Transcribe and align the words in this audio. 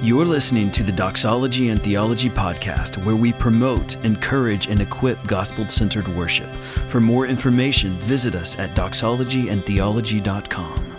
You're 0.00 0.26
listening 0.26 0.70
to 0.70 0.84
the 0.84 0.92
Doxology 0.92 1.70
and 1.70 1.82
Theology 1.82 2.30
Podcast, 2.30 3.04
where 3.04 3.16
we 3.16 3.32
promote, 3.32 3.96
encourage, 4.04 4.68
and 4.68 4.80
equip 4.80 5.20
gospel 5.26 5.68
centered 5.68 6.06
worship. 6.14 6.48
For 6.86 7.00
more 7.00 7.26
information, 7.26 7.98
visit 7.98 8.36
us 8.36 8.56
at 8.60 8.76
doxologyandtheology.com. 8.76 10.92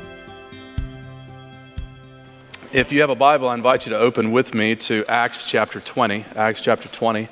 If 2.73 2.91
you 2.91 2.99
have 2.99 3.09
a 3.09 3.15
Bible, 3.15 3.47
I 3.47 3.53
invite 3.53 3.85
you 3.85 3.93
to 3.93 3.97
open 3.97 4.33
with 4.33 4.53
me 4.53 4.75
to 4.75 5.05
Acts 5.07 5.49
chapter 5.49 5.79
20. 5.79 6.25
Acts 6.35 6.61
chapter 6.61 6.89
20. 6.89 7.29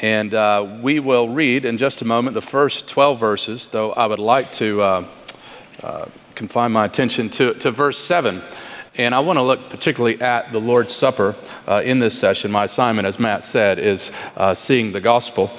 And 0.00 0.34
uh, 0.34 0.78
we 0.80 1.00
will 1.00 1.28
read 1.28 1.64
in 1.64 1.78
just 1.78 2.00
a 2.00 2.04
moment 2.04 2.34
the 2.34 2.40
first 2.40 2.86
12 2.86 3.18
verses, 3.18 3.66
though 3.70 3.92
I 3.92 4.06
would 4.06 4.20
like 4.20 4.52
to 4.52 4.82
uh, 4.82 5.04
uh, 5.82 6.04
confine 6.36 6.70
my 6.70 6.84
attention 6.84 7.28
to, 7.30 7.54
to 7.54 7.72
verse 7.72 7.98
7. 7.98 8.40
And 8.96 9.14
I 9.14 9.20
want 9.20 9.36
to 9.36 9.42
look 9.42 9.68
particularly 9.68 10.18
at 10.22 10.52
the 10.52 10.58
Lord's 10.58 10.94
Supper 10.94 11.36
uh, 11.68 11.82
in 11.84 11.98
this 11.98 12.18
session. 12.18 12.50
My 12.50 12.64
assignment, 12.64 13.06
as 13.06 13.18
Matt 13.18 13.44
said, 13.44 13.78
is 13.78 14.10
uh, 14.36 14.54
seeing 14.54 14.92
the 14.92 15.02
gospel. 15.02 15.50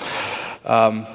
Um, 0.66 1.06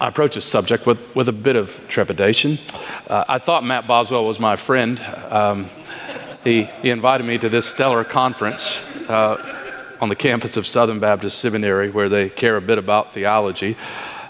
I 0.00 0.06
approach 0.06 0.36
this 0.36 0.44
subject 0.44 0.86
with, 0.86 1.00
with 1.16 1.28
a 1.28 1.32
bit 1.32 1.56
of 1.56 1.80
trepidation. 1.88 2.60
Uh, 3.08 3.24
I 3.28 3.38
thought 3.38 3.64
Matt 3.64 3.88
Boswell 3.88 4.24
was 4.24 4.38
my 4.38 4.54
friend. 4.54 5.00
Um, 5.28 5.66
he, 6.44 6.64
he 6.82 6.90
invited 6.90 7.24
me 7.24 7.38
to 7.38 7.48
this 7.48 7.66
stellar 7.66 8.04
conference 8.04 8.80
uh, 9.08 9.96
on 10.00 10.08
the 10.08 10.14
campus 10.14 10.56
of 10.56 10.68
Southern 10.68 11.00
Baptist 11.00 11.40
Seminary 11.40 11.90
where 11.90 12.08
they 12.08 12.28
care 12.28 12.56
a 12.56 12.62
bit 12.62 12.78
about 12.78 13.12
theology 13.12 13.76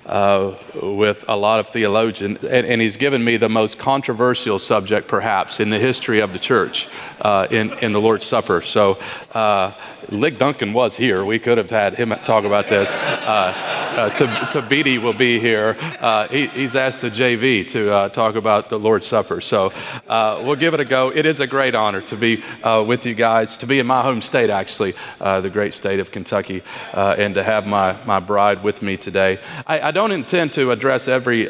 uh, 0.07 0.55
with 0.81 1.25
a 1.29 1.37
lot 1.37 1.59
of 1.59 1.69
theologians, 1.69 2.39
and, 2.45 2.65
and, 2.65 2.81
he's 2.81 2.97
given 2.97 3.25
me 3.25 3.37
the 3.37 3.49
most 3.49 3.77
controversial 3.77 4.57
subject, 4.57 5.09
perhaps, 5.09 5.59
in 5.59 5.69
the 5.69 5.81
history 5.81 6.21
of 6.21 6.33
the 6.33 6.39
church 6.39 6.89
uh, 7.21 7.49
in, 7.51 7.73
in 7.81 7.93
the 7.93 8.01
Lord's 8.01 8.25
Supper. 8.25 8.63
So, 8.63 8.99
uh, 9.35 9.73
Lig 10.09 10.39
Duncan 10.39 10.73
was 10.73 10.97
here. 10.97 11.25
We 11.25 11.41
could 11.41 11.59
have 11.59 11.71
had 11.71 11.97
him 11.97 12.11
talk 12.25 12.45
about 12.45 12.69
this. 12.69 12.95
Uh, 12.95 13.53
uh, 13.97 14.11
Thabiti 14.11 15.03
will 15.03 15.13
be 15.13 15.41
here. 15.41 15.73
He, 16.31 16.47
he's 16.47 16.77
asked 16.77 17.01
the 17.01 17.11
JV 17.11 17.67
to 17.71 18.09
talk 18.11 18.37
about 18.37 18.69
the 18.69 18.79
Lord's 18.79 19.07
Supper. 19.07 19.41
So 19.41 19.73
we'll 20.09 20.55
give 20.55 20.75
it 20.75 20.79
a 20.79 20.85
go. 20.85 21.11
It 21.11 21.27
is 21.27 21.41
a 21.41 21.47
great 21.49 21.75
honor 21.75 22.03
to 22.03 22.17
be 22.17 22.45
with 22.65 23.05
you 23.05 23.15
guys, 23.15 23.57
to 23.57 23.67
be 23.67 23.81
in 23.81 23.87
my 23.89 24.03
home 24.03 24.21
state, 24.21 24.49
actually, 24.49 24.95
the 25.19 25.51
great 25.53 25.75
state 25.75 25.99
of 25.99 26.13
Kentucky, 26.13 26.63
and 26.93 27.35
to 27.35 27.43
have 27.43 27.67
my, 27.67 27.97
my 28.05 28.21
bride 28.21 28.63
with 28.63 28.83
me 28.83 28.97
today. 28.97 29.41
I, 29.67 29.89
I 29.89 29.91
don't 29.97 30.13
intend 30.13 30.53
to 30.53 30.73
address 30.73 31.09
every 31.09 31.49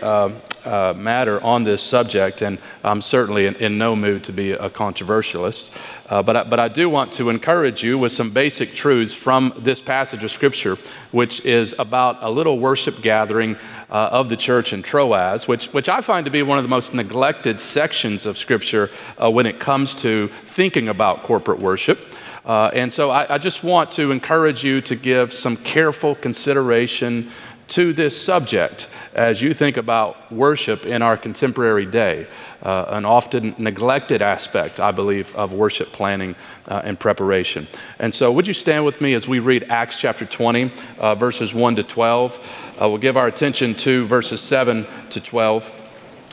matter 0.65 1.43
on 1.43 1.65
this 1.65 1.83
subject, 1.83 2.43
and 2.43 2.59
I'm 2.85 3.03
certainly 3.03 3.47
in, 3.47 3.57
in 3.57 3.77
no 3.77 3.97
mood 3.97 4.23
to 4.25 4.33
be 4.33 4.53
a 4.53 4.71
controversialist. 4.71 5.73
Uh, 6.09 6.23
but, 6.23 6.37
I, 6.37 6.45
but 6.45 6.61
I 6.61 6.69
do 6.69 6.89
want 6.89 7.11
to 7.15 7.29
encourage 7.29 7.83
you 7.83 7.99
with 7.99 8.13
some 8.13 8.31
basic 8.31 8.73
truths 8.73 9.13
from 9.13 9.53
this 9.59 9.81
passage 9.81 10.23
of 10.23 10.31
Scripture, 10.31 10.79
which 11.11 11.45
is 11.45 11.75
about 11.77 12.23
a 12.23 12.31
little 12.31 12.61
worship 12.61 13.03
gathering 13.03 13.57
uh, 13.91 14.11
of 14.13 14.29
the 14.29 14.37
church 14.37 14.73
in 14.73 14.81
Troas, 14.81 15.49
which, 15.49 15.67
which 15.73 15.89
I 15.89 16.01
find 16.01 16.25
to 16.25 16.31
be 16.31 16.45
one 16.45 16.57
of 16.57 16.63
the 16.63 16.69
most 16.69 16.95
neglected 16.95 17.61
sections 17.61 18.27
of 18.27 18.39
Scripture 18.39 18.91
uh, 19.21 19.29
when 19.29 19.47
it 19.47 19.59
comes 19.59 19.93
to 19.95 20.31
thinking 20.45 20.89
about 20.89 21.25
corporate 21.25 21.59
worship. 21.59 21.99
Uh, 22.45 22.71
and 22.73 22.95
so 22.95 23.11
I, 23.11 23.35
I 23.35 23.39
just 23.39 23.65
want 23.65 23.91
to 23.93 24.13
encourage 24.13 24.63
you 24.63 24.81
to 24.83 24.95
give 24.95 25.33
some 25.33 25.57
careful 25.57 26.15
consideration 26.15 27.33
to 27.69 27.93
this 27.93 28.21
subject 28.21 28.89
as 29.15 29.43
you 29.43 29.55
think 29.55 29.77
about 29.77 30.31
worship 30.31 30.87
in 30.87 31.03
our 31.03 31.17
contemporary 31.17 31.87
day, 31.87 32.27
uh, 32.63 32.87
an 32.89 33.05
often 33.05 33.55
neglected 33.59 34.23
aspect, 34.23 34.79
I 34.79 34.93
believe, 34.93 35.35
of 35.35 35.53
worship 35.53 35.91
planning 35.93 36.37
uh, 36.69 36.83
and 36.85 36.99
preparation. 36.99 37.67
And 37.99 38.15
so, 38.15 38.31
would 38.31 38.47
you 38.47 38.53
stand 38.53 38.85
with 38.85 39.01
me 39.01 39.15
as 39.15 39.27
we 39.27 39.39
read 39.39 39.65
Acts 39.71 39.99
chapter 39.99 40.25
20, 40.25 40.73
uh, 40.99 41.15
verses 41.15 41.55
1 41.55 41.77
to 41.77 41.83
12? 41.83 42.37
Uh, 42.81 42.89
we'll 42.89 42.99
give 42.99 43.17
our 43.17 43.27
attention 43.27 43.75
to 43.77 44.07
verses 44.07 44.41
7 44.41 44.87
to 45.11 45.21
12. 45.21 45.73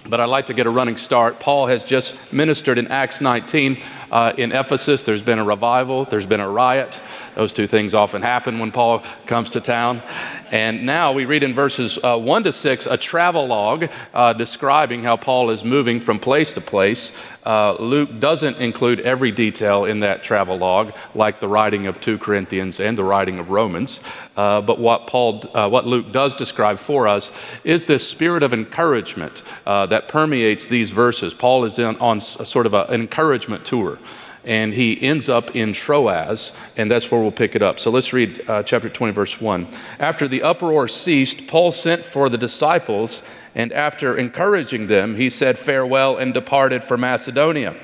But 0.05 0.19
I'd 0.19 0.25
like 0.25 0.47
to 0.47 0.53
get 0.53 0.67
a 0.67 0.69
running 0.69 0.97
start. 0.97 1.39
Paul 1.39 1.67
has 1.67 1.81
just 1.81 2.15
ministered 2.31 2.77
in 2.77 2.89
Acts 2.89 3.21
19 3.21 3.81
uh, 4.13 4.31
in 4.37 4.51
Ephesus. 4.51 5.01
There's 5.01 5.23
been 5.23 5.39
a 5.39 5.43
revival, 5.43 6.05
there's 6.05 6.27
been 6.27 6.39
a 6.39 6.47
riot. 6.47 7.01
Those 7.33 7.51
two 7.51 7.65
things 7.65 7.95
often 7.95 8.21
happen 8.21 8.59
when 8.59 8.71
Paul 8.71 9.01
comes 9.25 9.49
to 9.51 9.59
town. 9.59 10.03
And 10.51 10.85
now 10.85 11.13
we 11.13 11.25
read 11.25 11.41
in 11.41 11.55
verses 11.55 11.97
uh, 12.03 12.19
1 12.19 12.43
to 12.43 12.51
6 12.51 12.85
a 12.85 12.95
travelogue 12.95 13.89
uh, 14.13 14.33
describing 14.33 15.03
how 15.03 15.17
Paul 15.17 15.49
is 15.49 15.65
moving 15.65 15.99
from 15.99 16.19
place 16.19 16.53
to 16.53 16.61
place. 16.61 17.11
Uh, 17.43 17.73
Luke 17.79 18.19
doesn't 18.19 18.57
include 18.57 18.99
every 18.99 19.31
detail 19.31 19.85
in 19.85 20.01
that 20.01 20.23
travelogue, 20.23 20.93
like 21.15 21.39
the 21.39 21.47
writing 21.47 21.87
of 21.87 21.99
2 21.99 22.19
Corinthians 22.19 22.79
and 22.79 22.95
the 22.95 23.03
writing 23.03 23.39
of 23.39 23.49
Romans. 23.49 23.99
Uh, 24.37 24.61
but 24.61 24.79
what, 24.79 25.07
Paul, 25.07 25.43
uh, 25.55 25.67
what 25.67 25.87
Luke 25.87 26.11
does 26.11 26.35
describe 26.35 26.77
for 26.77 27.07
us 27.07 27.31
is 27.63 27.87
this 27.87 28.07
spirit 28.07 28.43
of 28.43 28.53
encouragement 28.53 29.41
uh, 29.65 29.87
that 29.87 30.07
permeates 30.07 30.67
these 30.67 30.91
verses. 30.91 31.33
Paul 31.33 31.65
is 31.65 31.79
in, 31.79 31.97
on 31.97 32.17
a, 32.17 32.45
sort 32.45 32.67
of 32.67 32.75
a, 32.75 32.83
an 32.85 33.01
encouragement 33.01 33.65
tour 33.65 33.97
and 34.45 34.73
he 34.73 35.01
ends 35.01 35.29
up 35.29 35.55
in 35.55 35.73
Troas, 35.73 36.51
and 36.75 36.91
that's 36.91 37.09
where 37.09 37.21
we'll 37.21 37.31
pick 37.31 37.55
it 37.55 37.61
up. 37.61 37.79
So 37.79 37.91
let's 37.91 38.11
read 38.11 38.43
uh, 38.49 38.63
chapter 38.63 38.89
20, 38.89 39.13
verse 39.13 39.39
1. 39.39 39.67
After 39.99 40.27
the 40.27 40.41
uproar 40.41 40.87
ceased, 40.87 41.47
Paul 41.47 41.71
sent 41.71 42.03
for 42.03 42.29
the 42.29 42.37
disciples, 42.37 43.21
and 43.55 43.71
after 43.71 44.17
encouraging 44.17 44.87
them, 44.87 45.15
he 45.15 45.29
said 45.29 45.57
farewell 45.57 46.17
and 46.17 46.33
departed 46.33 46.83
for 46.83 46.97
Macedonia. 46.97 47.75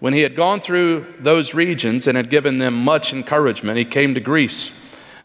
When 0.00 0.12
he 0.12 0.20
had 0.20 0.36
gone 0.36 0.60
through 0.60 1.06
those 1.18 1.54
regions 1.54 2.06
and 2.06 2.16
had 2.16 2.30
given 2.30 2.58
them 2.58 2.74
much 2.74 3.12
encouragement, 3.12 3.78
he 3.78 3.84
came 3.84 4.14
to 4.14 4.20
Greece. 4.20 4.70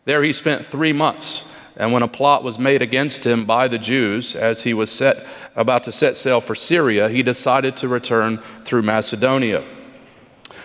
There 0.06 0.23
he 0.23 0.33
spent 0.33 0.66
three 0.66 0.94
months. 0.94 1.45
And 1.75 1.91
when 1.91 2.03
a 2.03 2.07
plot 2.07 2.44
was 2.44 2.59
made 2.59 2.81
against 2.81 3.25
him 3.25 3.45
by 3.45 3.67
the 3.67 3.79
Jews, 3.79 4.35
as 4.35 4.63
he 4.63 4.73
was 4.73 4.91
set, 4.91 5.25
about 5.56 5.83
to 5.85 5.91
set 5.91 6.17
sail 6.17 6.39
for 6.39 6.53
Syria, 6.53 7.09
he 7.09 7.23
decided 7.23 7.78
to 7.78 7.88
return 7.88 8.39
through 8.63 8.83
Macedonia. 8.83 9.63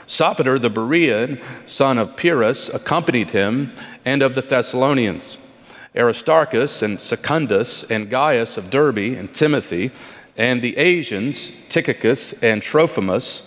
Sopater 0.09 0.61
the 0.61 0.71
Berean, 0.71 1.41
son 1.67 1.99
of 1.99 2.17
Pyrrhus, 2.17 2.69
accompanied 2.71 3.31
him, 3.31 3.73
and 4.05 4.23
of 4.23 4.35
the 4.35 4.41
Thessalonians. 4.41 5.39
Aristarchus 5.95 6.83
and 6.83 7.01
Secundus 7.01 7.85
and 7.91 8.11
Gaius 8.11 8.57
of 8.57 8.71
Derbe 8.71 9.17
and 9.17 9.33
Timothy, 9.33 9.93
and 10.37 10.63
the 10.63 10.77
Asians, 10.79 11.53
Tychicus 11.69 12.33
and 12.43 12.63
Trophimus, 12.63 13.47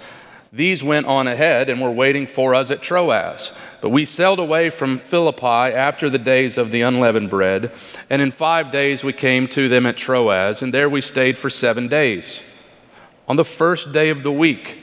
these 0.54 0.84
went 0.84 1.06
on 1.06 1.28
ahead 1.28 1.70
and 1.70 1.80
were 1.80 1.92
waiting 1.92 2.28
for 2.28 2.54
us 2.54 2.72
at 2.72 2.82
Troas. 2.82 3.54
But 3.80 3.90
we 3.90 4.04
sailed 4.04 4.40
away 4.40 4.70
from 4.70 5.00
Philippi 5.00 5.46
after 5.46 6.10
the 6.10 6.20
days 6.20 6.58
of 6.58 6.72
the 6.72 6.82
unleavened 6.82 7.30
bread, 7.30 7.72
and 8.10 8.22
in 8.22 8.32
five 8.32 8.70
days 8.70 9.02
we 9.04 9.14
came 9.14 9.48
to 9.50 9.70
them 9.70 9.86
at 9.86 9.96
Troas, 9.96 10.62
and 10.62 10.74
there 10.74 10.90
we 10.90 11.00
stayed 11.00 11.38
for 11.38 11.50
seven 11.50 11.88
days. 11.88 12.42
On 13.30 13.38
the 13.38 13.46
first 13.46 13.94
day 13.94 14.10
of 14.10 14.24
the 14.24 14.32
week, 14.32 14.81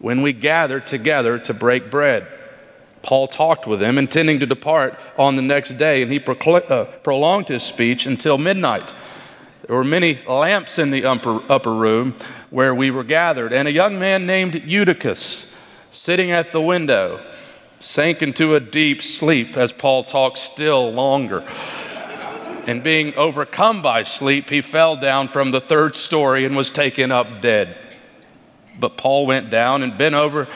when 0.00 0.22
we 0.22 0.32
gathered 0.32 0.86
together 0.86 1.38
to 1.38 1.54
break 1.54 1.90
bread. 1.90 2.26
Paul 3.02 3.28
talked 3.28 3.66
with 3.66 3.80
them, 3.80 3.98
intending 3.98 4.40
to 4.40 4.46
depart 4.46 4.98
on 5.16 5.36
the 5.36 5.42
next 5.42 5.78
day, 5.78 6.02
and 6.02 6.10
he 6.10 6.18
procl- 6.18 6.68
uh, 6.70 6.84
prolonged 6.84 7.48
his 7.48 7.62
speech 7.62 8.06
until 8.06 8.36
midnight. 8.36 8.92
There 9.66 9.76
were 9.76 9.84
many 9.84 10.20
lamps 10.26 10.78
in 10.78 10.90
the 10.90 11.04
upper, 11.04 11.40
upper 11.50 11.72
room 11.72 12.16
where 12.50 12.74
we 12.74 12.90
were 12.90 13.04
gathered, 13.04 13.52
and 13.52 13.68
a 13.68 13.72
young 13.72 13.98
man 13.98 14.26
named 14.26 14.62
Eutychus, 14.64 15.46
sitting 15.92 16.30
at 16.30 16.52
the 16.52 16.60
window, 16.60 17.24
sank 17.78 18.22
into 18.22 18.54
a 18.54 18.60
deep 18.60 19.02
sleep 19.02 19.56
as 19.56 19.72
Paul 19.72 20.02
talked 20.02 20.38
still 20.38 20.92
longer. 20.92 21.46
and 22.66 22.82
being 22.82 23.14
overcome 23.14 23.80
by 23.80 24.02
sleep, 24.02 24.50
he 24.50 24.60
fell 24.60 24.96
down 24.96 25.28
from 25.28 25.50
the 25.50 25.60
third 25.60 25.96
story 25.96 26.44
and 26.44 26.54
was 26.56 26.70
taken 26.70 27.10
up 27.10 27.40
dead. 27.40 27.89
But 28.80 28.96
Paul 28.96 29.26
went 29.26 29.50
down 29.50 29.82
and 29.82 29.96
bent 29.96 30.14
over 30.14 30.48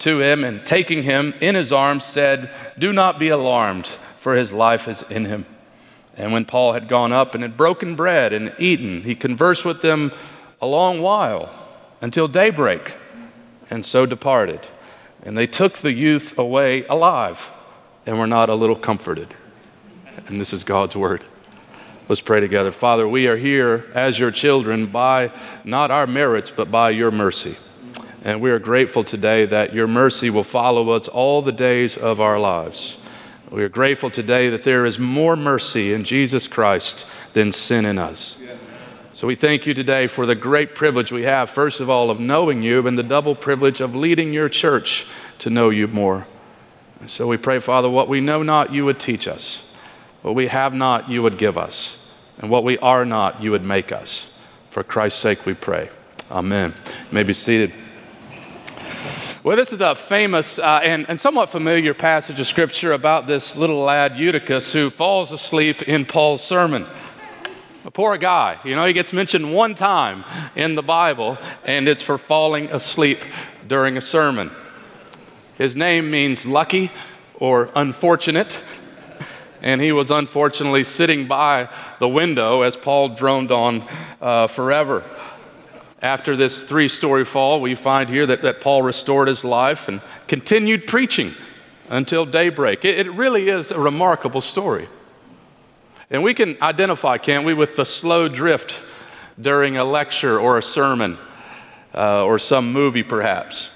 to 0.00 0.20
him 0.20 0.44
and 0.44 0.64
taking 0.64 1.02
him 1.02 1.34
in 1.40 1.54
his 1.54 1.72
arms 1.72 2.04
said, 2.04 2.50
Do 2.78 2.92
not 2.92 3.18
be 3.18 3.28
alarmed, 3.28 3.86
for 4.18 4.34
his 4.34 4.52
life 4.52 4.88
is 4.88 5.02
in 5.02 5.24
him. 5.24 5.46
And 6.16 6.32
when 6.32 6.44
Paul 6.44 6.72
had 6.72 6.88
gone 6.88 7.12
up 7.12 7.34
and 7.34 7.42
had 7.42 7.56
broken 7.56 7.96
bread 7.96 8.32
and 8.32 8.52
eaten, 8.58 9.02
he 9.02 9.14
conversed 9.14 9.64
with 9.64 9.80
them 9.82 10.12
a 10.60 10.66
long 10.66 11.00
while 11.00 11.50
until 12.00 12.28
daybreak, 12.28 12.94
and 13.70 13.84
so 13.84 14.06
departed. 14.06 14.68
And 15.22 15.36
they 15.36 15.46
took 15.46 15.78
the 15.78 15.92
youth 15.92 16.38
away 16.38 16.84
alive 16.86 17.50
and 18.06 18.18
were 18.18 18.26
not 18.26 18.48
a 18.48 18.54
little 18.54 18.76
comforted. 18.76 19.34
And 20.26 20.40
this 20.40 20.52
is 20.52 20.64
God's 20.64 20.96
word. 20.96 21.24
Let's 22.08 22.20
pray 22.20 22.40
together. 22.40 22.72
Father, 22.72 23.06
we 23.06 23.28
are 23.28 23.36
here 23.36 23.90
as 23.94 24.18
your 24.18 24.30
children 24.30 24.86
by 24.86 25.30
not 25.62 25.90
our 25.90 26.06
merits, 26.06 26.50
but 26.50 26.70
by 26.70 26.90
your 26.90 27.10
mercy. 27.10 27.56
And 28.22 28.40
we 28.40 28.50
are 28.50 28.58
grateful 28.58 29.02
today 29.02 29.46
that 29.46 29.72
your 29.72 29.86
mercy 29.86 30.28
will 30.28 30.44
follow 30.44 30.90
us 30.90 31.08
all 31.08 31.40
the 31.40 31.52
days 31.52 31.96
of 31.96 32.20
our 32.20 32.38
lives. 32.38 32.98
We 33.50 33.64
are 33.64 33.68
grateful 33.68 34.10
today 34.10 34.50
that 34.50 34.62
there 34.62 34.84
is 34.86 34.98
more 34.98 35.36
mercy 35.36 35.92
in 35.92 36.04
Jesus 36.04 36.46
Christ 36.46 37.06
than 37.32 37.50
sin 37.52 37.84
in 37.84 37.98
us. 37.98 38.36
So 39.12 39.26
we 39.26 39.34
thank 39.34 39.66
you 39.66 39.74
today 39.74 40.06
for 40.06 40.24
the 40.24 40.34
great 40.34 40.74
privilege 40.74 41.10
we 41.10 41.24
have, 41.24 41.50
first 41.50 41.80
of 41.80 41.90
all, 41.90 42.10
of 42.10 42.20
knowing 42.20 42.62
you 42.62 42.86
and 42.86 42.96
the 42.96 43.02
double 43.02 43.34
privilege 43.34 43.80
of 43.80 43.96
leading 43.96 44.32
your 44.32 44.48
church 44.48 45.06
to 45.40 45.50
know 45.50 45.70
you 45.70 45.88
more. 45.88 46.26
And 47.00 47.10
so 47.10 47.26
we 47.26 47.36
pray, 47.36 47.58
Father, 47.58 47.88
what 47.88 48.08
we 48.08 48.20
know 48.20 48.42
not, 48.42 48.72
you 48.72 48.84
would 48.84 49.00
teach 49.00 49.26
us. 49.26 49.62
What 50.22 50.34
we 50.34 50.46
have 50.48 50.74
not, 50.74 51.10
you 51.10 51.22
would 51.22 51.38
give 51.38 51.58
us. 51.58 51.96
And 52.38 52.50
what 52.50 52.64
we 52.64 52.78
are 52.78 53.04
not, 53.04 53.42
you 53.42 53.50
would 53.50 53.64
make 53.64 53.90
us. 53.90 54.30
For 54.70 54.84
Christ's 54.84 55.20
sake 55.20 55.44
we 55.44 55.54
pray. 55.54 55.90
Amen. 56.30 56.72
You 56.86 57.14
may 57.14 57.22
be 57.22 57.34
seated. 57.34 57.72
Well, 59.42 59.56
this 59.56 59.72
is 59.72 59.80
a 59.80 59.94
famous 59.94 60.58
uh, 60.58 60.80
and, 60.82 61.08
and 61.08 61.18
somewhat 61.18 61.48
familiar 61.48 61.94
passage 61.94 62.38
of 62.40 62.46
Scripture 62.46 62.92
about 62.92 63.26
this 63.26 63.56
little 63.56 63.78
lad, 63.78 64.18
Eutychus, 64.18 64.70
who 64.74 64.90
falls 64.90 65.32
asleep 65.32 65.80
in 65.88 66.04
Paul's 66.04 66.44
sermon. 66.44 66.84
A 67.86 67.90
poor 67.90 68.18
guy. 68.18 68.60
You 68.66 68.76
know, 68.76 68.84
he 68.84 68.92
gets 68.92 69.14
mentioned 69.14 69.54
one 69.54 69.74
time 69.74 70.26
in 70.54 70.74
the 70.74 70.82
Bible, 70.82 71.38
and 71.64 71.88
it's 71.88 72.02
for 72.02 72.18
falling 72.18 72.66
asleep 72.66 73.20
during 73.66 73.96
a 73.96 74.02
sermon. 74.02 74.50
His 75.56 75.74
name 75.74 76.10
means 76.10 76.44
lucky 76.44 76.90
or 77.32 77.70
unfortunate, 77.74 78.62
and 79.62 79.80
he 79.80 79.90
was 79.90 80.10
unfortunately 80.10 80.84
sitting 80.84 81.26
by 81.26 81.70
the 81.98 82.08
window 82.08 82.60
as 82.60 82.76
Paul 82.76 83.08
droned 83.08 83.50
on 83.50 83.88
uh, 84.20 84.48
forever. 84.48 85.02
After 86.02 86.34
this 86.36 86.64
three 86.64 86.88
story 86.88 87.24
fall, 87.24 87.60
we 87.60 87.74
find 87.74 88.08
here 88.08 88.26
that, 88.26 88.42
that 88.42 88.60
Paul 88.60 88.82
restored 88.82 89.28
his 89.28 89.44
life 89.44 89.86
and 89.88 90.00
continued 90.28 90.86
preaching 90.86 91.34
until 91.90 92.24
daybreak. 92.24 92.84
It, 92.84 93.06
it 93.06 93.12
really 93.12 93.48
is 93.48 93.70
a 93.70 93.78
remarkable 93.78 94.40
story. 94.40 94.88
And 96.10 96.22
we 96.22 96.34
can 96.34 96.56
identify, 96.62 97.18
can't 97.18 97.44
we, 97.44 97.54
with 97.54 97.76
the 97.76 97.84
slow 97.84 98.28
drift 98.28 98.74
during 99.40 99.76
a 99.76 99.84
lecture 99.84 100.40
or 100.40 100.58
a 100.58 100.62
sermon 100.62 101.18
uh, 101.94 102.24
or 102.24 102.38
some 102.38 102.72
movie, 102.72 103.02
perhaps. 103.02 103.70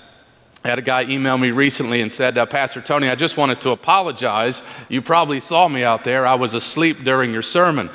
I 0.65 0.69
had 0.69 0.79
a 0.79 0.83
guy 0.83 1.03
email 1.03 1.37
me 1.37 1.51
recently 1.51 2.01
and 2.01 2.11
said, 2.11 2.39
uh, 2.39 2.47
Pastor 2.47 2.81
Tony, 2.81 3.11
I 3.11 3.17
just 3.17 3.37
wanted 3.37 3.61
to 3.61 3.71
apologize. 3.71 4.63
You 4.89 5.03
probably 5.03 5.41
saw 5.41 5.69
me 5.69 5.85
out 5.85 6.05
there. 6.05 6.27
I 6.27 6.37
was 6.37 6.55
asleep 6.55 7.05
during 7.05 7.33
your 7.35 7.43
sermon. 7.43 7.91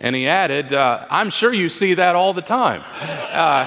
And 0.00 0.14
he 0.14 0.28
added, 0.28 0.72
uh, 0.72 1.06
I'm 1.10 1.30
sure 1.30 1.52
you 1.52 1.68
see 1.68 1.94
that 1.94 2.14
all 2.14 2.32
the 2.32 2.42
time. 2.42 2.82
Uh, 3.00 3.66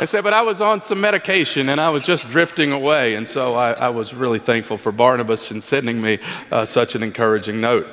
I 0.00 0.04
said, 0.04 0.22
but 0.22 0.32
I 0.32 0.42
was 0.42 0.60
on 0.60 0.80
some 0.82 1.00
medication 1.00 1.68
and 1.68 1.80
I 1.80 1.90
was 1.90 2.04
just 2.04 2.30
drifting 2.30 2.70
away. 2.70 3.16
And 3.16 3.26
so 3.26 3.56
I, 3.56 3.72
I 3.72 3.88
was 3.88 4.14
really 4.14 4.38
thankful 4.38 4.78
for 4.78 4.92
Barnabas 4.92 5.50
in 5.50 5.60
sending 5.60 6.00
me 6.00 6.20
uh, 6.52 6.64
such 6.64 6.94
an 6.94 7.02
encouraging 7.02 7.60
note. 7.60 7.88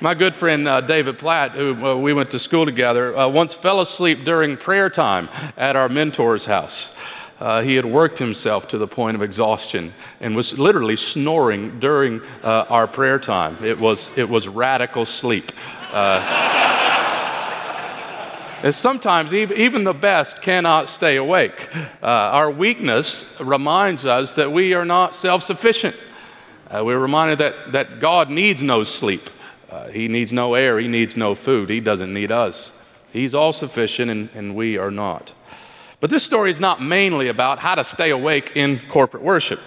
My 0.00 0.14
good 0.14 0.36
friend 0.36 0.68
uh, 0.68 0.80
David 0.82 1.18
Platt, 1.18 1.52
who 1.52 1.74
uh, 1.84 1.96
we 1.96 2.12
went 2.12 2.30
to 2.30 2.38
school 2.38 2.64
together, 2.64 3.16
uh, 3.18 3.28
once 3.28 3.54
fell 3.54 3.80
asleep 3.80 4.24
during 4.24 4.56
prayer 4.56 4.88
time 4.88 5.28
at 5.56 5.74
our 5.74 5.88
mentor's 5.88 6.46
house. 6.46 6.94
Uh, 7.40 7.62
he 7.62 7.76
had 7.76 7.86
worked 7.86 8.18
himself 8.18 8.66
to 8.68 8.78
the 8.78 8.86
point 8.86 9.14
of 9.14 9.22
exhaustion 9.22 9.94
and 10.20 10.34
was 10.34 10.58
literally 10.58 10.96
snoring 10.96 11.78
during 11.78 12.20
uh, 12.42 12.66
our 12.68 12.88
prayer 12.88 13.18
time. 13.18 13.62
It 13.64 13.78
was, 13.78 14.10
it 14.16 14.28
was 14.28 14.48
radical 14.48 15.06
sleep. 15.06 15.52
is 18.64 18.76
sometimes 18.76 19.32
even 19.32 19.84
the 19.84 19.94
best 19.94 20.42
cannot 20.42 20.88
stay 20.88 21.16
awake. 21.16 21.68
Uh, 22.02 22.06
our 22.06 22.50
weakness 22.50 23.40
reminds 23.40 24.04
us 24.04 24.32
that 24.32 24.50
we 24.50 24.74
are 24.74 24.84
not 24.84 25.14
self 25.14 25.44
sufficient. 25.44 25.94
Uh, 26.68 26.82
we're 26.84 26.98
reminded 26.98 27.38
that, 27.38 27.72
that 27.72 28.00
God 28.00 28.30
needs 28.30 28.62
no 28.62 28.84
sleep, 28.84 29.30
uh, 29.70 29.88
He 29.88 30.08
needs 30.08 30.32
no 30.32 30.54
air, 30.54 30.78
He 30.78 30.88
needs 30.88 31.16
no 31.16 31.34
food, 31.34 31.70
He 31.70 31.80
doesn't 31.80 32.12
need 32.12 32.32
us. 32.32 32.72
He's 33.10 33.34
all 33.34 33.54
sufficient, 33.54 34.10
and, 34.10 34.28
and 34.34 34.54
we 34.54 34.76
are 34.76 34.90
not. 34.90 35.32
But 36.00 36.10
this 36.10 36.22
story 36.22 36.50
is 36.50 36.60
not 36.60 36.82
mainly 36.82 37.28
about 37.28 37.58
how 37.58 37.74
to 37.74 37.84
stay 37.84 38.10
awake 38.10 38.52
in 38.54 38.80
corporate 38.88 39.22
worship. 39.22 39.60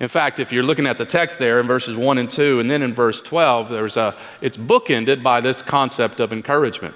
In 0.00 0.08
fact, 0.08 0.38
if 0.38 0.52
you're 0.52 0.62
looking 0.62 0.86
at 0.86 0.96
the 0.96 1.04
text 1.04 1.38
there 1.38 1.60
in 1.60 1.66
verses 1.66 1.96
1 1.96 2.18
and 2.18 2.30
2, 2.30 2.60
and 2.60 2.70
then 2.70 2.82
in 2.82 2.94
verse 2.94 3.20
12, 3.20 3.68
there's 3.68 3.96
a, 3.96 4.16
it's 4.40 4.56
bookended 4.56 5.22
by 5.22 5.40
this 5.40 5.60
concept 5.60 6.20
of 6.20 6.32
encouragement 6.32 6.94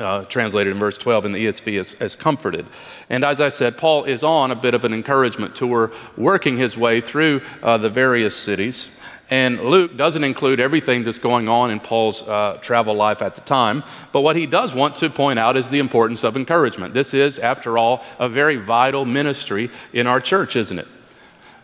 uh, 0.00 0.24
translated 0.24 0.72
in 0.72 0.78
verse 0.78 0.96
12 0.98 1.26
in 1.26 1.32
the 1.32 1.46
ESV 1.46 1.78
as, 1.78 1.94
as 1.94 2.14
comforted. 2.14 2.66
And 3.08 3.24
as 3.24 3.40
I 3.40 3.50
said, 3.50 3.76
Paul 3.76 4.04
is 4.04 4.24
on 4.24 4.50
a 4.50 4.56
bit 4.56 4.74
of 4.74 4.84
an 4.84 4.94
encouragement 4.94 5.54
tour, 5.54 5.92
working 6.16 6.56
his 6.56 6.76
way 6.76 7.00
through 7.00 7.42
uh, 7.62 7.76
the 7.76 7.90
various 7.90 8.34
cities. 8.34 8.90
And 9.30 9.60
Luke 9.60 9.96
doesn't 9.96 10.24
include 10.24 10.58
everything 10.58 11.04
that's 11.04 11.20
going 11.20 11.48
on 11.48 11.70
in 11.70 11.78
Paul's 11.78 12.22
uh, 12.22 12.58
travel 12.60 12.94
life 12.94 13.22
at 13.22 13.36
the 13.36 13.40
time, 13.42 13.84
but 14.10 14.22
what 14.22 14.34
he 14.34 14.44
does 14.44 14.74
want 14.74 14.96
to 14.96 15.08
point 15.08 15.38
out 15.38 15.56
is 15.56 15.70
the 15.70 15.78
importance 15.78 16.24
of 16.24 16.36
encouragement. 16.36 16.94
This 16.94 17.14
is, 17.14 17.38
after 17.38 17.78
all, 17.78 18.04
a 18.18 18.28
very 18.28 18.56
vital 18.56 19.04
ministry 19.04 19.70
in 19.92 20.08
our 20.08 20.20
church, 20.20 20.56
isn't 20.56 20.80
it? 20.80 20.88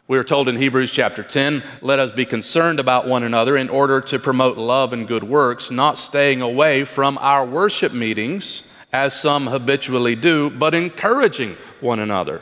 We 0.08 0.16
are 0.16 0.24
told 0.24 0.46
in 0.46 0.54
Hebrews 0.54 0.92
chapter 0.92 1.24
10, 1.24 1.64
let 1.80 1.98
us 1.98 2.12
be 2.12 2.24
concerned 2.24 2.78
about 2.78 3.08
one 3.08 3.24
another 3.24 3.56
in 3.56 3.68
order 3.68 4.00
to 4.02 4.20
promote 4.20 4.56
love 4.56 4.92
and 4.92 5.08
good 5.08 5.24
works, 5.24 5.68
not 5.68 5.98
staying 5.98 6.42
away 6.42 6.84
from 6.84 7.18
our 7.18 7.44
worship 7.44 7.92
meetings 7.92 8.62
as 8.92 9.18
some 9.18 9.48
habitually 9.48 10.14
do, 10.14 10.48
but 10.48 10.74
encouraging 10.74 11.56
one 11.80 11.98
another. 11.98 12.40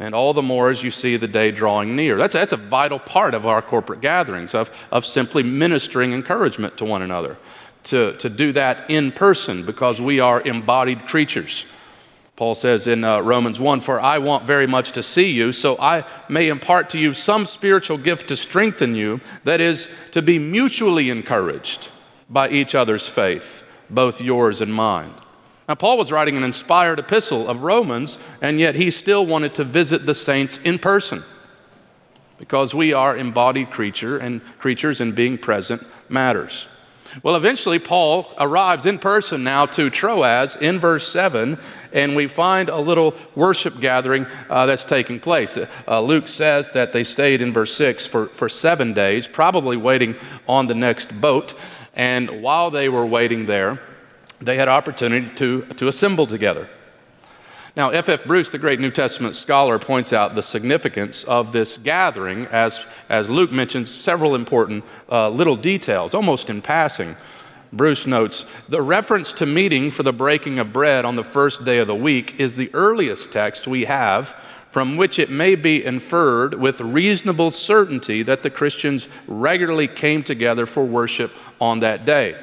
And 0.00 0.14
all 0.14 0.32
the 0.32 0.42
more 0.42 0.70
as 0.70 0.82
you 0.82 0.90
see 0.90 1.18
the 1.18 1.28
day 1.28 1.50
drawing 1.50 1.94
near. 1.94 2.16
That's, 2.16 2.32
that's 2.32 2.52
a 2.52 2.56
vital 2.56 2.98
part 2.98 3.34
of 3.34 3.46
our 3.46 3.60
corporate 3.60 4.00
gatherings, 4.00 4.54
of, 4.54 4.70
of 4.90 5.04
simply 5.04 5.42
ministering 5.42 6.14
encouragement 6.14 6.78
to 6.78 6.86
one 6.86 7.02
another. 7.02 7.36
To, 7.84 8.16
to 8.16 8.30
do 8.30 8.52
that 8.54 8.90
in 8.90 9.12
person 9.12 9.64
because 9.64 10.00
we 10.00 10.18
are 10.18 10.40
embodied 10.40 11.06
creatures. 11.06 11.66
Paul 12.36 12.54
says 12.54 12.86
in 12.86 13.04
uh, 13.04 13.20
Romans 13.20 13.60
1 13.60 13.82
For 13.82 14.00
I 14.00 14.16
want 14.16 14.46
very 14.46 14.66
much 14.66 14.92
to 14.92 15.02
see 15.02 15.30
you, 15.30 15.52
so 15.52 15.78
I 15.78 16.04
may 16.30 16.48
impart 16.48 16.88
to 16.90 16.98
you 16.98 17.12
some 17.12 17.44
spiritual 17.44 17.98
gift 17.98 18.28
to 18.28 18.36
strengthen 18.36 18.94
you, 18.94 19.20
that 19.44 19.60
is, 19.60 19.90
to 20.12 20.22
be 20.22 20.38
mutually 20.38 21.10
encouraged 21.10 21.90
by 22.30 22.48
each 22.48 22.74
other's 22.74 23.06
faith, 23.06 23.62
both 23.90 24.22
yours 24.22 24.62
and 24.62 24.72
mine. 24.72 25.12
Now, 25.70 25.76
Paul 25.76 25.98
was 25.98 26.10
writing 26.10 26.36
an 26.36 26.42
inspired 26.42 26.98
epistle 26.98 27.48
of 27.48 27.62
Romans, 27.62 28.18
and 28.40 28.58
yet 28.58 28.74
he 28.74 28.90
still 28.90 29.24
wanted 29.24 29.54
to 29.54 29.62
visit 29.62 30.04
the 30.04 30.16
saints 30.16 30.58
in 30.64 30.80
person 30.80 31.22
because 32.38 32.74
we 32.74 32.92
are 32.92 33.16
embodied 33.16 33.70
creature 33.70 34.18
and 34.18 34.40
creatures 34.58 35.00
and 35.00 35.14
being 35.14 35.38
present 35.38 35.86
matters. 36.08 36.66
Well, 37.22 37.36
eventually, 37.36 37.78
Paul 37.78 38.34
arrives 38.36 38.84
in 38.84 38.98
person 38.98 39.44
now 39.44 39.64
to 39.66 39.90
Troas 39.90 40.56
in 40.56 40.80
verse 40.80 41.06
7, 41.06 41.56
and 41.92 42.16
we 42.16 42.26
find 42.26 42.68
a 42.68 42.80
little 42.80 43.14
worship 43.36 43.78
gathering 43.78 44.26
uh, 44.48 44.66
that's 44.66 44.82
taking 44.82 45.20
place. 45.20 45.56
Uh, 45.86 46.00
Luke 46.00 46.26
says 46.26 46.72
that 46.72 46.92
they 46.92 47.04
stayed 47.04 47.40
in 47.40 47.52
verse 47.52 47.72
6 47.74 48.08
for, 48.08 48.26
for 48.26 48.48
seven 48.48 48.92
days, 48.92 49.28
probably 49.28 49.76
waiting 49.76 50.16
on 50.48 50.66
the 50.66 50.74
next 50.74 51.20
boat. 51.20 51.54
And 51.94 52.42
while 52.42 52.72
they 52.72 52.88
were 52.88 53.06
waiting 53.06 53.46
there, 53.46 53.80
they 54.40 54.56
had 54.56 54.68
opportunity 54.68 55.28
to, 55.36 55.62
to 55.76 55.88
assemble 55.88 56.26
together. 56.26 56.68
Now, 57.76 57.90
F.F. 57.90 58.24
Bruce, 58.24 58.50
the 58.50 58.58
great 58.58 58.80
New 58.80 58.90
Testament 58.90 59.36
scholar, 59.36 59.78
points 59.78 60.12
out 60.12 60.34
the 60.34 60.42
significance 60.42 61.22
of 61.24 61.52
this 61.52 61.76
gathering 61.76 62.46
as, 62.46 62.84
as 63.08 63.30
Luke 63.30 63.52
mentions 63.52 63.90
several 63.90 64.34
important 64.34 64.84
uh, 65.10 65.28
little 65.28 65.56
details, 65.56 66.12
almost 66.12 66.50
in 66.50 66.62
passing. 66.62 67.16
Bruce 67.72 68.06
notes 68.06 68.44
the 68.68 68.82
reference 68.82 69.32
to 69.32 69.46
meeting 69.46 69.92
for 69.92 70.02
the 70.02 70.12
breaking 70.12 70.58
of 70.58 70.72
bread 70.72 71.04
on 71.04 71.14
the 71.14 71.22
first 71.22 71.64
day 71.64 71.78
of 71.78 71.86
the 71.86 71.94
week 71.94 72.34
is 72.40 72.56
the 72.56 72.70
earliest 72.74 73.30
text 73.30 73.68
we 73.68 73.84
have 73.84 74.34
from 74.72 74.96
which 74.96 75.18
it 75.18 75.30
may 75.30 75.54
be 75.54 75.84
inferred 75.84 76.54
with 76.54 76.80
reasonable 76.80 77.50
certainty 77.50 78.22
that 78.22 78.42
the 78.42 78.50
Christians 78.50 79.08
regularly 79.26 79.88
came 79.88 80.22
together 80.22 80.66
for 80.66 80.84
worship 80.84 81.32
on 81.60 81.80
that 81.80 82.04
day. 82.04 82.36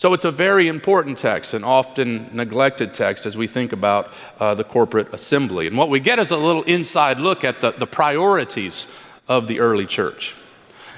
So 0.00 0.14
it's 0.14 0.24
a 0.24 0.30
very 0.30 0.66
important 0.66 1.18
text, 1.18 1.52
an 1.52 1.62
often 1.62 2.30
neglected 2.32 2.94
text 2.94 3.26
as 3.26 3.36
we 3.36 3.46
think 3.46 3.74
about 3.74 4.14
uh, 4.38 4.54
the 4.54 4.64
corporate 4.64 5.12
assembly. 5.12 5.66
And 5.66 5.76
what 5.76 5.90
we 5.90 6.00
get 6.00 6.18
is 6.18 6.30
a 6.30 6.38
little 6.38 6.62
inside 6.62 7.18
look 7.18 7.44
at 7.44 7.60
the, 7.60 7.72
the 7.72 7.86
priorities 7.86 8.86
of 9.28 9.46
the 9.46 9.60
early 9.60 9.84
church. 9.84 10.34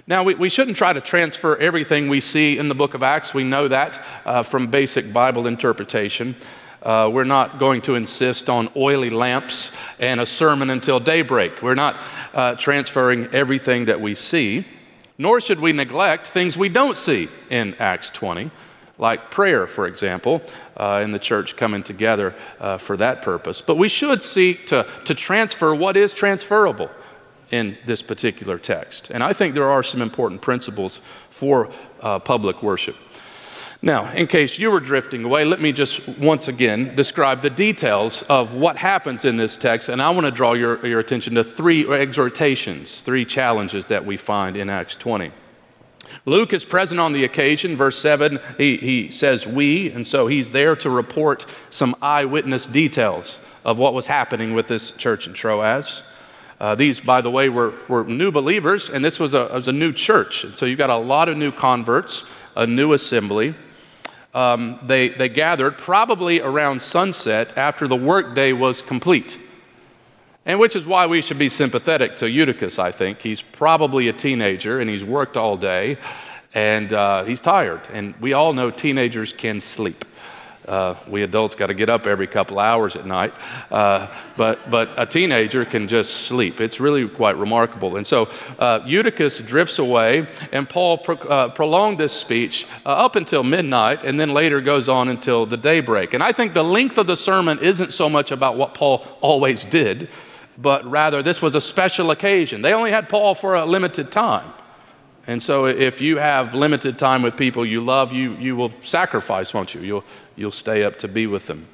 Now, 0.06 0.22
we, 0.22 0.36
we 0.36 0.48
shouldn't 0.48 0.76
try 0.76 0.92
to 0.92 1.00
transfer 1.00 1.56
everything 1.56 2.08
we 2.08 2.20
see 2.20 2.56
in 2.56 2.68
the 2.68 2.76
book 2.76 2.94
of 2.94 3.02
Acts. 3.02 3.34
We 3.34 3.42
know 3.42 3.66
that 3.66 4.00
uh, 4.24 4.44
from 4.44 4.68
basic 4.68 5.12
Bible 5.12 5.48
interpretation. 5.48 6.36
Uh, 6.80 7.10
we're 7.12 7.24
not 7.24 7.58
going 7.58 7.82
to 7.82 7.96
insist 7.96 8.48
on 8.48 8.68
oily 8.76 9.10
lamps 9.10 9.72
and 9.98 10.20
a 10.20 10.26
sermon 10.26 10.70
until 10.70 11.00
daybreak. 11.00 11.60
We're 11.60 11.74
not 11.74 12.00
uh, 12.34 12.54
transferring 12.54 13.26
everything 13.34 13.86
that 13.86 14.00
we 14.00 14.14
see, 14.14 14.64
nor 15.18 15.40
should 15.40 15.58
we 15.58 15.72
neglect 15.72 16.28
things 16.28 16.56
we 16.56 16.68
don't 16.68 16.96
see 16.96 17.28
in 17.50 17.74
Acts 17.80 18.08
20 18.10 18.52
like 19.02 19.30
prayer, 19.32 19.66
for 19.66 19.86
example, 19.86 20.40
uh, 20.76 21.00
in 21.02 21.10
the 21.10 21.18
church 21.18 21.56
coming 21.56 21.82
together 21.82 22.34
uh, 22.60 22.78
for 22.78 22.96
that 22.96 23.20
purpose. 23.20 23.60
But 23.60 23.76
we 23.76 23.88
should 23.88 24.22
seek 24.22 24.66
to, 24.68 24.86
to 25.04 25.14
transfer 25.14 25.74
what 25.74 25.96
is 25.96 26.14
transferable 26.14 26.88
in 27.50 27.76
this 27.84 28.00
particular 28.00 28.58
text. 28.58 29.10
And 29.10 29.22
I 29.22 29.32
think 29.32 29.54
there 29.54 29.70
are 29.70 29.82
some 29.82 30.00
important 30.00 30.40
principles 30.40 31.00
for 31.30 31.68
uh, 32.00 32.20
public 32.20 32.62
worship. 32.62 32.96
Now, 33.84 34.10
in 34.12 34.28
case 34.28 34.60
you 34.60 34.70
were 34.70 34.78
drifting 34.78 35.24
away, 35.24 35.44
let 35.44 35.60
me 35.60 35.72
just 35.72 36.06
once 36.06 36.46
again 36.46 36.94
describe 36.94 37.42
the 37.42 37.50
details 37.50 38.22
of 38.22 38.54
what 38.54 38.76
happens 38.76 39.24
in 39.24 39.36
this 39.36 39.56
text. 39.56 39.88
And 39.88 40.00
I 40.00 40.10
want 40.10 40.26
to 40.26 40.30
draw 40.30 40.52
your, 40.52 40.86
your 40.86 41.00
attention 41.00 41.34
to 41.34 41.42
three 41.42 41.90
exhortations, 41.92 43.02
three 43.02 43.24
challenges 43.24 43.86
that 43.86 44.06
we 44.06 44.16
find 44.16 44.56
in 44.56 44.70
Acts 44.70 44.94
20. 44.94 45.32
Luke 46.24 46.52
is 46.52 46.64
present 46.64 47.00
on 47.00 47.12
the 47.12 47.24
occasion. 47.24 47.76
Verse 47.76 47.98
7, 47.98 48.38
he, 48.58 48.76
he 48.76 49.10
says, 49.10 49.46
We, 49.46 49.90
and 49.90 50.06
so 50.06 50.26
he's 50.26 50.50
there 50.50 50.76
to 50.76 50.90
report 50.90 51.46
some 51.70 51.96
eyewitness 52.00 52.66
details 52.66 53.38
of 53.64 53.78
what 53.78 53.94
was 53.94 54.06
happening 54.06 54.54
with 54.54 54.68
this 54.68 54.90
church 54.92 55.26
in 55.26 55.32
Troas. 55.32 56.02
Uh, 56.60 56.74
these, 56.74 57.00
by 57.00 57.20
the 57.20 57.30
way, 57.30 57.48
were, 57.48 57.74
were 57.88 58.04
new 58.04 58.30
believers, 58.30 58.88
and 58.88 59.04
this 59.04 59.18
was 59.18 59.34
a, 59.34 59.48
was 59.52 59.68
a 59.68 59.72
new 59.72 59.92
church. 59.92 60.44
And 60.44 60.56
so 60.56 60.66
you've 60.66 60.78
got 60.78 60.90
a 60.90 60.96
lot 60.96 61.28
of 61.28 61.36
new 61.36 61.50
converts, 61.50 62.24
a 62.54 62.66
new 62.66 62.92
assembly 62.92 63.54
um, 64.34 64.78
they, 64.82 65.10
they 65.10 65.28
gathered 65.28 65.76
probably 65.76 66.40
around 66.40 66.80
sunset 66.80 67.56
after 67.56 67.86
the 67.86 67.96
workday 67.96 68.52
was 68.52 68.80
complete. 68.80 69.38
And 70.44 70.58
which 70.58 70.74
is 70.74 70.84
why 70.84 71.06
we 71.06 71.22
should 71.22 71.38
be 71.38 71.48
sympathetic 71.48 72.16
to 72.18 72.28
Eutychus, 72.28 72.78
I 72.78 72.90
think. 72.90 73.20
He's 73.20 73.42
probably 73.42 74.08
a 74.08 74.12
teenager 74.12 74.80
and 74.80 74.90
he's 74.90 75.04
worked 75.04 75.36
all 75.36 75.56
day 75.56 75.98
and 76.54 76.92
uh, 76.92 77.24
he's 77.24 77.40
tired. 77.40 77.80
And 77.92 78.14
we 78.20 78.32
all 78.32 78.52
know 78.52 78.70
teenagers 78.70 79.32
can 79.32 79.60
sleep. 79.60 80.04
Uh, 80.66 80.94
we 81.08 81.22
adults 81.22 81.56
got 81.56 81.66
to 81.66 81.74
get 81.74 81.90
up 81.90 82.06
every 82.06 82.28
couple 82.28 82.60
hours 82.60 82.94
at 82.94 83.04
night, 83.04 83.34
uh, 83.72 84.06
but, 84.36 84.70
but 84.70 84.90
a 84.96 85.04
teenager 85.04 85.64
can 85.64 85.88
just 85.88 86.26
sleep. 86.28 86.60
It's 86.60 86.78
really 86.78 87.08
quite 87.08 87.36
remarkable. 87.36 87.96
And 87.96 88.06
so 88.06 88.28
uh, 88.60 88.78
Eutychus 88.86 89.40
drifts 89.40 89.80
away, 89.80 90.28
and 90.52 90.68
Paul 90.68 90.98
pro- 90.98 91.16
uh, 91.16 91.48
prolonged 91.48 91.98
this 91.98 92.12
speech 92.12 92.64
uh, 92.86 92.90
up 92.90 93.16
until 93.16 93.42
midnight, 93.42 94.04
and 94.04 94.20
then 94.20 94.32
later 94.32 94.60
goes 94.60 94.88
on 94.88 95.08
until 95.08 95.46
the 95.46 95.56
daybreak. 95.56 96.14
And 96.14 96.22
I 96.22 96.30
think 96.30 96.54
the 96.54 96.62
length 96.62 96.96
of 96.96 97.08
the 97.08 97.16
sermon 97.16 97.58
isn't 97.58 97.92
so 97.92 98.08
much 98.08 98.30
about 98.30 98.56
what 98.56 98.72
Paul 98.72 99.04
always 99.20 99.64
did, 99.64 100.08
but 100.62 100.88
rather 100.88 101.22
this 101.22 101.42
was 101.42 101.54
a 101.54 101.60
special 101.60 102.10
occasion. 102.10 102.62
They 102.62 102.72
only 102.72 102.92
had 102.92 103.08
Paul 103.08 103.34
for 103.34 103.54
a 103.54 103.66
limited 103.66 104.12
time. 104.12 104.52
And 105.26 105.40
so, 105.40 105.66
if 105.66 106.00
you 106.00 106.16
have 106.16 106.52
limited 106.52 106.98
time 106.98 107.22
with 107.22 107.36
people 107.36 107.64
you 107.64 107.80
love, 107.80 108.12
you, 108.12 108.32
you 108.38 108.56
will 108.56 108.72
sacrifice, 108.82 109.54
won't 109.54 109.72
you? 109.72 109.80
You'll, 109.80 110.04
you'll 110.34 110.50
stay 110.50 110.82
up 110.82 110.98
to 111.00 111.08
be 111.08 111.28
with 111.28 111.46
them. 111.46 111.68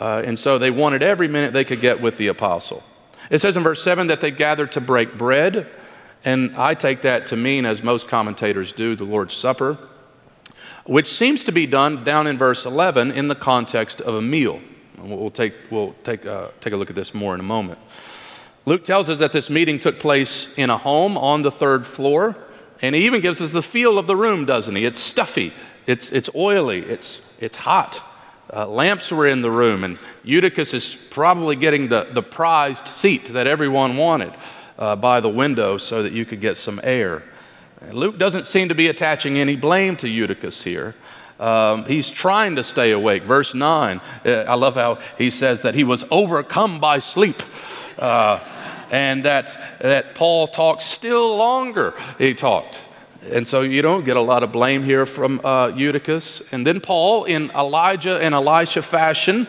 Uh, 0.00 0.22
and 0.24 0.36
so, 0.36 0.58
they 0.58 0.70
wanted 0.70 1.00
every 1.00 1.28
minute 1.28 1.52
they 1.52 1.64
could 1.64 1.80
get 1.80 2.00
with 2.00 2.16
the 2.16 2.26
apostle. 2.26 2.82
It 3.30 3.40
says 3.40 3.56
in 3.56 3.62
verse 3.62 3.82
7 3.84 4.08
that 4.08 4.20
they 4.20 4.32
gathered 4.32 4.72
to 4.72 4.80
break 4.80 5.16
bread. 5.16 5.68
And 6.24 6.56
I 6.56 6.74
take 6.74 7.02
that 7.02 7.28
to 7.28 7.36
mean, 7.36 7.66
as 7.66 7.82
most 7.82 8.08
commentators 8.08 8.72
do, 8.72 8.96
the 8.96 9.04
Lord's 9.04 9.34
Supper, 9.34 9.78
which 10.84 11.12
seems 11.12 11.44
to 11.44 11.52
be 11.52 11.66
done 11.66 12.04
down 12.04 12.26
in 12.26 12.36
verse 12.36 12.64
11 12.64 13.12
in 13.12 13.28
the 13.28 13.34
context 13.34 14.00
of 14.00 14.14
a 14.14 14.22
meal. 14.22 14.60
We'll 15.02 15.30
take, 15.30 15.54
we'll 15.70 15.94
take, 16.04 16.26
uh, 16.26 16.48
take 16.60 16.72
a 16.72 16.76
look 16.76 16.90
at 16.90 16.96
this 16.96 17.14
more 17.14 17.34
in 17.34 17.40
a 17.40 17.44
moment. 17.44 17.78
Luke 18.64 18.84
tells 18.84 19.08
us 19.08 19.18
that 19.18 19.32
this 19.32 19.50
meeting 19.50 19.80
took 19.80 19.98
place 19.98 20.52
in 20.56 20.70
a 20.70 20.78
home 20.78 21.18
on 21.18 21.42
the 21.42 21.50
third 21.50 21.86
floor. 21.86 22.36
And 22.82 22.96
he 22.96 23.06
even 23.06 23.20
gives 23.20 23.40
us 23.40 23.52
the 23.52 23.62
feel 23.62 23.96
of 23.96 24.08
the 24.08 24.16
room, 24.16 24.44
doesn't 24.44 24.74
he? 24.74 24.84
It's 24.84 25.00
stuffy, 25.00 25.52
it's, 25.86 26.10
it's 26.10 26.28
oily, 26.34 26.80
it's, 26.80 27.22
it's 27.40 27.56
hot. 27.56 28.02
Uh, 28.52 28.66
lamps 28.66 29.10
were 29.12 29.26
in 29.26 29.40
the 29.40 29.50
room, 29.50 29.84
and 29.84 29.98
Eutychus 30.24 30.74
is 30.74 30.94
probably 30.94 31.56
getting 31.56 31.88
the, 31.88 32.08
the 32.12 32.22
prized 32.22 32.88
seat 32.88 33.26
that 33.26 33.46
everyone 33.46 33.96
wanted 33.96 34.34
uh, 34.78 34.96
by 34.96 35.20
the 35.20 35.28
window 35.28 35.78
so 35.78 36.02
that 36.02 36.12
you 36.12 36.24
could 36.24 36.40
get 36.40 36.56
some 36.56 36.80
air. 36.82 37.22
And 37.80 37.94
Luke 37.94 38.18
doesn't 38.18 38.46
seem 38.46 38.68
to 38.68 38.74
be 38.74 38.88
attaching 38.88 39.38
any 39.38 39.56
blame 39.56 39.96
to 39.98 40.08
Eutychus 40.08 40.64
here. 40.64 40.94
Um, 41.42 41.86
he's 41.86 42.08
trying 42.08 42.54
to 42.54 42.62
stay 42.62 42.92
awake. 42.92 43.24
Verse 43.24 43.52
9, 43.52 44.00
uh, 44.24 44.30
I 44.30 44.54
love 44.54 44.76
how 44.76 45.00
he 45.18 45.28
says 45.28 45.62
that 45.62 45.74
he 45.74 45.82
was 45.82 46.04
overcome 46.08 46.78
by 46.78 47.00
sleep. 47.00 47.42
Uh, 47.98 48.38
and 48.92 49.24
that, 49.24 49.58
that 49.80 50.14
Paul 50.14 50.46
talked 50.46 50.84
still 50.84 51.36
longer, 51.36 51.94
he 52.16 52.32
talked. 52.34 52.84
And 53.28 53.46
so 53.46 53.62
you 53.62 53.82
don't 53.82 54.04
get 54.04 54.16
a 54.16 54.20
lot 54.20 54.44
of 54.44 54.52
blame 54.52 54.84
here 54.84 55.04
from 55.04 55.40
uh, 55.44 55.68
Eutychus. 55.68 56.42
And 56.52 56.64
then 56.64 56.80
Paul, 56.80 57.24
in 57.24 57.50
Elijah 57.50 58.20
and 58.20 58.34
Elisha 58.34 58.82
fashion, 58.82 59.48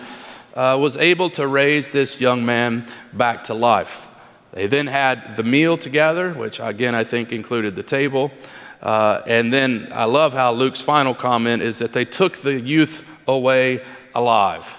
uh, 0.56 0.78
was 0.80 0.98
able 0.98 1.30
to 1.32 1.46
raise 1.46 1.92
this 1.92 2.20
young 2.20 2.44
man 2.44 2.88
back 3.14 3.44
to 3.46 3.54
life. 3.54 4.08
They 4.52 4.66
then 4.66 4.88
had 4.88 5.36
the 5.36 5.44
meal 5.44 5.78
together, 5.78 6.34
which 6.34 6.60
again 6.60 6.96
I 6.96 7.04
think 7.04 7.32
included 7.32 7.76
the 7.76 7.84
table. 7.84 8.32
Uh, 8.84 9.22
and 9.26 9.52
then 9.52 9.88
I 9.94 10.04
love 10.06 10.34
how 10.34 10.52
Luke's 10.52 10.82
final 10.82 11.16
comment 11.16 11.64
is 11.64 11.80
that 11.80 11.94
they 11.94 12.04
took 12.04 12.42
the 12.42 12.60
youth 12.60 13.06
away 13.26 13.82
alive 14.14 14.72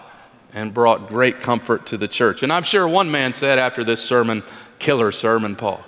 and 0.53 0.75
brought 0.75 1.09
great 1.09 1.41
comfort 1.41 1.87
to 1.87 1.97
the 1.97 2.07
church. 2.07 2.43
And 2.43 2.53
I'm 2.53 2.65
sure 2.65 2.87
one 2.87 3.11
man 3.11 3.33
said 3.33 3.59
after 3.59 3.83
this 3.83 4.03
sermon, 4.03 4.43
killer 4.79 5.11
sermon, 5.11 5.57
Paul. 5.57 5.83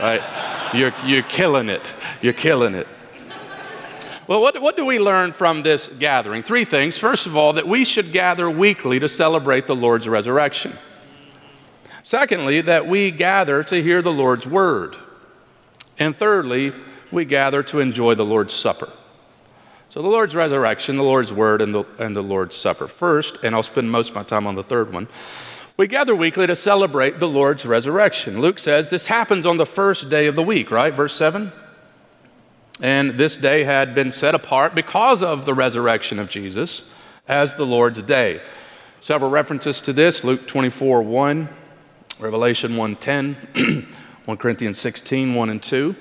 Right? 0.00 0.70
You're, 0.74 0.94
you're 1.04 1.22
killing 1.22 1.68
it. 1.68 1.94
You're 2.22 2.32
killing 2.32 2.74
it. 2.74 2.88
Well, 4.26 4.40
what, 4.40 4.60
what 4.62 4.76
do 4.76 4.86
we 4.86 4.98
learn 4.98 5.32
from 5.32 5.62
this 5.62 5.88
gathering? 5.88 6.42
Three 6.42 6.64
things. 6.64 6.96
First 6.96 7.26
of 7.26 7.36
all, 7.36 7.52
that 7.52 7.68
we 7.68 7.84
should 7.84 8.10
gather 8.10 8.48
weekly 8.48 8.98
to 9.00 9.08
celebrate 9.08 9.66
the 9.66 9.76
Lord's 9.76 10.08
resurrection. 10.08 10.72
Secondly, 12.02 12.62
that 12.62 12.86
we 12.86 13.10
gather 13.10 13.62
to 13.64 13.82
hear 13.82 14.00
the 14.00 14.12
Lord's 14.12 14.46
word. 14.46 14.96
And 15.98 16.16
thirdly, 16.16 16.72
we 17.12 17.24
gather 17.24 17.62
to 17.64 17.80
enjoy 17.80 18.14
the 18.14 18.24
Lord's 18.24 18.54
Supper. 18.54 18.90
So 19.90 20.02
the 20.02 20.08
Lord's 20.08 20.36
resurrection, 20.36 20.96
the 20.96 21.02
Lord's 21.02 21.32
word, 21.32 21.60
and 21.60 21.74
the, 21.74 21.84
and 21.98 22.14
the 22.14 22.22
Lord's 22.22 22.56
supper. 22.56 22.86
First, 22.86 23.38
and 23.42 23.56
I'll 23.56 23.64
spend 23.64 23.90
most 23.90 24.10
of 24.10 24.14
my 24.14 24.22
time 24.22 24.46
on 24.46 24.54
the 24.54 24.62
third 24.62 24.92
one, 24.92 25.08
we 25.76 25.88
gather 25.88 26.14
weekly 26.14 26.46
to 26.46 26.54
celebrate 26.54 27.18
the 27.18 27.26
Lord's 27.26 27.66
resurrection. 27.66 28.40
Luke 28.40 28.60
says 28.60 28.88
this 28.88 29.08
happens 29.08 29.44
on 29.44 29.56
the 29.56 29.66
first 29.66 30.08
day 30.08 30.26
of 30.28 30.36
the 30.36 30.44
week, 30.44 30.70
right? 30.70 30.94
Verse 30.94 31.16
7. 31.16 31.50
And 32.80 33.18
this 33.18 33.36
day 33.36 33.64
had 33.64 33.92
been 33.92 34.12
set 34.12 34.32
apart 34.32 34.76
because 34.76 35.24
of 35.24 35.44
the 35.44 35.54
resurrection 35.54 36.20
of 36.20 36.28
Jesus 36.28 36.88
as 37.26 37.56
the 37.56 37.66
Lord's 37.66 38.00
day. 38.02 38.40
Several 39.00 39.30
references 39.30 39.80
to 39.80 39.92
this 39.92 40.22
Luke 40.22 40.46
24 40.46 41.02
1, 41.02 41.48
Revelation 42.20 42.76
1 42.76 42.96
10, 42.96 43.88
1 44.24 44.36
Corinthians 44.36 44.78
16 44.78 45.34
1 45.34 45.50
and 45.50 45.60
2. 45.60 45.96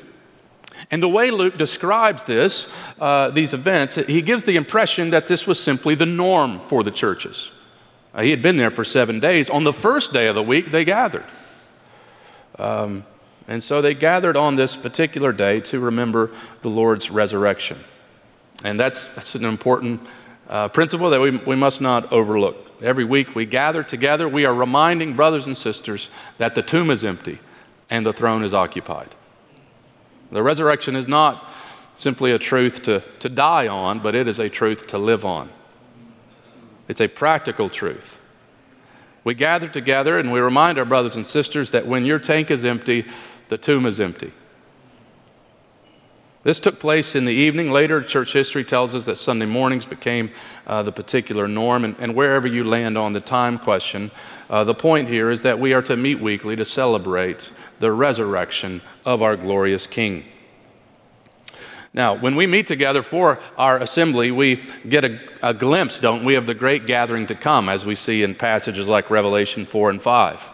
And 0.91 1.03
the 1.03 1.09
way 1.09 1.31
Luke 1.31 1.57
describes 1.57 2.23
this, 2.23 2.69
uh, 2.99 3.29
these 3.29 3.53
events, 3.53 3.95
he 3.95 4.21
gives 4.21 4.43
the 4.43 4.55
impression 4.55 5.09
that 5.11 5.27
this 5.27 5.45
was 5.45 5.59
simply 5.59 5.95
the 5.95 6.05
norm 6.05 6.59
for 6.61 6.83
the 6.83 6.91
churches. 6.91 7.51
Uh, 8.13 8.21
he 8.21 8.31
had 8.31 8.41
been 8.41 8.57
there 8.57 8.71
for 8.71 8.83
seven 8.83 9.19
days. 9.19 9.49
On 9.49 9.63
the 9.63 9.73
first 9.73 10.13
day 10.13 10.27
of 10.27 10.35
the 10.35 10.43
week, 10.43 10.71
they 10.71 10.85
gathered. 10.85 11.25
Um, 12.57 13.05
and 13.47 13.63
so 13.63 13.81
they 13.81 13.93
gathered 13.93 14.37
on 14.37 14.55
this 14.55 14.75
particular 14.75 15.31
day 15.31 15.59
to 15.61 15.79
remember 15.79 16.31
the 16.61 16.69
Lord's 16.69 17.09
resurrection. 17.09 17.79
And 18.63 18.79
that's, 18.79 19.05
that's 19.15 19.35
an 19.35 19.45
important 19.45 20.01
uh, 20.47 20.67
principle 20.67 21.09
that 21.11 21.21
we, 21.21 21.37
we 21.37 21.55
must 21.55 21.81
not 21.81 22.11
overlook. 22.11 22.57
Every 22.81 23.03
week 23.03 23.35
we 23.35 23.45
gather 23.45 23.83
together, 23.83 24.27
we 24.27 24.45
are 24.45 24.53
reminding 24.53 25.15
brothers 25.15 25.47
and 25.47 25.57
sisters 25.57 26.09
that 26.37 26.55
the 26.55 26.61
tomb 26.61 26.89
is 26.89 27.03
empty 27.03 27.39
and 27.89 28.05
the 28.05 28.13
throne 28.13 28.43
is 28.43 28.53
occupied. 28.53 29.15
The 30.31 30.43
resurrection 30.43 30.95
is 30.95 31.07
not 31.07 31.47
simply 31.95 32.31
a 32.31 32.39
truth 32.39 32.81
to, 32.83 33.03
to 33.19 33.29
die 33.29 33.67
on, 33.67 33.99
but 33.99 34.15
it 34.15 34.27
is 34.27 34.39
a 34.39 34.49
truth 34.49 34.87
to 34.87 34.97
live 34.97 35.25
on. 35.25 35.49
It's 36.87 37.01
a 37.01 37.07
practical 37.07 37.69
truth. 37.69 38.17
We 39.23 39.33
gather 39.33 39.67
together 39.67 40.17
and 40.17 40.31
we 40.31 40.39
remind 40.39 40.79
our 40.79 40.85
brothers 40.85 41.15
and 41.15 41.25
sisters 41.25 41.71
that 41.71 41.85
when 41.85 42.05
your 42.05 42.19
tank 42.19 42.49
is 42.49 42.63
empty, 42.63 43.05
the 43.49 43.57
tomb 43.57 43.85
is 43.85 43.99
empty. 43.99 44.31
This 46.41 46.61
took 46.61 46.79
place 46.79 47.15
in 47.15 47.25
the 47.25 47.33
evening. 47.33 47.69
Later, 47.69 48.01
church 48.01 48.31
history 48.31 48.63
tells 48.63 48.95
us 48.95 49.03
that 49.05 49.17
Sunday 49.17 49.45
mornings 49.45 49.85
became 49.85 50.31
uh, 50.65 50.83
the 50.83 50.91
particular 50.91 51.49
norm. 51.49 51.83
And, 51.83 51.97
and, 51.99 52.15
wherever 52.15 52.47
you 52.47 52.63
land 52.63 52.97
on 52.97 53.11
the 53.11 53.19
time 53.19 53.59
question, 53.59 54.09
uh, 54.49 54.63
the 54.63 54.73
point 54.73 55.09
here 55.09 55.29
is 55.29 55.41
that 55.41 55.59
we 55.59 55.73
are 55.73 55.81
to 55.81 55.97
meet 55.97 56.21
weekly 56.21 56.55
to 56.55 56.63
celebrate 56.63 57.51
the 57.79 57.91
resurrection 57.91 58.81
of 59.03 59.21
our 59.21 59.35
glorious 59.35 59.85
King. 59.85 60.23
Now, 61.93 62.13
when 62.13 62.35
we 62.35 62.47
meet 62.47 62.67
together 62.67 63.01
for 63.01 63.39
our 63.57 63.77
assembly, 63.79 64.31
we 64.31 64.63
get 64.87 65.03
a, 65.03 65.19
a, 65.43 65.53
glimpse, 65.53 65.99
don't 65.99 66.23
we, 66.23 66.35
of 66.35 66.45
the 66.45 66.53
great 66.53 66.85
gathering 66.85 67.27
to 67.27 67.35
come, 67.35 67.67
as 67.67 67.85
we 67.85 67.95
see 67.95 68.23
in 68.23 68.33
passages 68.33 68.87
like 68.87 69.09
Revelation 69.09 69.65
4 69.65 69.89
and 69.89 70.01
5. 70.01 70.49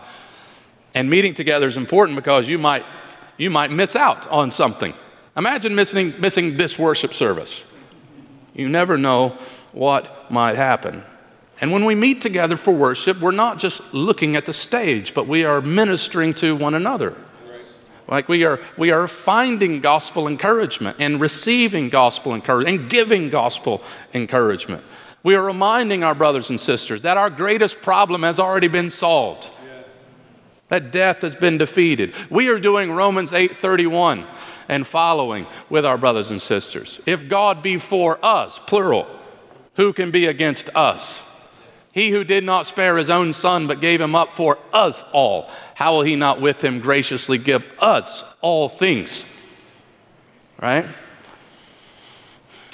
And 0.95 1.09
meeting 1.09 1.35
together 1.35 1.67
is 1.67 1.77
important 1.77 2.15
because 2.15 2.49
you 2.49 2.57
might, 2.57 2.85
you 3.37 3.51
might 3.51 3.69
miss 3.69 3.95
out 3.95 4.25
on 4.27 4.49
something. 4.49 4.95
Imagine 5.37 5.75
missing, 5.75 6.13
missing 6.19 6.57
this 6.57 6.79
worship 6.79 7.13
service. 7.13 7.65
You 8.53 8.69
never 8.69 8.97
know 8.97 9.37
what 9.73 10.31
might 10.31 10.55
happen. 10.55 11.03
And 11.61 11.71
when 11.71 11.85
we 11.85 11.95
meet 11.95 12.21
together 12.21 12.57
for 12.57 12.73
worship, 12.73 13.19
we're 13.19 13.31
not 13.31 13.59
just 13.59 13.93
looking 13.93 14.35
at 14.35 14.45
the 14.45 14.53
stage, 14.53 15.13
but 15.13 15.27
we 15.27 15.43
are 15.43 15.61
ministering 15.61 16.33
to 16.35 16.55
one 16.55 16.73
another. 16.73 17.15
Like 18.07 18.29
we 18.29 18.43
are, 18.43 18.59
we 18.77 18.91
are 18.91 19.07
finding 19.07 19.81
gospel 19.81 20.27
encouragement 20.27 20.97
and 20.99 21.19
receiving 21.19 21.89
gospel 21.89 22.33
encouragement 22.33 22.81
and 22.81 22.89
giving 22.89 23.29
gospel 23.29 23.81
encouragement. 24.13 24.83
We 25.23 25.33
are 25.35 25.43
reminding 25.43 26.03
our 26.03 26.13
brothers 26.13 26.49
and 26.49 26.61
sisters 26.61 27.01
that 27.01 27.17
our 27.17 27.31
greatest 27.31 27.81
problem 27.81 28.23
has 28.23 28.39
already 28.39 28.67
been 28.67 28.91
solved. 28.91 29.49
That 30.69 30.91
death 30.91 31.21
has 31.21 31.35
been 31.35 31.57
defeated. 31.57 32.13
We 32.29 32.47
are 32.47 32.59
doing 32.59 32.91
Romans 32.91 33.31
8:31 33.31 34.25
and 34.67 34.85
following 34.85 35.47
with 35.69 35.85
our 35.85 35.97
brothers 35.97 36.31
and 36.31 36.41
sisters. 36.41 36.99
If 37.05 37.27
God 37.27 37.61
be 37.61 37.77
for 37.77 38.23
us, 38.23 38.59
plural, 38.59 39.07
who 39.75 39.93
can 39.93 40.11
be 40.11 40.25
against 40.25 40.69
us? 40.75 41.21
He 41.91 42.09
who 42.09 42.23
did 42.23 42.43
not 42.43 42.67
spare 42.67 42.97
his 42.97 43.09
own 43.09 43.31
son, 43.31 43.67
but 43.67 43.79
gave 43.79 44.01
him 44.01 44.15
up 44.15 44.33
for 44.33 44.57
us 44.73 45.03
all, 45.13 45.49
how 45.75 45.95
will 45.95 46.03
he 46.03 46.15
not 46.15 46.41
with 46.41 46.63
him 46.63 46.79
graciously 46.81 47.37
give 47.37 47.69
us 47.79 48.35
all 48.41 48.67
things? 48.67 49.23
Right? 50.61 50.85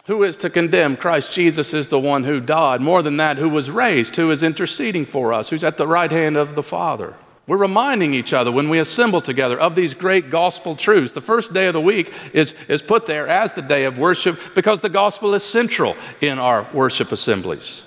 Who 0.05 0.23
is 0.23 0.37
to 0.37 0.49
condemn? 0.49 0.97
Christ 0.97 1.31
Jesus 1.31 1.73
is 1.73 1.87
the 1.87 1.99
one 1.99 2.23
who 2.23 2.39
died. 2.39 2.81
More 2.81 3.01
than 3.01 3.17
that, 3.17 3.37
who 3.37 3.47
was 3.47 3.69
raised, 3.69 4.15
who 4.15 4.31
is 4.31 4.41
interceding 4.41 5.05
for 5.05 5.31
us, 5.33 5.49
who's 5.49 5.63
at 5.63 5.77
the 5.77 5.87
right 5.87 6.11
hand 6.11 6.35
of 6.35 6.55
the 6.55 6.63
Father. 6.63 7.13
We're 7.47 7.57
reminding 7.57 8.13
each 8.13 8.33
other 8.33 8.51
when 8.51 8.69
we 8.69 8.79
assemble 8.79 9.21
together 9.21 9.59
of 9.59 9.75
these 9.75 9.93
great 9.93 10.29
gospel 10.29 10.75
truths. 10.75 11.13
The 11.13 11.21
first 11.21 11.53
day 11.53 11.67
of 11.67 11.73
the 11.73 11.81
week 11.81 12.13
is, 12.33 12.53
is 12.67 12.81
put 12.81 13.07
there 13.07 13.27
as 13.27 13.53
the 13.53 13.61
day 13.63 13.85
of 13.85 13.97
worship 13.97 14.39
because 14.53 14.79
the 14.79 14.89
gospel 14.89 15.33
is 15.33 15.43
central 15.43 15.95
in 16.21 16.37
our 16.37 16.67
worship 16.73 17.11
assemblies. 17.11 17.85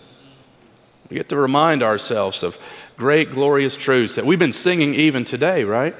We 1.09 1.17
get 1.17 1.29
to 1.29 1.37
remind 1.37 1.83
ourselves 1.83 2.43
of 2.43 2.59
great, 2.97 3.31
glorious 3.33 3.77
truths 3.77 4.17
that 4.17 4.27
we've 4.27 4.39
been 4.39 4.53
singing 4.53 4.95
even 4.95 5.25
today, 5.25 5.65
right? 5.65 5.95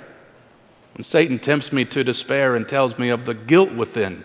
When 0.97 1.05
Satan 1.05 1.39
tempts 1.39 1.73
me 1.73 1.85
to 1.87 2.05
despair 2.05 2.57
and 2.57 2.69
tells 2.69 2.99
me 2.99 3.09
of 3.09 3.25
the 3.25 3.35
guilt 3.35 3.73
within, 3.73 4.25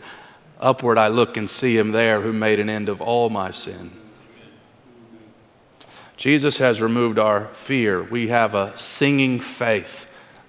upward 0.59 0.97
I 0.97 1.07
look 1.07 1.37
and 1.37 1.49
see 1.49 1.77
him 1.77 1.91
there 1.91 2.21
who 2.21 2.33
made 2.33 2.59
an 2.59 2.69
end 2.69 2.89
of 2.89 3.01
all 3.01 3.29
my 3.29 3.51
sin. 3.51 3.91
Jesus 6.19 6.57
has 6.57 6.81
removed 6.81 7.17
our 7.17 7.47
fear. 7.53 8.03
We 8.03 8.27
have 8.27 8.53
a 8.53 8.77
singing 8.77 9.39
faith, 9.39 10.05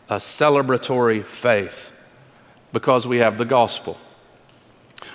a 0.08 0.16
celebratory 0.16 1.24
faith, 1.24 1.92
because 2.72 3.06
we 3.06 3.18
have 3.18 3.38
the 3.38 3.44
gospel. 3.44 3.96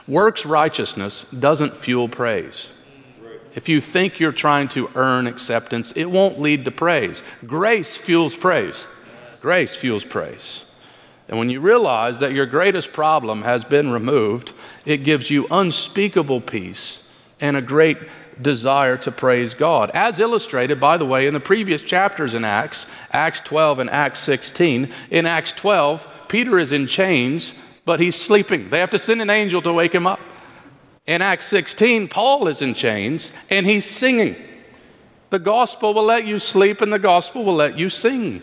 Works 0.07 0.45
righteousness 0.45 1.23
doesn't 1.23 1.75
fuel 1.75 2.07
praise. 2.07 2.69
If 3.53 3.67
you 3.67 3.81
think 3.81 4.21
you're 4.21 4.31
trying 4.31 4.69
to 4.69 4.89
earn 4.95 5.27
acceptance, 5.27 5.91
it 5.91 6.05
won't 6.05 6.39
lead 6.39 6.63
to 6.63 6.71
praise. 6.71 7.21
Grace 7.45 7.97
fuels 7.97 8.33
praise. 8.33 8.87
Grace 9.41 9.75
fuels 9.75 10.05
praise. 10.05 10.63
And 11.27 11.37
when 11.37 11.49
you 11.49 11.59
realize 11.59 12.19
that 12.19 12.31
your 12.31 12.45
greatest 12.45 12.93
problem 12.93 13.41
has 13.41 13.65
been 13.65 13.91
removed, 13.91 14.53
it 14.85 15.03
gives 15.03 15.29
you 15.29 15.47
unspeakable 15.51 16.39
peace 16.39 17.03
and 17.41 17.57
a 17.57 17.61
great 17.61 17.97
desire 18.41 18.97
to 18.97 19.11
praise 19.11 19.53
God. 19.53 19.91
As 19.93 20.19
illustrated, 20.19 20.79
by 20.79 20.97
the 20.97 21.05
way, 21.05 21.27
in 21.27 21.33
the 21.33 21.39
previous 21.39 21.81
chapters 21.81 22.33
in 22.33 22.43
Acts, 22.43 22.85
Acts 23.11 23.39
12 23.41 23.79
and 23.79 23.89
Acts 23.89 24.19
16. 24.19 24.91
In 25.09 25.25
Acts 25.25 25.51
12, 25.53 26.07
Peter 26.27 26.59
is 26.59 26.71
in 26.71 26.87
chains, 26.87 27.53
but 27.85 27.99
he's 27.99 28.15
sleeping. 28.15 28.69
They 28.69 28.79
have 28.79 28.89
to 28.91 28.99
send 28.99 29.21
an 29.21 29.29
angel 29.29 29.61
to 29.61 29.73
wake 29.73 29.93
him 29.93 30.07
up. 30.07 30.19
In 31.05 31.21
Acts 31.21 31.45
16, 31.47 32.07
Paul 32.07 32.47
is 32.47 32.61
in 32.61 32.73
chains 32.73 33.31
and 33.49 33.65
he's 33.65 33.85
singing. 33.85 34.35
The 35.29 35.39
gospel 35.39 35.93
will 35.93 36.03
let 36.03 36.25
you 36.25 36.39
sleep 36.39 36.81
and 36.81 36.91
the 36.91 36.99
gospel 36.99 37.43
will 37.43 37.55
let 37.55 37.77
you 37.77 37.89
sing. 37.89 38.41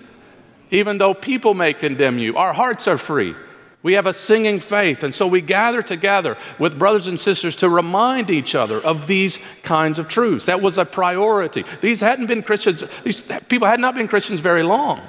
Even 0.71 0.99
though 0.99 1.13
people 1.13 1.55
may 1.55 1.75
condemn 1.75 2.19
you, 2.19 2.37
our 2.37 2.53
hearts 2.53 2.87
are 2.87 2.99
free. 2.99 3.35
We 3.83 3.95
have 3.95 4.07
a 4.07 4.13
singing 4.13 4.61
faith, 4.61 5.03
and 5.03 5.13
so 5.15 5.27
we 5.27 5.41
gather 5.41 5.83
together 5.83 6.37
with 6.59 6.79
brothers 6.79 7.09
and 7.09 7.19
sisters 7.19 7.57
to 7.57 7.69
remind 7.69 8.31
each 8.31 8.55
other 8.55 8.81
of 8.81 9.09
these 9.09 9.39
kinds 9.63 9.99
of 9.99 10.09
truths. 10.09 10.47
That 10.47 10.63
was 10.63 10.79
a 10.79 10.85
priority. 10.85 11.65
These 11.81 12.01
hadn't 12.01 12.27
been 12.27 12.43
Christians, 12.45 12.85
these 13.03 13.23
people 13.49 13.67
had 13.67 13.81
not 13.81 13.95
been 13.95 14.07
Christians 14.07 14.41
very 14.41 14.63
long. 14.63 15.01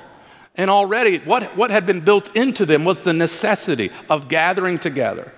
And 0.56 0.70
already, 0.70 1.20
what, 1.20 1.56
what 1.58 1.72
had 1.72 1.86
been 1.86 2.02
built 2.02 2.36
into 2.36 2.66
them 2.66 2.86
was 2.86 3.02
the 3.02 3.14
necessity 3.14 3.92
of 4.10 4.28
gathering 4.28 4.80
together 4.80 5.32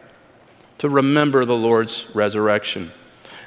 to 0.79 0.89
remember 0.89 1.45
the 1.45 1.55
Lord's 1.55 2.13
resurrection. 2.13 2.91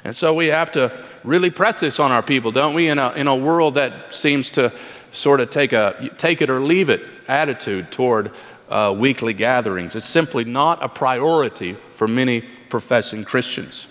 And 0.03 0.15
so 0.15 0.33
we 0.33 0.47
have 0.47 0.71
to 0.71 1.05
really 1.23 1.49
press 1.49 1.79
this 1.79 1.99
on 1.99 2.11
our 2.11 2.23
people, 2.23 2.51
don't 2.51 2.73
we? 2.73 2.89
In 2.89 2.97
a, 2.97 3.11
in 3.11 3.27
a 3.27 3.35
world 3.35 3.75
that 3.75 4.13
seems 4.13 4.49
to 4.51 4.71
sort 5.11 5.39
of 5.39 5.49
take 5.49 5.73
a 5.73 6.09
take 6.17 6.41
it 6.41 6.49
or 6.49 6.59
leave 6.59 6.89
it 6.89 7.01
attitude 7.27 7.91
toward 7.91 8.31
uh, 8.69 8.93
weekly 8.95 9.33
gatherings. 9.33 9.95
It's 9.95 10.05
simply 10.05 10.45
not 10.45 10.83
a 10.83 10.87
priority 10.87 11.75
for 11.93 12.07
many 12.07 12.41
professing 12.41 13.25
Christians. 13.25 13.87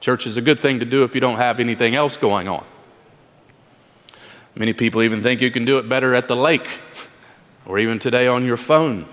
Church 0.00 0.26
is 0.26 0.36
a 0.36 0.40
good 0.40 0.58
thing 0.58 0.80
to 0.80 0.86
do 0.86 1.04
if 1.04 1.14
you 1.14 1.20
don't 1.20 1.36
have 1.36 1.60
anything 1.60 1.94
else 1.94 2.16
going 2.16 2.48
on. 2.48 2.64
Many 4.54 4.72
people 4.72 5.02
even 5.02 5.22
think 5.22 5.42
you 5.42 5.50
can 5.50 5.66
do 5.66 5.78
it 5.78 5.88
better 5.88 6.14
at 6.14 6.28
the 6.28 6.36
lake 6.36 6.80
or 7.66 7.78
even 7.78 7.98
today 7.98 8.26
on 8.26 8.46
your 8.46 8.56
phone. 8.56 9.06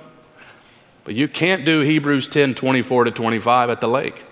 But 1.03 1.15
you 1.15 1.27
can't 1.27 1.65
do 1.65 1.81
Hebrews 1.81 2.27
10 2.29 2.55
24 2.55 3.05
to 3.05 3.11
25 3.11 3.69
at 3.69 3.81
the 3.81 3.87
lake. 3.87 4.23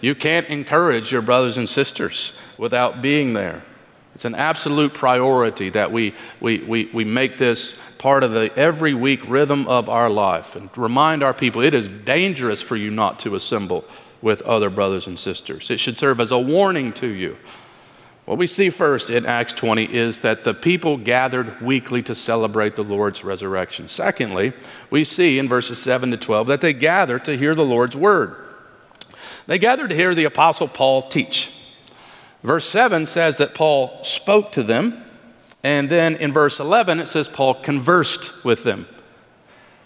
You 0.00 0.14
can't 0.14 0.46
encourage 0.48 1.12
your 1.12 1.22
brothers 1.22 1.56
and 1.56 1.68
sisters 1.68 2.32
without 2.58 3.00
being 3.00 3.34
there. 3.34 3.62
It's 4.20 4.26
an 4.26 4.34
absolute 4.34 4.92
priority 4.92 5.70
that 5.70 5.92
we, 5.92 6.14
we, 6.40 6.58
we, 6.58 6.90
we 6.92 7.04
make 7.04 7.38
this 7.38 7.74
part 7.96 8.22
of 8.22 8.32
the 8.32 8.54
every 8.54 8.92
week 8.92 9.26
rhythm 9.26 9.66
of 9.66 9.88
our 9.88 10.10
life 10.10 10.56
and 10.56 10.68
remind 10.76 11.22
our 11.22 11.32
people 11.32 11.62
it 11.62 11.72
is 11.72 11.88
dangerous 11.88 12.60
for 12.60 12.76
you 12.76 12.90
not 12.90 13.18
to 13.20 13.34
assemble 13.34 13.82
with 14.20 14.42
other 14.42 14.68
brothers 14.68 15.06
and 15.06 15.18
sisters. 15.18 15.70
It 15.70 15.80
should 15.80 15.96
serve 15.96 16.20
as 16.20 16.30
a 16.30 16.38
warning 16.38 16.92
to 16.92 17.06
you 17.06 17.38
what 18.26 18.36
we 18.36 18.46
see 18.46 18.68
first 18.68 19.08
in 19.08 19.24
Acts 19.24 19.54
20 19.54 19.92
is 19.92 20.20
that 20.20 20.44
the 20.44 20.52
people 20.52 20.96
gathered 20.98 21.60
weekly 21.62 22.02
to 22.04 22.14
celebrate 22.14 22.76
the 22.76 22.84
Lord's 22.84 23.24
resurrection. 23.24 23.88
Secondly, 23.88 24.52
we 24.90 25.02
see 25.02 25.38
in 25.38 25.48
verses 25.48 25.80
7 25.82 26.10
to 26.10 26.16
12 26.16 26.46
that 26.46 26.60
they 26.60 26.74
gathered 26.74 27.24
to 27.24 27.36
hear 27.38 27.54
the 27.54 27.64
Lord's 27.64 27.96
word. 27.96 28.36
They 29.46 29.58
gathered 29.58 29.90
to 29.90 29.96
hear 29.96 30.14
the 30.14 30.26
Apostle 30.26 30.68
Paul 30.68 31.08
teach. 31.08 31.50
Verse 32.42 32.68
7 32.68 33.06
says 33.06 33.36
that 33.36 33.54
Paul 33.54 34.02
spoke 34.02 34.52
to 34.52 34.62
them, 34.62 35.04
and 35.62 35.90
then 35.90 36.16
in 36.16 36.32
verse 36.32 36.58
11 36.58 37.00
it 37.00 37.08
says 37.08 37.28
Paul 37.28 37.54
conversed 37.54 38.44
with 38.44 38.64
them. 38.64 38.86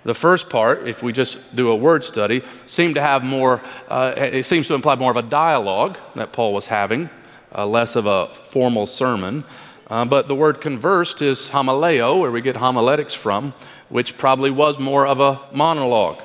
The 0.04 0.14
first 0.14 0.50
part, 0.50 0.86
if 0.86 1.02
we 1.02 1.12
just 1.12 1.38
do 1.56 1.70
a 1.70 1.76
word 1.76 2.04
study, 2.04 2.42
seemed 2.66 2.94
to 2.96 3.00
have 3.00 3.24
more, 3.24 3.62
uh, 3.88 4.12
it 4.16 4.44
seems 4.44 4.68
to 4.68 4.74
imply 4.74 4.96
more 4.96 5.10
of 5.10 5.16
a 5.16 5.22
dialogue 5.22 5.96
that 6.14 6.32
Paul 6.32 6.52
was 6.52 6.66
having 6.66 7.08
uh, 7.54 7.66
less 7.66 7.96
of 7.96 8.06
a 8.06 8.28
formal 8.50 8.86
sermon. 8.86 9.44
Uh, 9.88 10.04
but 10.04 10.28
the 10.28 10.34
word 10.34 10.60
conversed 10.60 11.22
is 11.22 11.48
homileo, 11.48 12.20
where 12.20 12.30
we 12.30 12.40
get 12.40 12.56
homiletics 12.56 13.14
from, 13.14 13.54
which 13.88 14.16
probably 14.18 14.50
was 14.50 14.78
more 14.78 15.06
of 15.06 15.20
a 15.20 15.40
monologue. 15.52 16.22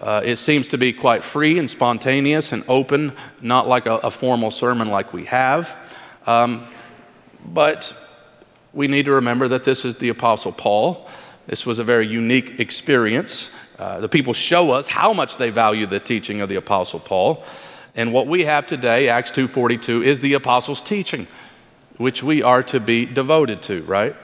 Uh, 0.00 0.22
it 0.24 0.36
seems 0.36 0.68
to 0.68 0.78
be 0.78 0.92
quite 0.92 1.22
free 1.22 1.58
and 1.58 1.70
spontaneous 1.70 2.52
and 2.52 2.64
open, 2.68 3.12
not 3.42 3.68
like 3.68 3.86
a, 3.86 3.96
a 3.96 4.10
formal 4.10 4.50
sermon 4.50 4.88
like 4.88 5.12
we 5.12 5.26
have. 5.26 5.76
Um, 6.26 6.66
but 7.44 7.94
we 8.72 8.88
need 8.88 9.04
to 9.06 9.12
remember 9.12 9.48
that 9.48 9.64
this 9.64 9.84
is 9.84 9.96
the 9.96 10.08
Apostle 10.08 10.52
Paul. 10.52 11.08
This 11.46 11.66
was 11.66 11.78
a 11.78 11.84
very 11.84 12.06
unique 12.06 12.60
experience. 12.60 13.50
Uh, 13.78 14.00
the 14.00 14.08
people 14.08 14.32
show 14.32 14.70
us 14.70 14.88
how 14.88 15.12
much 15.12 15.36
they 15.36 15.50
value 15.50 15.86
the 15.86 16.00
teaching 16.00 16.40
of 16.40 16.48
the 16.48 16.56
Apostle 16.56 17.00
Paul. 17.00 17.44
And 17.94 18.12
what 18.12 18.26
we 18.26 18.44
have 18.44 18.66
today, 18.66 19.08
Acts 19.08 19.30
2:42, 19.32 20.02
is 20.02 20.20
the 20.20 20.34
apostles' 20.34 20.80
teaching, 20.80 21.26
which 21.96 22.22
we 22.22 22.42
are 22.42 22.62
to 22.62 22.78
be 22.78 23.04
devoted 23.04 23.62
to, 23.62 23.82
right? 23.82 24.14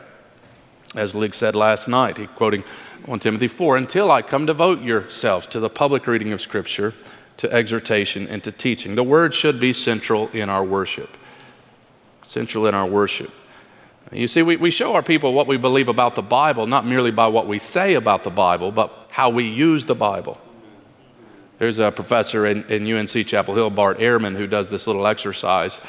As 0.94 1.14
Lig 1.14 1.34
said 1.34 1.54
last 1.54 1.88
night, 1.88 2.16
he 2.16 2.26
quoting 2.26 2.64
1 3.06 3.20
Timothy 3.20 3.46
4, 3.46 3.76
until 3.76 4.10
I 4.10 4.20
come 4.20 4.46
devote 4.46 4.82
yourselves 4.82 5.46
to 5.48 5.60
the 5.60 5.70
public 5.70 6.08
reading 6.08 6.32
of 6.32 6.40
Scripture, 6.40 6.92
to 7.36 7.52
exhortation, 7.52 8.26
and 8.26 8.42
to 8.42 8.50
teaching. 8.50 8.96
The 8.96 9.04
word 9.04 9.32
should 9.32 9.60
be 9.60 9.72
central 9.72 10.28
in 10.30 10.48
our 10.48 10.64
worship. 10.64 11.16
Central 12.24 12.66
in 12.66 12.74
our 12.74 12.86
worship. 12.86 13.30
You 14.10 14.26
see, 14.26 14.42
we, 14.42 14.56
we 14.56 14.72
show 14.72 14.94
our 14.94 15.02
people 15.02 15.34
what 15.34 15.46
we 15.46 15.56
believe 15.56 15.88
about 15.88 16.16
the 16.16 16.22
Bible, 16.22 16.66
not 16.66 16.84
merely 16.84 17.12
by 17.12 17.28
what 17.28 17.46
we 17.46 17.60
say 17.60 17.94
about 17.94 18.24
the 18.24 18.30
Bible, 18.30 18.72
but 18.72 18.92
how 19.08 19.30
we 19.30 19.44
use 19.44 19.84
the 19.84 19.94
Bible. 19.94 20.38
There's 21.58 21.78
a 21.78 21.90
professor 21.90 22.46
in, 22.46 22.64
in, 22.64 22.86
UNC 22.86 23.26
Chapel 23.26 23.54
Hill, 23.54 23.70
Bart 23.70 23.98
Ehrman, 23.98 24.36
who 24.36 24.46
does 24.46 24.68
this 24.68 24.86
little 24.86 25.06
exercise 25.06 25.80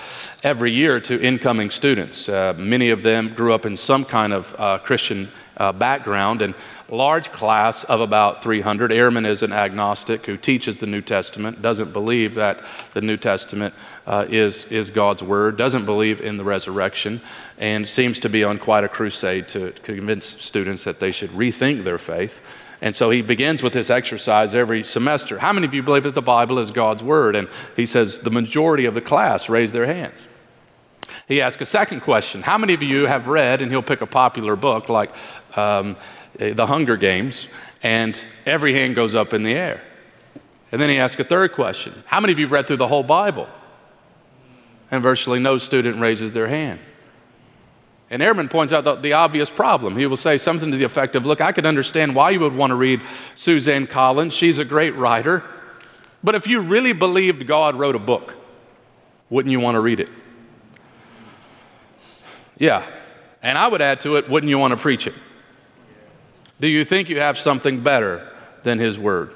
every 0.44 0.72
year 0.72 1.00
to 1.02 1.22
incoming 1.22 1.72
students. 1.72 2.30
Uh, 2.30 2.54
many 2.58 2.90
of 2.90 3.04
them 3.04 3.34
grew 3.34 3.54
up 3.54 3.66
in 3.66 3.76
some 3.76 4.06
kind 4.06 4.32
of 4.32 4.56
uh, 4.58 4.78
Christian 4.78 5.30
uh, 5.58 5.74
background, 5.74 6.42
and 6.42 6.56
large 6.90 7.32
class 7.32 7.84
of 7.84 8.00
about 8.02 8.42
300. 8.42 8.92
Ehrman 8.92 9.26
is 9.26 9.44
an 9.44 9.52
agnostic 9.52 10.26
who 10.26 10.38
teaches 10.38 10.80
the 10.80 10.88
New 10.88 11.02
Testament, 11.02 11.62
doesn't 11.62 11.92
believe 11.92 12.36
that 12.36 12.64
the 12.94 13.02
New 13.02 13.18
Testament 13.18 13.74
uh, 14.06 14.26
is, 14.30 14.66
is 14.66 14.90
God's 14.90 15.22
word, 15.22 15.58
doesn't 15.58 15.86
believe 15.86 16.22
in 16.22 16.38
the 16.38 16.44
resurrection, 16.44 17.22
and 17.58 17.88
seems 17.88 18.20
to 18.20 18.30
be 18.30 18.44
on 18.44 18.58
quite 18.58 18.84
a 18.84 18.90
crusade 18.90 19.48
to 19.50 19.72
convince 19.84 20.26
students 20.26 20.84
that 20.86 21.00
they 21.00 21.12
should 21.12 21.32
rethink 21.32 21.84
their 21.84 21.98
faith. 21.98 22.40
And 22.82 22.96
so 22.96 23.10
he 23.10 23.22
begins 23.22 23.64
with 23.64 23.74
this 23.74 23.90
exercise 23.90 24.54
every 24.54 24.84
semester. 24.84 25.40
How 25.40 25.52
many 25.52 25.66
of 25.66 25.74
you 25.74 25.82
believe 25.82 26.04
that 26.04 26.16
the 26.16 26.22
Bible 26.22 26.60
is 26.60 26.70
God's 26.72 27.04
Word? 27.04 27.36
And 27.36 27.48
he 27.76 27.86
says 27.86 28.20
the 28.20 28.30
majority 28.30 28.86
of 28.86 28.94
the 28.94 29.02
class 29.02 29.50
raise 29.50 29.72
their 29.72 29.88
hands. 29.88 30.26
He 31.28 31.42
asks 31.42 31.62
a 31.62 31.66
second 31.66 32.02
question 32.02 32.42
How 32.42 32.58
many 32.58 32.74
of 32.74 32.84
you 32.84 33.06
have 33.06 33.28
read, 33.28 33.62
and 33.62 33.72
he'll 33.72 33.82
pick 33.82 34.02
a 34.02 34.06
popular 34.06 34.56
book 34.56 34.90
like 34.90 35.14
um, 35.58 35.96
Uh, 36.40 36.54
the 36.54 36.68
Hunger 36.68 36.98
Games, 36.98 37.48
and 37.82 38.20
every 38.46 38.74
hand 38.74 38.96
goes 38.96 39.16
up 39.16 39.34
in 39.34 39.44
the 39.44 39.54
air? 39.54 39.82
And 40.72 40.82
then 40.82 40.90
he 40.90 41.00
asks 41.00 41.20
a 41.20 41.24
third 41.24 41.54
question 41.54 42.04
How 42.06 42.20
many 42.20 42.34
of 42.34 42.40
you 42.40 42.48
read 42.48 42.68
through 42.68 42.78
the 42.78 42.88
whole 42.88 43.04
Bible? 43.04 43.48
And 44.90 45.04
virtually 45.04 45.40
no 45.40 45.58
student 45.58 46.00
raises 46.00 46.32
their 46.32 46.48
hand. 46.48 46.80
And 48.10 48.22
Ehrman 48.22 48.50
points 48.50 48.72
out 48.72 48.86
the, 48.86 48.96
the, 48.96 49.14
obvious 49.14 49.50
problem. 49.50 49.98
He 49.98 50.06
will 50.06 50.16
say 50.16 50.38
something 50.38 50.72
to 50.72 50.78
the 50.78 50.86
effect 50.86 51.16
of 51.16 51.26
Look, 51.26 51.42
I 51.42 51.52
can 51.52 51.66
understand 51.66 52.16
why 52.16 52.30
you 52.30 52.40
would 52.40 52.56
want 52.56 52.72
to 52.72 52.76
read 52.76 53.02
Suzanne 53.36 53.86
Collins. 53.86 54.34
She's 54.34 54.60
a 54.60 54.66
great 54.66 54.96
writer. 54.96 55.44
But 56.24 56.36
if 56.36 56.48
you 56.48 56.62
really 56.62 56.94
believed 56.94 57.48
God 57.48 57.76
wrote 57.76 57.96
a 57.96 58.00
book, 58.00 58.36
wouldn't 59.30 59.52
you 59.52 59.60
want 59.60 59.76
to 59.76 59.82
read 59.82 60.00
it? 60.00 60.10
Yeah. 62.58 62.90
And 63.44 63.58
I 63.58 63.68
would 63.68 63.82
add 63.82 64.02
to 64.02 64.16
it, 64.16 64.30
wouldn't 64.30 64.50
you 64.50 64.58
want 64.58 64.72
to 64.72 64.78
preach 64.78 65.06
it? 65.06 65.14
Do 66.60 66.68
you 66.68 66.86
think 66.86 67.10
you 67.10 67.20
have 67.20 67.38
something 67.38 67.82
better 67.82 68.28
than 68.64 68.80
His 68.80 68.98
Word? 68.98 69.34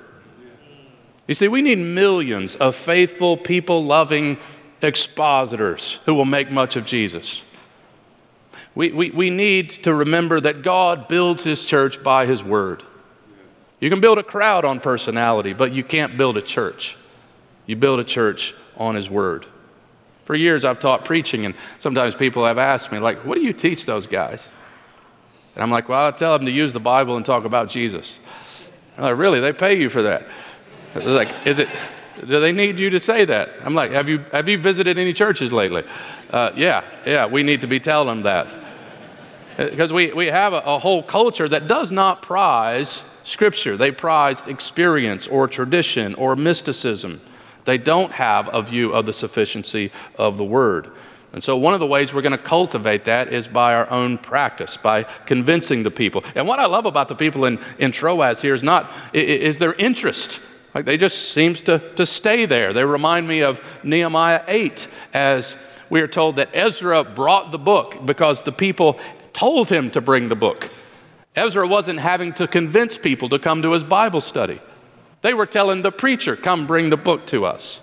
You 1.28 1.36
see, 1.36 1.48
we 1.48 1.62
need 1.62 1.78
millions 1.78 2.56
of 2.56 2.76
faithful, 2.76 3.38
people 3.38 3.86
loving 3.86 4.38
expositors 4.82 6.00
who 6.06 6.16
will 6.16 6.26
make 6.26 6.52
much 6.52 6.76
of 6.76 6.86
Jesus. 6.86 7.44
We, 8.74 8.92
we, 8.92 9.12
we 9.12 9.30
need 9.30 9.70
to 9.70 9.94
remember 9.94 10.40
that 10.42 10.64
God 10.64 11.08
builds 11.08 11.44
His 11.44 11.64
church 11.64 12.02
by 12.02 12.26
His 12.26 12.44
Word. 12.44 12.84
You 13.80 13.90
can 13.90 14.02
build 14.02 14.18
a 14.18 14.24
crowd 14.24 14.66
on 14.66 14.80
personality, 14.80 15.54
but 15.54 15.74
you 15.74 15.84
can't 15.84 16.18
build 16.18 16.38
a 16.38 16.42
church. 16.42 16.96
You 17.66 17.76
build 17.76 18.00
a 18.00 18.04
church 18.04 18.54
on 18.78 18.96
His 18.96 19.10
Word. 19.10 19.46
For 20.26 20.36
years, 20.36 20.66
I've 20.66 20.80
taught 20.80 21.06
preaching, 21.06 21.46
and 21.46 21.56
sometimes 21.80 22.16
people 22.16 22.46
have 22.46 22.58
asked 22.58 22.92
me, 22.92 23.00
like, 23.00 23.26
what 23.26 23.36
do 23.36 23.42
you 23.42 23.54
teach 23.54 23.86
those 23.86 24.08
guys? 24.08 24.48
And 25.56 25.64
I'm 25.64 25.72
like, 25.72 25.90
well, 25.90 26.08
I 26.08 26.12
tell 26.12 26.38
them 26.38 26.46
to 26.46 26.52
use 26.52 26.74
the 26.74 26.80
Bible 26.80 27.18
and 27.18 27.26
talk 27.26 27.46
about 27.46 27.70
Jesus. 27.70 28.18
I'm 28.98 29.04
like, 29.04 29.18
really? 29.18 29.40
They 29.40 29.54
pay 29.54 29.80
you 29.80 29.90
for 29.90 30.02
that? 30.04 30.28
They're 30.94 31.08
like, 31.08 31.48
is 31.48 31.60
it, 31.60 31.70
do 32.20 32.40
they 32.40 32.52
need 32.52 32.80
you 32.80 32.90
to 32.90 33.00
say 33.00 33.26
that? 33.26 33.50
I'm 33.64 33.76
like, 33.76 33.92
have 33.92 34.08
you, 34.08 34.20
have 34.32 34.48
you 34.48 34.58
visited 34.58 34.98
any 34.98 35.14
churches 35.14 35.52
lately? 35.52 35.84
Uh, 36.30 36.52
yeah, 36.56 36.84
yeah, 37.06 37.26
we 37.26 37.44
need 37.44 37.62
to 37.62 37.68
be 37.68 37.80
telling 37.80 38.08
them 38.08 38.24
that. 38.24 38.48
Because 39.58 39.92
we, 39.92 40.14
we 40.14 40.28
have 40.28 40.54
a, 40.54 40.60
a 40.60 40.80
whole 40.80 41.04
culture 41.04 41.48
that 41.48 41.68
does 41.68 41.92
not 41.92 42.22
prize 42.22 43.04
Scripture, 43.24 43.78
they 43.78 43.92
prize 43.92 44.42
experience 44.48 45.28
or 45.28 45.48
tradition 45.48 46.16
or 46.16 46.36
mysticism. 46.36 47.22
They 47.66 47.78
don't 47.78 48.12
have 48.14 48.50
a 48.52 48.62
view 48.62 48.94
of 48.94 49.06
the 49.06 49.14
sufficiency 49.14 49.92
of 50.18 50.38
the 50.38 50.44
Word. 50.44 50.92
And 51.34 51.42
so, 51.42 51.56
one 51.56 51.74
of 51.74 51.80
the 51.80 51.88
ways 51.88 52.14
we're 52.14 52.22
going 52.22 52.32
to 52.34 52.38
cultivate 52.38 53.06
that 53.06 53.32
is 53.32 53.48
by 53.48 53.74
our 53.74 53.90
own 53.90 54.18
practice, 54.18 54.76
by 54.76 55.04
convincing 55.04 55.84
the 55.84 55.92
people. 55.92 56.24
And 56.36 56.46
what 56.48 56.60
I 56.60 56.66
love 56.66 56.86
about 56.86 57.08
the 57.08 57.16
people 57.16 57.46
in, 57.46 57.60
in 57.80 57.92
Troas 57.92 58.42
here 58.42 58.54
is 58.54 58.64
not 58.64 58.92
is 59.14 59.58
their 59.58 59.74
interest. 59.76 60.42
Like 60.74 60.86
they 60.86 60.98
just 60.98 61.32
seems 61.34 61.62
to, 61.62 61.80
to 61.96 62.06
stay 62.06 62.46
there. 62.46 62.74
They 62.74 62.84
remind 62.84 63.28
me 63.28 63.42
of 63.42 63.62
Nehemiah 63.84 64.44
8 64.48 64.88
as 65.14 65.56
we 65.90 66.02
are 66.02 66.08
told 66.08 66.38
that 66.38 66.50
Ezra 66.54 67.04
brought 67.04 67.52
the 67.52 67.58
book 67.58 68.06
because 68.06 68.42
the 68.42 68.52
people 68.52 69.00
told 69.34 69.70
him 69.70 69.90
to 69.92 70.02
bring 70.02 70.30
the 70.30 70.36
book. 70.36 70.70
Ezra 71.36 71.68
wasn't 71.68 72.00
having 72.00 72.34
to 72.34 72.48
convince 72.48 72.98
people 72.98 73.30
to 73.30 73.40
come 73.40 73.62
to 73.62 73.72
his 73.72 73.84
Bible 73.84 74.22
study. 74.22 74.60
They 75.22 75.34
were 75.34 75.46
telling 75.46 75.82
the 75.82 75.92
preacher, 75.92 76.36
Come 76.36 76.68
bring 76.68 76.90
the 76.90 76.98
book 76.98 77.26
to 77.28 77.46
us. 77.46 77.82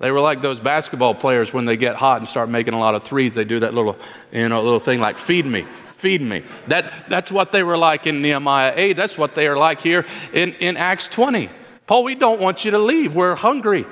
They 0.00 0.10
were 0.10 0.20
like 0.20 0.42
those 0.42 0.60
basketball 0.60 1.14
players 1.14 1.52
when 1.52 1.66
they 1.66 1.76
get 1.76 1.96
hot 1.96 2.18
and 2.18 2.28
start 2.28 2.48
making 2.48 2.74
a 2.74 2.78
lot 2.78 2.94
of 2.94 3.04
threes. 3.04 3.34
They 3.34 3.44
do 3.44 3.60
that 3.60 3.74
little, 3.74 3.96
you 4.32 4.48
know, 4.48 4.62
little 4.62 4.80
thing 4.80 5.00
like, 5.00 5.18
Feed 5.18 5.46
me, 5.46 5.66
feed 5.94 6.20
me. 6.20 6.44
That, 6.68 7.08
that's 7.08 7.30
what 7.30 7.52
they 7.52 7.62
were 7.62 7.78
like 7.78 8.06
in 8.06 8.20
Nehemiah 8.20 8.72
8. 8.74 8.94
That's 8.94 9.16
what 9.16 9.34
they 9.34 9.46
are 9.46 9.56
like 9.56 9.80
here 9.80 10.04
in, 10.32 10.54
in 10.54 10.76
Acts 10.76 11.08
20. 11.08 11.48
Paul, 11.86 12.04
we 12.04 12.14
don't 12.14 12.40
want 12.40 12.64
you 12.64 12.72
to 12.72 12.78
leave. 12.78 13.14
We're 13.14 13.36
hungry. 13.36 13.86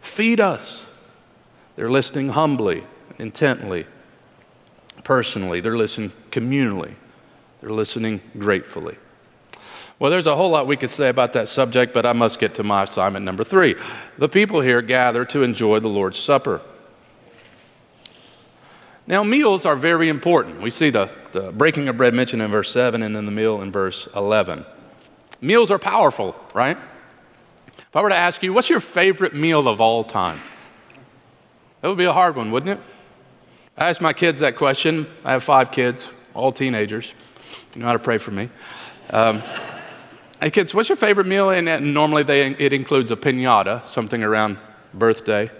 Feed 0.00 0.40
us. 0.40 0.84
They're 1.76 1.90
listening 1.90 2.30
humbly, 2.30 2.84
intently, 3.18 3.86
personally. 5.02 5.60
They're 5.60 5.76
listening 5.76 6.12
communally. 6.30 6.94
They're 7.60 7.70
listening 7.70 8.20
gratefully. 8.38 8.96
Well, 9.98 10.10
there's 10.10 10.26
a 10.26 10.34
whole 10.34 10.50
lot 10.50 10.66
we 10.66 10.76
could 10.76 10.90
say 10.90 11.08
about 11.08 11.32
that 11.34 11.48
subject, 11.48 11.94
but 11.94 12.04
I 12.04 12.12
must 12.12 12.38
get 12.40 12.54
to 12.56 12.62
my 12.62 12.82
assignment 12.82 13.24
number 13.24 13.44
three. 13.44 13.76
The 14.18 14.28
people 14.28 14.60
here 14.60 14.82
gather 14.82 15.24
to 15.26 15.42
enjoy 15.42 15.78
the 15.80 15.88
Lord's 15.88 16.18
Supper. 16.18 16.60
Now, 19.06 19.22
meals 19.22 19.66
are 19.66 19.76
very 19.76 20.08
important. 20.08 20.60
We 20.60 20.70
see 20.70 20.90
the, 20.90 21.10
the 21.32 21.52
breaking 21.52 21.88
of 21.88 21.96
bread 21.96 22.14
mentioned 22.14 22.42
in 22.42 22.50
verse 22.50 22.70
7 22.70 23.02
and 23.02 23.14
then 23.14 23.26
the 23.26 23.32
meal 23.32 23.60
in 23.60 23.70
verse 23.70 24.08
11. 24.16 24.64
Meals 25.40 25.70
are 25.70 25.78
powerful, 25.78 26.34
right? 26.54 26.78
If 27.66 27.94
I 27.94 28.00
were 28.00 28.08
to 28.08 28.14
ask 28.14 28.42
you, 28.42 28.52
what's 28.52 28.70
your 28.70 28.80
favorite 28.80 29.34
meal 29.34 29.68
of 29.68 29.80
all 29.80 30.04
time? 30.04 30.40
That 31.82 31.88
would 31.88 31.98
be 31.98 32.04
a 32.04 32.12
hard 32.12 32.34
one, 32.34 32.50
wouldn't 32.50 32.78
it? 32.78 32.84
I 33.76 33.90
ask 33.90 34.00
my 34.00 34.14
kids 34.14 34.40
that 34.40 34.56
question. 34.56 35.06
I 35.24 35.32
have 35.32 35.44
five 35.44 35.70
kids, 35.70 36.06
all 36.32 36.50
teenagers. 36.50 37.12
You 37.74 37.82
know 37.82 37.86
how 37.86 37.92
to 37.92 37.98
pray 37.98 38.18
for 38.18 38.30
me. 38.30 38.48
Um, 39.10 39.42
Hey 40.44 40.50
kids, 40.50 40.74
what's 40.74 40.90
your 40.90 40.96
favorite 40.96 41.26
meal? 41.26 41.48
And 41.48 41.94
normally 41.94 42.22
they, 42.22 42.46
it 42.46 42.74
includes 42.74 43.10
a 43.10 43.16
pinata, 43.16 43.88
something 43.88 44.22
around 44.22 44.58
birthday. 44.92 45.50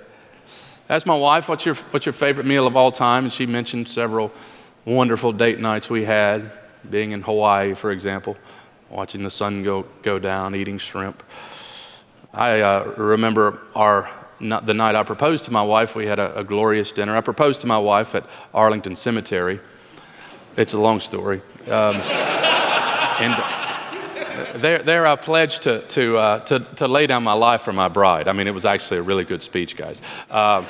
Ask 0.91 1.07
my 1.07 1.17
wife, 1.17 1.49
what's 1.49 1.65
your, 1.65 1.77
what's 1.77 2.05
your 2.05 2.13
favorite 2.13 2.45
meal 2.45 2.67
of 2.67 2.77
all 2.77 2.93
time? 2.93 3.25
And 3.25 3.33
she 3.33 3.47
mentioned 3.47 3.89
several 3.89 4.31
wonderful 4.85 5.33
date 5.33 5.59
nights 5.59 5.89
we 5.89 6.05
had, 6.05 6.53
being 6.91 7.13
in 7.13 7.23
Hawaii, 7.23 7.73
for 7.73 7.93
example, 7.93 8.37
watching 8.91 9.23
the 9.23 9.31
sun 9.31 9.63
go, 9.63 9.87
go 10.03 10.19
down, 10.19 10.55
eating 10.55 10.77
shrimp. 10.77 11.23
I 12.35 12.61
uh, 12.61 12.93
remember 12.99 13.61
our, 13.75 14.11
the 14.39 14.75
night 14.75 14.97
I 14.97 15.03
proposed 15.03 15.45
to 15.45 15.51
my 15.51 15.63
wife, 15.63 15.97
we 15.97 16.05
had 16.05 16.19
a, 16.19 16.41
a 16.41 16.45
glorious 16.45 16.93
dinner. 16.93 17.17
I 17.17 17.23
proposed 17.23 17.63
to 17.63 17.67
my 17.67 17.79
wife 17.79 18.15
at 18.15 18.29
Arlington 18.53 18.97
Cemetery. 18.97 19.61
It's 20.59 20.75
a 20.75 20.79
long 20.79 21.01
story. 21.01 21.41
Um, 21.69 21.97
and 23.17 23.54
there, 24.59 24.83
there 24.83 25.07
I 25.07 25.17
pledged 25.17 25.63
to, 25.63 25.81
to, 25.81 26.19
uh, 26.19 26.39
to, 26.41 26.61
to, 26.77 26.89
lay 26.89 27.07
down 27.07 27.23
my 27.25 27.33
life 27.33 27.63
for 27.63 27.73
my 27.73 27.89
bride. 27.89 28.29
I 28.29 28.33
mean, 28.33 28.47
it 28.47 28.55
was 28.55 28.65
actually 28.65 28.99
a 28.99 29.03
really 29.03 29.25
good 29.25 29.43
speech, 29.43 29.77
guys. 29.77 30.01
Um, 30.31 30.67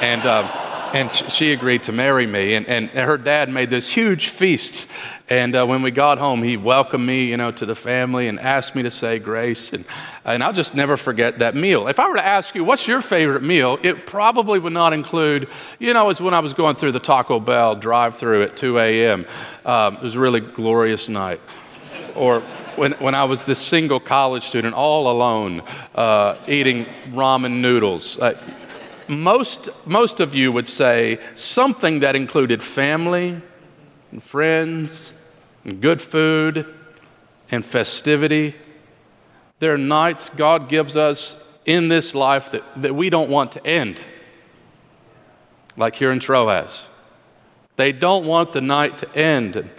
and, 0.00 0.26
um, 0.26 0.46
and 0.94 1.10
she 1.10 1.52
agreed 1.52 1.84
to 1.84 1.92
marry 1.92 2.26
me. 2.26 2.54
And, 2.54 2.66
and 2.66 2.88
her 2.90 3.18
dad 3.18 3.48
made 3.50 3.70
this 3.70 3.90
huge 3.90 4.28
feast. 4.28 4.90
And 5.28 5.54
uh, 5.54 5.66
when 5.66 5.82
we 5.82 5.90
got 5.90 6.16
home, 6.18 6.42
he 6.42 6.56
welcomed 6.56 7.06
me, 7.06 7.26
you 7.26 7.36
know, 7.36 7.50
to 7.52 7.66
the 7.66 7.74
family 7.74 8.28
and 8.28 8.40
asked 8.40 8.74
me 8.74 8.82
to 8.82 8.90
say 8.90 9.18
grace. 9.18 9.72
And, 9.72 9.84
and 10.24 10.42
I'll 10.42 10.54
just 10.54 10.74
never 10.74 10.96
forget 10.96 11.40
that 11.40 11.54
meal. 11.54 11.86
If 11.86 12.00
I 12.00 12.08
were 12.08 12.16
to 12.16 12.24
ask 12.24 12.54
you, 12.54 12.64
what's 12.64 12.88
your 12.88 13.02
favorite 13.02 13.42
meal? 13.42 13.78
It 13.82 14.06
probably 14.06 14.58
would 14.58 14.72
not 14.72 14.94
include, 14.94 15.48
you 15.78 15.92
know, 15.92 16.08
it's 16.08 16.20
when 16.20 16.32
I 16.32 16.40
was 16.40 16.54
going 16.54 16.76
through 16.76 16.92
the 16.92 17.00
Taco 17.00 17.38
Bell 17.40 17.74
drive 17.74 18.16
through 18.16 18.42
at 18.42 18.56
2 18.56 18.78
a.m. 18.78 19.26
Um, 19.66 19.96
it 19.96 20.02
was 20.02 20.14
a 20.14 20.20
really 20.20 20.40
glorious 20.40 21.10
night. 21.10 21.40
Or 22.14 22.42
when, 22.78 22.92
when 22.92 23.14
I 23.14 23.24
was 23.24 23.44
this 23.44 23.58
single 23.58 24.00
college 24.00 24.44
student, 24.44 24.74
all 24.74 25.10
alone, 25.10 25.62
uh, 25.94 26.36
eating 26.46 26.86
ramen 27.10 27.60
noodles. 27.60 28.18
Uh, 28.18 28.40
most, 29.08 29.68
most 29.84 30.20
of 30.20 30.34
you 30.34 30.52
would 30.52 30.68
say 30.68 31.18
something 31.34 32.00
that 32.00 32.14
included 32.14 32.62
family 32.62 33.40
and 34.12 34.22
friends 34.22 35.12
and 35.64 35.80
good 35.80 36.00
food 36.00 36.74
and 37.50 37.64
festivity. 37.64 38.54
There 39.58 39.74
are 39.74 39.78
nights 39.78 40.28
God 40.28 40.68
gives 40.68 40.96
us 40.96 41.44
in 41.64 41.88
this 41.88 42.14
life 42.14 42.52
that, 42.52 42.62
that 42.80 42.94
we 42.94 43.10
don't 43.10 43.28
want 43.28 43.52
to 43.52 43.66
end, 43.66 44.04
like 45.76 45.96
here 45.96 46.12
in 46.12 46.20
Troas. 46.20 46.86
They 47.76 47.92
don't 47.92 48.24
want 48.24 48.52
the 48.52 48.60
night 48.60 48.98
to 48.98 49.16
end. 49.16 49.70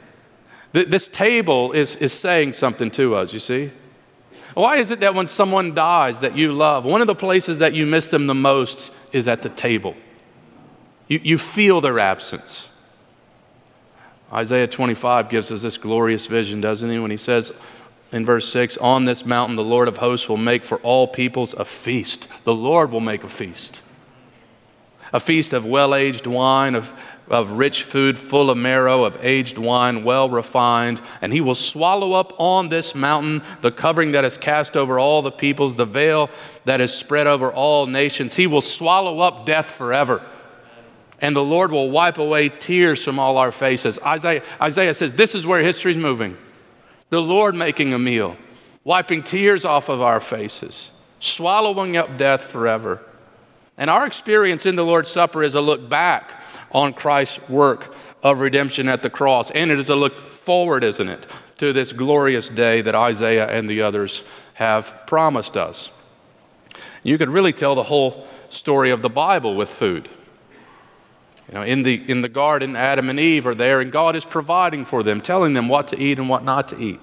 This 0.71 1.07
table 1.07 1.71
is, 1.71 1.95
is 1.95 2.13
saying 2.13 2.53
something 2.53 2.91
to 2.91 3.15
us, 3.15 3.33
you 3.33 3.39
see? 3.39 3.71
Why 4.53 4.77
is 4.77 4.91
it 4.91 4.99
that 4.99 5.15
when 5.15 5.27
someone 5.27 5.73
dies 5.73 6.19
that 6.19 6.35
you 6.35 6.53
love, 6.53 6.85
one 6.85 7.01
of 7.01 7.07
the 7.07 7.15
places 7.15 7.59
that 7.59 7.73
you 7.73 7.85
miss 7.85 8.07
them 8.07 8.27
the 8.27 8.35
most 8.35 8.91
is 9.11 9.27
at 9.27 9.41
the 9.41 9.49
table? 9.49 9.95
You, 11.07 11.19
you 11.23 11.37
feel 11.37 11.81
their 11.81 11.99
absence. 11.99 12.69
Isaiah 14.31 14.67
25 14.67 15.29
gives 15.29 15.51
us 15.51 15.63
this 15.63 15.77
glorious 15.77 16.27
vision, 16.27 16.61
doesn't 16.61 16.89
he? 16.89 16.99
When 16.99 17.09
he 17.09 17.17
says 17.17 17.51
in 18.11 18.25
verse 18.25 18.47
6, 18.51 18.77
On 18.77 19.05
this 19.05 19.25
mountain 19.25 19.55
the 19.55 19.63
Lord 19.63 19.87
of 19.87 19.97
hosts 19.97 20.29
will 20.29 20.37
make 20.37 20.63
for 20.63 20.77
all 20.79 21.07
peoples 21.07 21.53
a 21.53 21.65
feast. 21.65 22.27
The 22.43 22.53
Lord 22.53 22.91
will 22.91 22.99
make 22.99 23.23
a 23.23 23.29
feast. 23.29 23.81
A 25.11 25.19
feast 25.19 25.53
of 25.53 25.65
well 25.65 25.95
aged 25.95 26.27
wine, 26.27 26.75
of 26.75 26.91
of 27.29 27.51
rich 27.51 27.83
food, 27.83 28.17
full 28.17 28.49
of 28.49 28.57
marrow, 28.57 29.03
of 29.03 29.17
aged 29.23 29.57
wine, 29.57 30.03
well 30.03 30.29
refined. 30.29 31.01
And 31.21 31.31
he 31.31 31.41
will 31.41 31.55
swallow 31.55 32.13
up 32.13 32.33
on 32.39 32.69
this 32.69 32.95
mountain 32.95 33.43
the 33.61 33.71
covering 33.71 34.13
that 34.13 34.25
is 34.25 34.37
cast 34.37 34.75
over 34.75 34.99
all 34.99 35.21
the 35.21 35.31
peoples, 35.31 35.75
the 35.75 35.85
veil 35.85 36.29
that 36.65 36.81
is 36.81 36.93
spread 36.93 37.27
over 37.27 37.51
all 37.51 37.85
nations. 37.85 38.35
He 38.35 38.47
will 38.47 38.61
swallow 38.61 39.19
up 39.19 39.45
death 39.45 39.69
forever. 39.69 40.23
And 41.21 41.35
the 41.35 41.43
Lord 41.43 41.71
will 41.71 41.89
wipe 41.89 42.17
away 42.17 42.49
tears 42.49 43.03
from 43.03 43.19
all 43.19 43.37
our 43.37 43.51
faces. 43.51 43.99
Isaiah, 43.99 44.43
Isaiah 44.61 44.93
says, 44.93 45.15
This 45.15 45.35
is 45.35 45.45
where 45.45 45.61
history's 45.61 45.97
moving. 45.97 46.37
The 47.09 47.21
Lord 47.21 47.55
making 47.55 47.93
a 47.93 47.99
meal, 47.99 48.37
wiping 48.83 49.23
tears 49.23 49.65
off 49.65 49.89
of 49.89 50.01
our 50.01 50.19
faces, 50.19 50.91
swallowing 51.19 51.97
up 51.97 52.17
death 52.17 52.43
forever. 52.43 53.01
And 53.77 53.89
our 53.89 54.05
experience 54.05 54.65
in 54.65 54.75
the 54.75 54.85
Lord's 54.85 55.09
Supper 55.09 55.43
is 55.43 55.55
a 55.55 55.61
look 55.61 55.89
back 55.89 56.39
on 56.71 56.93
Christ's 56.93 57.47
work 57.49 57.93
of 58.23 58.39
redemption 58.39 58.87
at 58.87 59.03
the 59.03 59.09
cross. 59.09 59.51
And 59.51 59.71
it 59.71 59.79
is 59.79 59.89
a 59.89 59.95
look 59.95 60.33
forward, 60.33 60.83
isn't 60.83 61.07
it, 61.07 61.27
to 61.57 61.73
this 61.73 61.91
glorious 61.91 62.49
day 62.49 62.81
that 62.81 62.95
Isaiah 62.95 63.47
and 63.47 63.69
the 63.69 63.81
others 63.81 64.23
have 64.55 65.03
promised 65.07 65.55
us. 65.55 65.89
You 67.03 67.17
could 67.17 67.29
really 67.29 67.53
tell 67.53 67.75
the 67.75 67.83
whole 67.83 68.27
story 68.49 68.91
of 68.91 69.01
the 69.01 69.09
Bible 69.09 69.55
with 69.55 69.69
food. 69.69 70.09
You 71.47 71.55
know, 71.55 71.63
in 71.63 71.83
the, 71.83 71.95
in 72.09 72.21
the 72.21 72.29
garden, 72.29 72.75
Adam 72.75 73.09
and 73.09 73.19
Eve 73.19 73.47
are 73.47 73.55
there, 73.55 73.79
and 73.81 73.91
God 73.91 74.15
is 74.15 74.23
providing 74.25 74.85
for 74.85 75.01
them, 75.01 75.19
telling 75.19 75.53
them 75.53 75.67
what 75.67 75.87
to 75.89 75.99
eat 75.99 76.19
and 76.19 76.29
what 76.29 76.43
not 76.43 76.67
to 76.69 76.77
eat. 76.77 76.99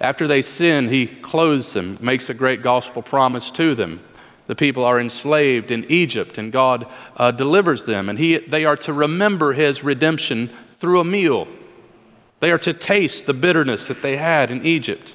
After 0.00 0.28
they 0.28 0.42
sin, 0.42 0.88
He 0.88 1.06
clothes 1.06 1.72
them, 1.72 1.98
makes 2.00 2.28
a 2.28 2.34
great 2.34 2.62
gospel 2.62 3.02
promise 3.02 3.50
to 3.52 3.74
them. 3.74 4.00
The 4.46 4.54
people 4.54 4.84
are 4.84 5.00
enslaved 5.00 5.70
in 5.70 5.84
Egypt, 5.90 6.38
and 6.38 6.52
God 6.52 6.86
uh, 7.16 7.30
delivers 7.32 7.84
them, 7.84 8.08
and 8.08 8.18
he, 8.18 8.38
they 8.38 8.64
are 8.64 8.76
to 8.78 8.92
remember 8.92 9.52
His 9.52 9.82
redemption 9.82 10.50
through 10.76 11.00
a 11.00 11.04
meal. 11.04 11.48
They 12.40 12.50
are 12.50 12.58
to 12.58 12.72
taste 12.72 13.26
the 13.26 13.34
bitterness 13.34 13.88
that 13.88 14.02
they 14.02 14.16
had 14.16 14.50
in 14.50 14.64
Egypt. 14.64 15.14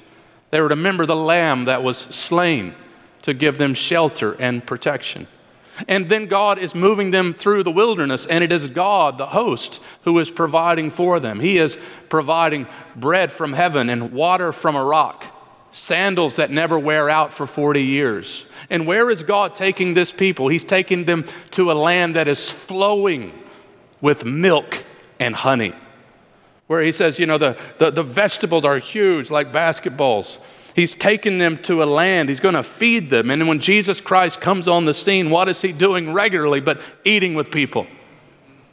They 0.50 0.58
are 0.58 0.68
to 0.68 0.74
remember 0.74 1.06
the 1.06 1.16
lamb 1.16 1.64
that 1.64 1.82
was 1.82 1.96
slain 1.96 2.74
to 3.22 3.32
give 3.32 3.58
them 3.58 3.74
shelter 3.74 4.34
and 4.38 4.66
protection. 4.66 5.26
And 5.88 6.08
then 6.08 6.26
God 6.26 6.58
is 6.58 6.74
moving 6.74 7.10
them 7.10 7.32
through 7.32 7.62
the 7.62 7.70
wilderness, 7.70 8.26
and 8.26 8.44
it 8.44 8.52
is 8.52 8.68
God, 8.68 9.16
the 9.16 9.26
host, 9.26 9.80
who 10.02 10.18
is 10.18 10.30
providing 10.30 10.90
for 10.90 11.18
them. 11.18 11.40
He 11.40 11.58
is 11.58 11.78
providing 12.08 12.66
bread 12.94 13.32
from 13.32 13.54
heaven 13.54 13.88
and 13.88 14.12
water 14.12 14.52
from 14.52 14.76
a 14.76 14.84
rock, 14.84 15.24
sandals 15.72 16.36
that 16.36 16.50
never 16.50 16.78
wear 16.78 17.10
out 17.10 17.32
for 17.32 17.46
40 17.46 17.82
years. 17.82 18.44
And 18.70 18.86
where 18.86 19.10
is 19.10 19.22
God 19.22 19.54
taking 19.54 19.94
this 19.94 20.12
people? 20.12 20.48
He's 20.48 20.64
taking 20.64 21.06
them 21.06 21.24
to 21.52 21.72
a 21.72 21.74
land 21.74 22.14
that 22.14 22.28
is 22.28 22.50
flowing 22.50 23.32
with 24.00 24.24
milk 24.24 24.84
and 25.18 25.34
honey. 25.34 25.74
Where 26.66 26.82
he 26.82 26.92
says, 26.92 27.18
you 27.18 27.26
know, 27.26 27.38
the, 27.38 27.56
the, 27.78 27.90
the 27.90 28.02
vegetables 28.02 28.64
are 28.64 28.78
huge, 28.78 29.30
like 29.30 29.50
basketballs. 29.50 30.38
He's 30.74 30.94
taken 30.94 31.38
them 31.38 31.58
to 31.64 31.82
a 31.82 31.84
land. 31.84 32.28
He's 32.28 32.40
going 32.40 32.54
to 32.54 32.62
feed 32.62 33.10
them. 33.10 33.30
And 33.30 33.46
when 33.48 33.58
Jesus 33.58 34.00
Christ 34.00 34.40
comes 34.40 34.68
on 34.68 34.84
the 34.84 34.94
scene, 34.94 35.30
what 35.30 35.48
is 35.48 35.60
he 35.60 35.72
doing 35.72 36.12
regularly 36.12 36.60
but 36.60 36.80
eating 37.04 37.34
with 37.34 37.50
people? 37.50 37.86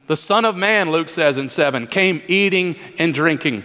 The 0.07 0.15
Son 0.15 0.45
of 0.45 0.55
Man, 0.55 0.91
Luke 0.91 1.09
says 1.09 1.37
in 1.37 1.49
7, 1.49 1.87
came 1.87 2.21
eating 2.27 2.77
and 2.97 3.13
drinking. 3.13 3.63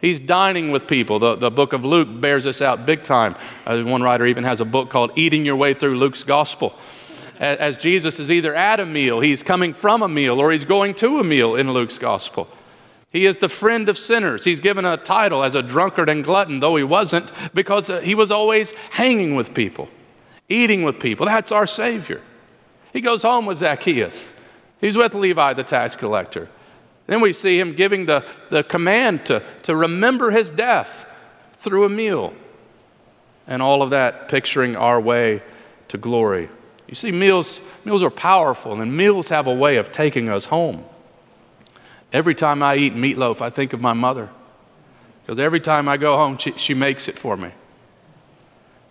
He's 0.00 0.20
dining 0.20 0.70
with 0.70 0.86
people. 0.86 1.18
The, 1.18 1.36
the 1.36 1.50
book 1.50 1.72
of 1.72 1.84
Luke 1.84 2.08
bears 2.20 2.44
this 2.44 2.60
out 2.60 2.84
big 2.84 3.02
time. 3.02 3.34
Uh, 3.66 3.82
one 3.82 4.02
writer 4.02 4.26
even 4.26 4.44
has 4.44 4.60
a 4.60 4.64
book 4.64 4.90
called 4.90 5.10
Eating 5.16 5.46
Your 5.46 5.56
Way 5.56 5.74
Through 5.74 5.96
Luke's 5.96 6.22
Gospel. 6.22 6.74
As, 7.38 7.58
as 7.58 7.76
Jesus 7.76 8.18
is 8.18 8.30
either 8.30 8.54
at 8.54 8.78
a 8.78 8.86
meal, 8.86 9.20
he's 9.20 9.42
coming 9.42 9.72
from 9.72 10.02
a 10.02 10.08
meal, 10.08 10.38
or 10.38 10.52
he's 10.52 10.64
going 10.64 10.94
to 10.96 11.18
a 11.18 11.24
meal 11.24 11.56
in 11.56 11.72
Luke's 11.72 11.98
Gospel. 11.98 12.48
He 13.10 13.24
is 13.24 13.38
the 13.38 13.48
friend 13.48 13.88
of 13.88 13.96
sinners. 13.96 14.44
He's 14.44 14.60
given 14.60 14.84
a 14.84 14.98
title 14.98 15.42
as 15.42 15.54
a 15.54 15.62
drunkard 15.62 16.10
and 16.10 16.22
glutton, 16.22 16.60
though 16.60 16.76
he 16.76 16.84
wasn't, 16.84 17.32
because 17.54 17.88
uh, 17.88 18.00
he 18.00 18.14
was 18.14 18.30
always 18.30 18.72
hanging 18.90 19.34
with 19.34 19.54
people, 19.54 19.88
eating 20.50 20.82
with 20.82 21.00
people. 21.00 21.24
That's 21.24 21.50
our 21.50 21.66
Savior. 21.66 22.20
He 22.92 23.00
goes 23.00 23.22
home 23.22 23.46
with 23.46 23.58
Zacchaeus. 23.58 24.32
He's 24.80 24.96
with 24.96 25.14
Levi, 25.14 25.54
the 25.54 25.64
tax 25.64 25.96
collector. 25.96 26.48
Then 27.06 27.20
we 27.20 27.32
see 27.32 27.58
him 27.60 27.74
giving 27.74 28.06
the, 28.06 28.24
the 28.50 28.64
command 28.64 29.26
to, 29.26 29.42
to 29.62 29.76
remember 29.76 30.30
his 30.30 30.50
death 30.50 31.06
through 31.54 31.84
a 31.84 31.88
meal. 31.88 32.34
And 33.46 33.62
all 33.62 33.82
of 33.82 33.90
that 33.90 34.28
picturing 34.28 34.74
our 34.74 35.00
way 35.00 35.42
to 35.88 35.98
glory. 35.98 36.48
You 36.88 36.94
see, 36.94 37.12
meals, 37.12 37.60
meals 37.84 38.02
are 38.02 38.10
powerful, 38.10 38.80
and 38.80 38.96
meals 38.96 39.28
have 39.28 39.46
a 39.46 39.54
way 39.54 39.76
of 39.76 39.92
taking 39.92 40.28
us 40.28 40.46
home. 40.46 40.84
Every 42.12 42.34
time 42.34 42.62
I 42.62 42.76
eat 42.76 42.94
meatloaf, 42.94 43.40
I 43.40 43.50
think 43.50 43.72
of 43.72 43.80
my 43.80 43.92
mother. 43.92 44.30
Because 45.22 45.38
every 45.38 45.60
time 45.60 45.88
I 45.88 45.96
go 45.96 46.16
home, 46.16 46.38
she, 46.38 46.52
she 46.52 46.74
makes 46.74 47.08
it 47.08 47.18
for 47.18 47.36
me. 47.36 47.50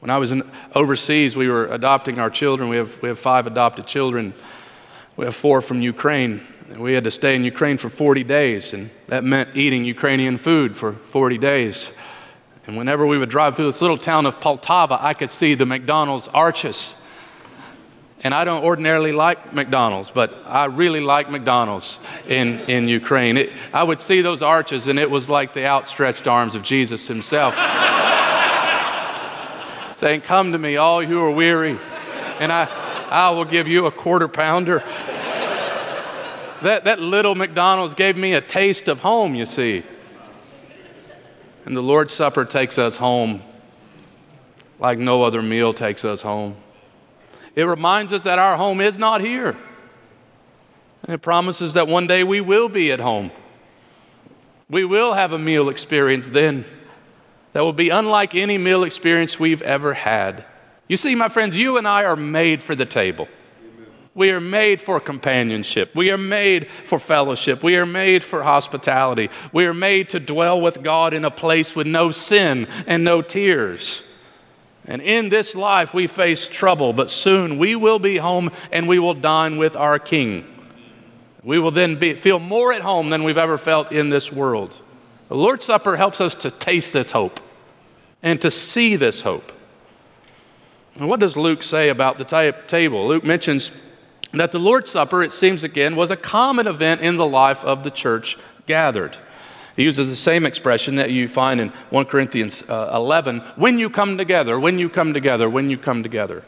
When 0.02 0.10
I 0.10 0.18
was 0.18 0.32
in, 0.32 0.50
overseas, 0.74 1.36
we 1.36 1.48
were 1.48 1.66
adopting 1.68 2.20
our 2.20 2.30
children. 2.30 2.70
We 2.70 2.76
have, 2.76 3.02
we 3.02 3.10
have 3.10 3.18
five 3.18 3.48
adopted 3.48 3.88
children. 3.88 4.34
We 5.16 5.26
have 5.26 5.36
four 5.36 5.62
from 5.62 5.82
Ukraine. 5.82 6.46
We 6.78 6.94
had 6.94 7.04
to 7.04 7.12
stay 7.12 7.36
in 7.36 7.44
Ukraine 7.44 7.78
for 7.78 7.90
40 7.90 8.24
days, 8.24 8.74
and 8.74 8.90
that 9.08 9.24
meant 9.24 9.56
eating 9.56 9.86
Ukrainian 9.86 10.38
food 10.38 10.76
for 10.76 10.94
40 10.94 11.38
days. 11.38 11.92
And 12.68 12.76
whenever 12.76 13.06
we 13.06 13.18
would 13.18 13.30
drive 13.30 13.56
through 13.56 13.68
this 13.68 13.82
little 13.82 13.98
town 13.98 14.26
of 14.26 14.40
Poltava, 14.40 14.98
I 15.00 15.14
could 15.14 15.30
see 15.30 15.54
the 15.54 15.66
McDonald's 15.66 16.28
arches 16.30 16.96
and 18.26 18.34
I 18.34 18.44
don't 18.44 18.64
ordinarily 18.64 19.12
like 19.12 19.54
McDonald's, 19.54 20.10
but 20.10 20.34
I 20.48 20.66
really 20.66 21.00
like 21.00 21.30
McDonald's 21.30 22.00
in, 22.28 22.62
in 22.62 22.88
Ukraine. 22.88 23.38
It, 23.38 23.52
I 23.72 23.84
would 23.84 24.02
see 24.02 24.22
those 24.22 24.42
arches, 24.42 24.88
and 24.88 24.98
it 24.98 25.12
was 25.12 25.30
like 25.30 25.54
the 25.54 25.68
outstretched 25.68 26.26
arms 26.26 26.56
of 26.56 26.64
Jesus 26.64 27.08
himself 27.08 27.54
saying, 29.98 30.22
Come 30.22 30.54
to 30.54 30.58
me, 30.58 30.78
all 30.78 31.04
you 31.04 31.10
who 31.10 31.24
are 31.24 31.30
weary, 31.30 31.78
and 32.40 32.52
I, 32.52 32.64
I 33.12 33.30
will 33.30 33.46
give 33.46 33.68
you 33.68 33.86
a 33.86 33.92
quarter 33.92 34.28
pounder. 34.28 34.84
That, 36.66 36.86
that 36.86 37.00
little 37.00 37.36
McDonald's 37.36 37.94
gave 37.94 38.18
me 38.18 38.34
a 38.34 38.42
taste 38.42 38.88
of 38.88 39.02
home, 39.02 39.36
you 39.36 39.46
see. 39.46 39.84
And 41.64 41.76
the 41.76 41.82
Lord's 41.82 42.12
Supper 42.12 42.44
takes 42.44 42.80
us 42.80 42.96
home 42.96 43.44
like 44.80 44.98
no 44.98 45.22
other 45.22 45.44
meal 45.44 45.76
takes 45.76 46.04
us 46.04 46.24
home. 46.24 46.56
It 47.54 47.66
reminds 47.66 48.14
us 48.14 48.24
that 48.24 48.40
our 48.40 48.58
home 48.58 48.82
is 48.82 48.98
not 48.98 49.22
here. 49.22 49.56
And 51.04 51.14
it 51.14 51.20
promises 51.20 51.76
that 51.76 51.88
one 51.88 52.08
day 52.08 52.24
we 52.24 52.42
will 52.42 52.68
be 52.68 52.92
at 52.92 53.00
home. 53.00 53.30
We 54.68 54.86
will 54.86 55.14
have 55.14 55.34
a 55.34 55.38
meal 55.38 55.70
experience 55.70 56.30
then 56.30 56.66
that 57.54 57.62
will 57.62 57.74
be 57.74 57.92
unlike 57.92 58.34
any 58.34 58.58
meal 58.58 58.84
experience 58.84 59.40
we've 59.40 59.62
ever 59.62 59.94
had. 59.94 60.44
You 60.88 60.98
see, 60.98 61.14
my 61.14 61.30
friends, 61.30 61.56
you 61.56 61.78
and 61.78 61.88
I 61.88 62.06
are 62.06 62.16
made 62.16 62.64
for 62.64 62.74
the 62.74 62.88
table. 62.88 63.28
We 64.16 64.32
are 64.32 64.40
made 64.40 64.82
for 64.82 65.02
companionship. 65.02 65.94
We 65.94 66.10
are 66.10 66.18
made 66.18 66.70
for 66.86 67.00
fellowship. 67.00 67.62
We 67.62 67.76
are 67.76 67.86
made 67.86 68.24
for 68.24 68.44
hospitality. 68.44 69.30
We 69.52 69.66
are 69.66 69.74
made 69.74 70.10
to 70.12 70.22
dwell 70.22 70.60
with 70.62 70.82
God 70.82 71.14
in 71.14 71.26
a 71.26 71.32
place 71.32 71.76
with 71.76 71.86
no 71.86 72.12
sin 72.12 72.68
and 72.88 73.04
no 73.04 73.22
tears. 73.22 74.04
And 74.86 75.02
in 75.02 75.28
this 75.28 75.54
life, 75.54 75.94
we 75.94 76.08
face 76.08 76.48
trouble, 76.48 76.94
but 76.94 77.12
soon 77.12 77.58
we 77.58 77.76
will 77.76 78.00
be 78.00 78.18
home 78.18 78.52
and 78.72 78.88
we 78.88 79.00
will 79.00 79.16
dine 79.16 79.58
with 79.58 79.76
our 79.76 80.00
King. 80.00 80.46
We 81.44 81.60
will 81.60 81.72
then 81.72 82.00
be, 82.00 82.14
feel 82.14 82.40
more 82.40 82.72
at 82.72 82.82
home 82.82 83.10
than 83.10 83.24
we've 83.24 83.38
ever 83.38 83.58
felt 83.58 83.92
in 83.92 84.10
this 84.10 84.32
world. 84.32 84.80
The 85.28 85.36
Lord's 85.36 85.66
Supper 85.66 85.98
helps 85.98 86.22
us 86.22 86.34
to 86.36 86.52
taste 86.52 86.94
this 86.94 87.12
hope 87.12 87.42
and 88.24 88.42
to 88.42 88.50
see 88.50 88.96
this 88.96 89.22
hope. 89.22 89.52
And 90.96 91.10
what 91.10 91.20
does 91.20 91.36
Luke 91.36 91.64
say 91.64 91.90
about 91.90 92.18
the 92.18 92.24
ta- 92.24 92.58
table? 92.68 93.08
Luke 93.08 93.26
mentions 93.26 93.72
that 94.34 94.52
the 94.52 94.60
Lord's 94.60 94.90
Supper, 94.90 95.24
it 95.24 95.32
seems 95.32 95.64
again, 95.64 95.96
was 95.96 96.12
a 96.12 96.18
common 96.18 96.68
event 96.68 97.02
in 97.02 97.18
the 97.18 97.26
life 97.26 97.64
of 97.64 97.84
the 97.84 97.92
church 97.92 98.38
gathered. 98.66 99.18
He 99.76 99.84
uses 99.84 100.10
the 100.10 100.16
same 100.16 100.46
expression 100.46 100.96
that 100.96 101.12
you 101.12 101.28
find 101.28 101.60
in 101.60 101.70
1 101.90 102.06
Corinthians 102.06 102.68
uh, 102.70 102.92
11 102.94 103.40
when 103.56 103.78
you 103.78 103.90
come 103.90 104.18
together, 104.18 104.60
when 104.60 104.80
you 104.80 104.90
come 104.90 105.14
together, 105.14 105.50
when 105.50 105.70
you 105.70 105.78
come 105.78 106.02
together. 106.02 106.44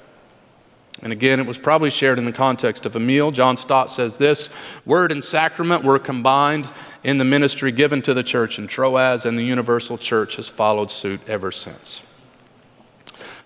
And 1.02 1.13
again, 1.13 1.40
it 1.40 1.46
was 1.46 1.58
probably 1.58 1.92
shared 1.92 2.18
in 2.18 2.26
the 2.26 2.32
context 2.32 2.86
of 2.86 2.96
a 2.96 3.00
meal. 3.00 3.32
John 3.32 3.56
Stott 3.56 3.92
says 3.92 4.18
this 4.18 4.50
Word 4.86 5.12
and 5.12 5.24
sacrament 5.24 5.84
were 5.84 6.00
combined 6.00 6.72
in 7.04 7.18
the 7.18 7.26
ministry 7.26 7.72
given 7.72 8.02
to 8.04 8.13
the 8.13 8.24
church 8.24 8.58
in 8.58 8.68
Troas, 8.68 9.26
and 9.26 9.38
the 9.38 9.44
universal 9.44 9.98
church 9.98 10.38
has 10.38 10.50
followed 10.50 10.90
suit 10.90 11.22
ever 11.28 11.52
since. 11.52 12.02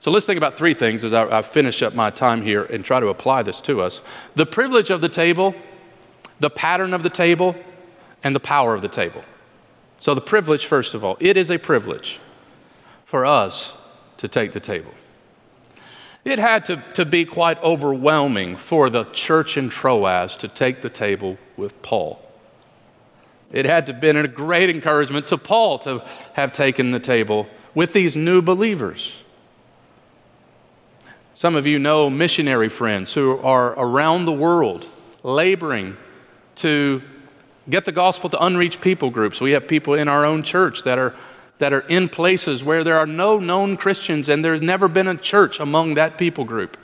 So 0.01 0.09
let's 0.09 0.25
think 0.25 0.37
about 0.37 0.55
three 0.55 0.73
things 0.73 1.03
as 1.03 1.13
I, 1.13 1.37
I 1.37 1.41
finish 1.43 1.83
up 1.83 1.93
my 1.93 2.09
time 2.09 2.41
here 2.41 2.63
and 2.63 2.83
try 2.83 2.99
to 2.99 3.09
apply 3.09 3.43
this 3.43 3.61
to 3.61 3.81
us 3.81 4.01
the 4.35 4.47
privilege 4.47 4.89
of 4.89 4.99
the 4.99 5.07
table, 5.07 5.53
the 6.39 6.49
pattern 6.49 6.95
of 6.95 7.03
the 7.03 7.09
table, 7.09 7.55
and 8.23 8.35
the 8.35 8.39
power 8.39 8.73
of 8.73 8.81
the 8.81 8.87
table. 8.87 9.23
So, 9.99 10.15
the 10.15 10.21
privilege, 10.21 10.65
first 10.65 10.95
of 10.95 11.05
all, 11.05 11.17
it 11.19 11.37
is 11.37 11.51
a 11.51 11.59
privilege 11.59 12.19
for 13.05 13.27
us 13.27 13.77
to 14.17 14.27
take 14.27 14.53
the 14.53 14.59
table. 14.59 14.91
It 16.25 16.39
had 16.39 16.65
to, 16.65 16.83
to 16.95 17.05
be 17.05 17.23
quite 17.23 17.61
overwhelming 17.61 18.57
for 18.57 18.89
the 18.89 19.03
church 19.05 19.55
in 19.55 19.69
Troas 19.69 20.35
to 20.37 20.47
take 20.47 20.81
the 20.81 20.89
table 20.89 21.37
with 21.57 21.79
Paul. 21.83 22.19
It 23.51 23.65
had 23.65 23.85
to 23.85 23.93
have 23.93 24.01
been 24.01 24.17
a 24.17 24.27
great 24.27 24.71
encouragement 24.71 25.27
to 25.27 25.37
Paul 25.37 25.77
to 25.79 26.03
have 26.33 26.53
taken 26.53 26.89
the 26.89 26.99
table 26.99 27.47
with 27.75 27.93
these 27.93 28.15
new 28.15 28.41
believers. 28.41 29.20
Some 31.41 31.55
of 31.55 31.65
you 31.65 31.79
know 31.79 32.07
missionary 32.07 32.69
friends 32.69 33.13
who 33.13 33.39
are 33.39 33.71
around 33.71 34.25
the 34.25 34.31
world 34.31 34.85
laboring 35.23 35.97
to 36.57 37.01
get 37.67 37.83
the 37.83 37.91
gospel 37.91 38.29
to 38.29 38.45
unreached 38.45 38.79
people 38.79 39.09
groups. 39.09 39.41
We 39.41 39.53
have 39.53 39.67
people 39.67 39.95
in 39.95 40.07
our 40.07 40.23
own 40.23 40.43
church 40.43 40.83
that 40.83 40.99
are, 40.99 41.15
that 41.57 41.73
are 41.73 41.79
in 41.87 42.09
places 42.09 42.63
where 42.63 42.83
there 42.83 42.95
are 42.95 43.07
no 43.07 43.39
known 43.39 43.75
Christians 43.75 44.29
and 44.29 44.45
there's 44.45 44.61
never 44.61 44.87
been 44.87 45.07
a 45.07 45.17
church 45.17 45.59
among 45.59 45.95
that 45.95 46.15
people 46.15 46.45
group. 46.45 46.77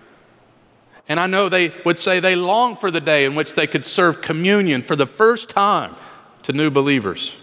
And 1.07 1.19
I 1.19 1.27
know 1.27 1.49
they 1.49 1.71
would 1.85 1.99
say 1.99 2.19
they 2.19 2.35
long 2.35 2.75
for 2.75 2.89
the 2.89 2.99
day 2.99 3.25
in 3.25 3.35
which 3.35 3.53
they 3.53 3.67
could 3.67 3.85
serve 3.85 4.23
communion 4.23 4.81
for 4.81 4.95
the 4.95 5.05
first 5.05 5.49
time 5.49 5.95
to 6.41 6.51
new 6.51 6.71
believers. 6.71 7.35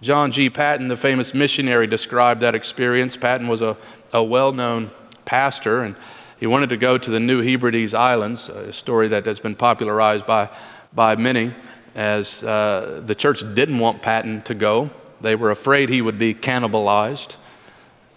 John 0.00 0.30
G. 0.30 0.48
Paton, 0.48 0.86
the 0.86 0.96
famous 0.96 1.34
missionary, 1.34 1.88
described 1.88 2.40
that 2.42 2.54
experience. 2.54 3.16
Paton 3.16 3.48
was 3.48 3.60
a, 3.60 3.76
a 4.12 4.22
well 4.22 4.52
known 4.52 4.92
pastor, 5.24 5.82
and 5.82 5.96
he 6.38 6.46
wanted 6.46 6.70
to 6.70 6.76
go 6.76 6.98
to 6.98 7.10
the 7.10 7.20
New 7.20 7.40
Hebrides 7.40 7.94
Islands, 7.94 8.48
a 8.48 8.72
story 8.72 9.08
that 9.08 9.26
has 9.26 9.38
been 9.38 9.54
popularized 9.54 10.26
by, 10.26 10.48
by 10.92 11.16
many, 11.16 11.54
as 11.94 12.42
uh, 12.42 13.02
the 13.04 13.14
church 13.14 13.40
didn't 13.54 13.78
want 13.78 14.02
Paton 14.02 14.42
to 14.42 14.54
go. 14.54 14.90
They 15.20 15.36
were 15.36 15.50
afraid 15.50 15.88
he 15.88 16.02
would 16.02 16.18
be 16.18 16.34
cannibalized, 16.34 17.36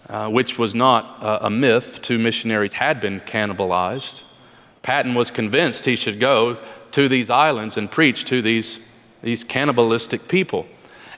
uh, 0.08 0.28
which 0.28 0.58
was 0.58 0.74
not 0.74 1.18
a 1.22 1.50
myth. 1.50 2.00
Two 2.02 2.18
missionaries 2.18 2.72
had 2.72 3.00
been 3.00 3.20
cannibalized. 3.20 4.22
Paton 4.82 5.14
was 5.14 5.30
convinced 5.30 5.84
he 5.84 5.96
should 5.96 6.18
go 6.20 6.58
to 6.92 7.08
these 7.08 7.30
islands 7.30 7.76
and 7.76 7.90
preach 7.90 8.24
to 8.24 8.40
these, 8.42 8.80
these 9.22 9.44
cannibalistic 9.44 10.28
people. 10.28 10.66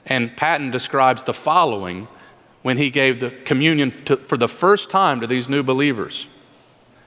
And 0.05 0.35
Paton 0.35 0.71
describes 0.71 1.23
the 1.23 1.33
following 1.33 2.07
when 2.61 2.77
he 2.77 2.89
gave 2.89 3.19
the 3.19 3.29
communion 3.29 3.91
to, 4.05 4.17
for 4.17 4.37
the 4.37 4.47
first 4.47 4.89
time 4.89 5.21
to 5.21 5.27
these 5.27 5.47
new 5.47 5.63
believers. 5.63 6.27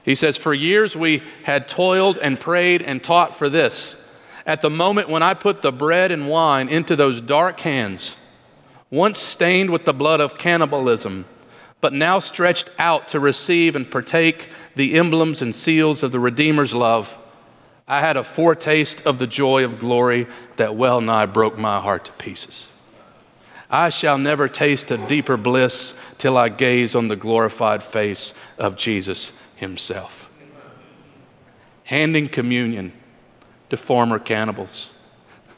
He 0.03 0.15
says, 0.15 0.37
For 0.37 0.53
years 0.53 0.95
we 0.95 1.23
had 1.43 1.67
toiled 1.67 2.17
and 2.17 2.39
prayed 2.39 2.81
and 2.81 3.03
taught 3.03 3.35
for 3.35 3.49
this. 3.49 3.99
At 4.45 4.61
the 4.61 4.69
moment 4.69 5.09
when 5.09 5.23
I 5.23 5.33
put 5.33 5.61
the 5.61 5.71
bread 5.71 6.11
and 6.11 6.27
wine 6.27 6.67
into 6.67 6.95
those 6.95 7.21
dark 7.21 7.61
hands, 7.61 8.15
once 8.89 9.19
stained 9.19 9.69
with 9.69 9.85
the 9.85 9.93
blood 9.93 10.19
of 10.19 10.37
cannibalism, 10.37 11.25
but 11.81 11.93
now 11.93 12.19
stretched 12.19 12.69
out 12.77 13.07
to 13.09 13.19
receive 13.19 13.75
and 13.75 13.89
partake 13.89 14.49
the 14.75 14.95
emblems 14.95 15.41
and 15.41 15.55
seals 15.55 16.03
of 16.03 16.11
the 16.11 16.19
Redeemer's 16.19 16.73
love, 16.73 17.17
I 17.87 17.99
had 17.99 18.17
a 18.17 18.23
foretaste 18.23 19.05
of 19.05 19.19
the 19.19 19.27
joy 19.27 19.65
of 19.65 19.79
glory 19.79 20.27
that 20.57 20.75
well 20.75 21.01
nigh 21.01 21.25
broke 21.25 21.57
my 21.57 21.79
heart 21.79 22.05
to 22.05 22.11
pieces. 22.13 22.67
I 23.73 23.89
shall 23.89 24.19
never 24.19 24.47
taste 24.47 24.91
a 24.91 24.97
deeper 24.97 25.35
bliss 25.35 25.99
till 26.19 26.37
I 26.37 26.49
gaze 26.49 26.93
on 26.93 27.07
the 27.07 27.15
glorified 27.15 27.81
face 27.81 28.35
of 28.59 28.77
Jesus 28.77 29.31
himself. 29.55 30.29
Handing 31.85 32.27
communion 32.27 32.93
to 33.71 33.75
former 33.75 34.19
cannibals, 34.19 34.91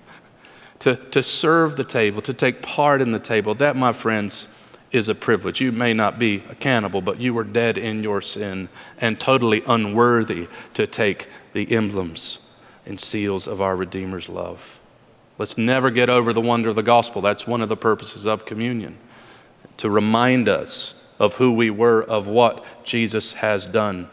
to, 0.80 0.96
to 0.96 1.22
serve 1.22 1.76
the 1.76 1.84
table, 1.84 2.22
to 2.22 2.34
take 2.34 2.62
part 2.62 3.02
in 3.02 3.12
the 3.12 3.20
table, 3.20 3.54
that, 3.56 3.76
my 3.76 3.92
friends, 3.92 4.48
is 4.94 5.10
a 5.10 5.16
privilege. 5.16 5.60
You 5.60 5.74
may 5.74 5.94
not 5.94 6.18
be 6.18 6.42
a 6.50 6.56
cannibal, 6.56 7.02
but 7.02 7.20
you 7.20 7.34
were 7.34 7.44
dead 7.44 7.78
in 7.78 8.02
your 8.02 8.22
sin 8.22 8.70
and 8.98 9.20
totally 9.20 9.62
unworthy 9.68 10.48
to 10.76 10.88
take 10.88 11.28
the 11.52 11.70
emblems 11.70 12.38
and 12.86 12.98
seals 12.98 13.46
of 13.46 13.60
our 13.60 13.76
Redeemer's 13.76 14.30
love. 14.30 14.80
Let's 15.38 15.58
never 15.58 15.90
get 15.90 16.10
over 16.10 16.32
the 16.32 16.42
wonder 16.42 16.70
of 16.70 16.76
the 16.76 16.84
gospel. 16.84 17.22
That's 17.22 17.46
one 17.46 17.62
of 17.62 17.70
the 17.70 17.78
purposes 17.78 18.26
of 18.26 18.46
communion 18.46 18.98
to 19.78 19.90
remind 19.90 20.48
us 20.48 20.94
of 21.20 21.36
who 21.36 21.52
we 21.54 21.70
were, 21.70 22.02
of 22.02 22.28
what 22.28 22.64
Jesus 22.84 23.34
has 23.34 23.66
done. 23.66 24.10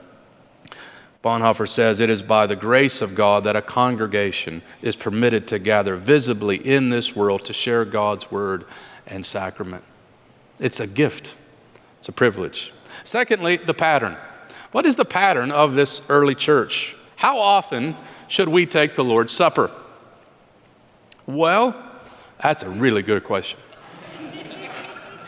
Bonhoeffer 1.23 1.69
says 1.69 2.01
it 2.01 2.11
is 2.11 2.23
by 2.23 2.47
the 2.47 2.57
grace 2.57 3.01
of 3.01 3.15
God 3.15 3.45
that 3.45 3.55
a 3.55 3.63
congregation 3.63 4.63
is 4.81 4.97
permitted 4.97 5.47
to 5.49 5.61
gather 5.61 5.95
visibly 5.95 6.57
in 6.57 6.89
this 6.89 7.15
world 7.15 7.45
to 7.45 7.53
share 7.53 7.85
God's 7.85 8.31
word 8.31 8.65
and 9.07 9.25
sacrament. 9.25 9.85
It's 10.59 10.81
a 10.81 10.87
gift, 10.87 11.35
it's 12.01 12.09
a 12.09 12.13
privilege. 12.13 12.73
Secondly, 13.05 13.57
the 13.57 13.75
pattern. 13.75 14.17
What 14.73 14.87
is 14.87 14.97
the 14.97 15.05
pattern 15.05 15.53
of 15.53 15.75
this 15.75 16.03
early 16.09 16.35
church? 16.35 16.97
How 17.17 17.39
often 17.39 17.97
should 18.27 18.49
we 18.49 18.67
take 18.67 18.97
the 18.97 19.05
Lord's 19.05 19.33
Supper? 19.33 19.71
Well, 21.27 21.77
that's 22.43 22.63
a 22.63 22.71
really 22.71 23.03
good 23.03 23.25
question. 23.25 23.59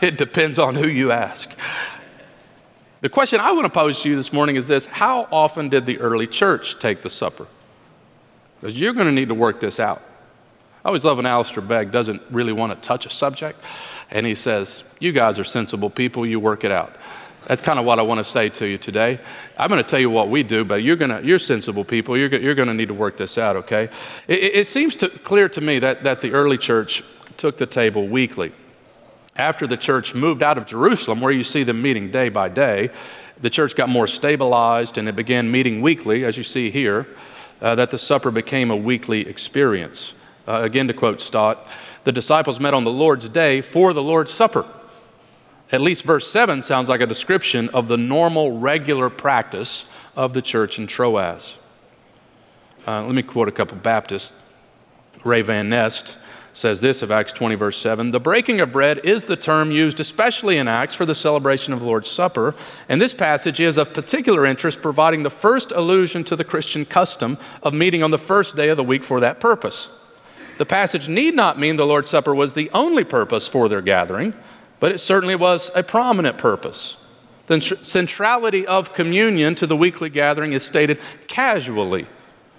it 0.01 0.17
depends 0.17 0.59
on 0.59 0.75
who 0.75 0.87
you 0.87 1.11
ask. 1.11 1.49
The 3.01 3.09
question 3.09 3.39
I 3.39 3.51
want 3.51 3.65
to 3.65 3.69
pose 3.69 4.01
to 4.01 4.09
you 4.09 4.15
this 4.15 4.33
morning 4.33 4.55
is 4.55 4.67
this 4.67 4.85
How 4.87 5.27
often 5.31 5.69
did 5.69 5.85
the 5.85 5.99
early 5.99 6.27
church 6.27 6.79
take 6.79 7.01
the 7.01 7.09
supper? 7.09 7.47
Because 8.59 8.79
you're 8.79 8.93
going 8.93 9.05
to 9.05 9.11
need 9.11 9.29
to 9.29 9.35
work 9.35 9.59
this 9.59 9.79
out. 9.79 10.01
I 10.83 10.89
always 10.89 11.03
love 11.03 11.17
when 11.17 11.25
Alistair 11.25 11.63
Begg 11.63 11.91
doesn't 11.91 12.21
really 12.29 12.53
want 12.53 12.79
to 12.79 12.87
touch 12.87 13.05
a 13.05 13.09
subject, 13.09 13.59
and 14.11 14.25
he 14.25 14.35
says, 14.35 14.83
You 14.99 15.11
guys 15.11 15.39
are 15.39 15.43
sensible 15.43 15.89
people, 15.89 16.25
you 16.25 16.39
work 16.39 16.63
it 16.63 16.71
out. 16.71 16.95
That's 17.47 17.61
kind 17.61 17.77
of 17.77 17.85
what 17.85 17.99
I 17.99 18.01
want 18.01 18.17
to 18.19 18.23
say 18.23 18.49
to 18.49 18.65
you 18.65 18.77
today. 18.77 19.19
I'm 19.57 19.69
going 19.69 19.83
to 19.83 19.87
tell 19.87 19.99
you 19.99 20.09
what 20.09 20.29
we 20.29 20.41
do, 20.41 20.65
but 20.65 20.75
you're, 20.75 20.95
going 20.95 21.11
to, 21.11 21.25
you're 21.25 21.39
sensible 21.39 21.83
people. 21.83 22.17
You're, 22.17 22.33
you're 22.35 22.55
going 22.55 22.67
to 22.67 22.73
need 22.73 22.87
to 22.87 22.93
work 22.93 23.17
this 23.17 23.37
out, 23.37 23.55
okay? 23.57 23.89
It, 24.27 24.55
it 24.55 24.67
seems 24.67 24.95
to, 24.97 25.09
clear 25.09 25.47
to 25.49 25.61
me 25.61 25.79
that, 25.79 26.03
that 26.03 26.21
the 26.21 26.31
early 26.31 26.57
church 26.57 27.03
took 27.37 27.57
the 27.57 27.65
table 27.67 28.07
weekly. 28.07 28.51
After 29.35 29.67
the 29.67 29.77
church 29.77 30.15
moved 30.15 30.41
out 30.41 30.57
of 30.57 30.65
Jerusalem, 30.65 31.21
where 31.21 31.31
you 31.31 31.43
see 31.43 31.63
them 31.63 31.81
meeting 31.81 32.09
day 32.09 32.29
by 32.29 32.49
day, 32.49 32.89
the 33.41 33.49
church 33.49 33.75
got 33.75 33.89
more 33.89 34.07
stabilized 34.07 34.97
and 34.97 35.07
it 35.07 35.15
began 35.15 35.51
meeting 35.51 35.81
weekly, 35.81 36.25
as 36.25 36.37
you 36.37 36.43
see 36.43 36.71
here, 36.71 37.05
uh, 37.61 37.75
that 37.75 37.91
the 37.91 37.97
supper 37.97 38.31
became 38.31 38.71
a 38.71 38.75
weekly 38.75 39.27
experience. 39.27 40.13
Uh, 40.47 40.61
again, 40.61 40.87
to 40.87 40.93
quote 40.93 41.21
Stott, 41.21 41.67
the 42.05 42.11
disciples 42.11 42.59
met 42.59 42.73
on 42.73 42.83
the 42.83 42.91
Lord's 42.91 43.27
day 43.29 43.61
for 43.61 43.93
the 43.93 44.01
Lord's 44.01 44.31
Supper. 44.31 44.65
At 45.71 45.81
least 45.81 46.03
verse 46.03 46.29
7 46.29 46.61
sounds 46.61 46.89
like 46.89 47.01
a 47.01 47.07
description 47.07 47.69
of 47.69 47.87
the 47.87 47.97
normal, 47.97 48.57
regular 48.57 49.09
practice 49.09 49.89
of 50.15 50.33
the 50.33 50.41
church 50.41 50.77
in 50.77 50.87
Troas. 50.87 51.57
Uh, 52.87 53.03
let 53.03 53.15
me 53.15 53.23
quote 53.23 53.47
a 53.47 53.51
couple 53.51 53.77
Baptists. 53.77 54.31
Ray 55.23 55.41
Van 55.41 55.69
Nest 55.69 56.19
says 56.53 56.81
this 56.81 57.01
of 57.01 57.09
Acts 57.11 57.33
20, 57.33 57.55
verse 57.55 57.77
7 57.79 58.11
The 58.11 58.19
breaking 58.19 58.59
of 58.59 58.71
bread 58.71 58.99
is 59.03 59.25
the 59.25 59.35
term 59.35 59.71
used 59.71 59.99
especially 59.99 60.57
in 60.57 60.67
Acts 60.67 60.93
for 60.93 61.05
the 61.05 61.15
celebration 61.15 61.73
of 61.73 61.79
the 61.79 61.85
Lord's 61.85 62.11
Supper, 62.11 62.53
and 62.87 63.01
this 63.01 63.13
passage 63.13 63.59
is 63.59 63.77
of 63.77 63.93
particular 63.93 64.45
interest, 64.45 64.83
providing 64.83 65.23
the 65.23 65.31
first 65.31 65.71
allusion 65.71 66.23
to 66.25 66.35
the 66.35 66.43
Christian 66.43 66.85
custom 66.85 67.39
of 67.63 67.73
meeting 67.73 68.03
on 68.03 68.11
the 68.11 68.19
first 68.19 68.55
day 68.55 68.69
of 68.69 68.77
the 68.77 68.83
week 68.83 69.03
for 69.03 69.19
that 69.19 69.39
purpose. 69.39 69.89
The 70.59 70.65
passage 70.65 71.09
need 71.09 71.35
not 71.35 71.59
mean 71.59 71.75
the 71.75 71.85
Lord's 71.85 72.11
Supper 72.11 72.33
was 72.33 72.53
the 72.53 72.69
only 72.71 73.03
purpose 73.03 73.47
for 73.47 73.67
their 73.67 73.81
gathering 73.81 74.33
but 74.85 74.91
it 74.91 74.99
certainly 74.99 75.33
was 75.33 75.71
a 75.73 75.81
prominent 75.81 76.37
purpose. 76.37 76.95
The 77.47 77.59
centrality 77.59 78.67
of 78.67 78.93
communion 78.93 79.55
to 79.55 79.65
the 79.65 79.75
weekly 79.75 80.11
gathering 80.11 80.53
is 80.53 80.61
stated 80.61 80.99
casually, 81.27 82.05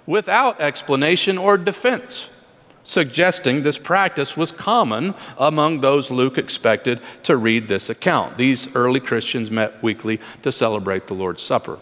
without 0.05 0.59
explanation 0.59 1.37
or 1.37 1.57
defense, 1.57 2.29
suggesting 2.83 3.63
this 3.63 3.77
practice 3.77 4.35
was 4.35 4.51
common 4.51 5.15
among 5.37 5.79
those 5.79 6.11
Luke 6.11 6.37
expected 6.37 6.99
to 7.23 7.37
read 7.37 7.69
this 7.69 7.89
account. 7.89 8.37
These 8.37 8.75
early 8.75 8.99
Christians 8.99 9.49
met 9.49 9.81
weekly 9.81 10.19
to 10.43 10.51
celebrate 10.51 11.07
the 11.07 11.13
Lord's 11.13 11.43
Supper. 11.43 11.79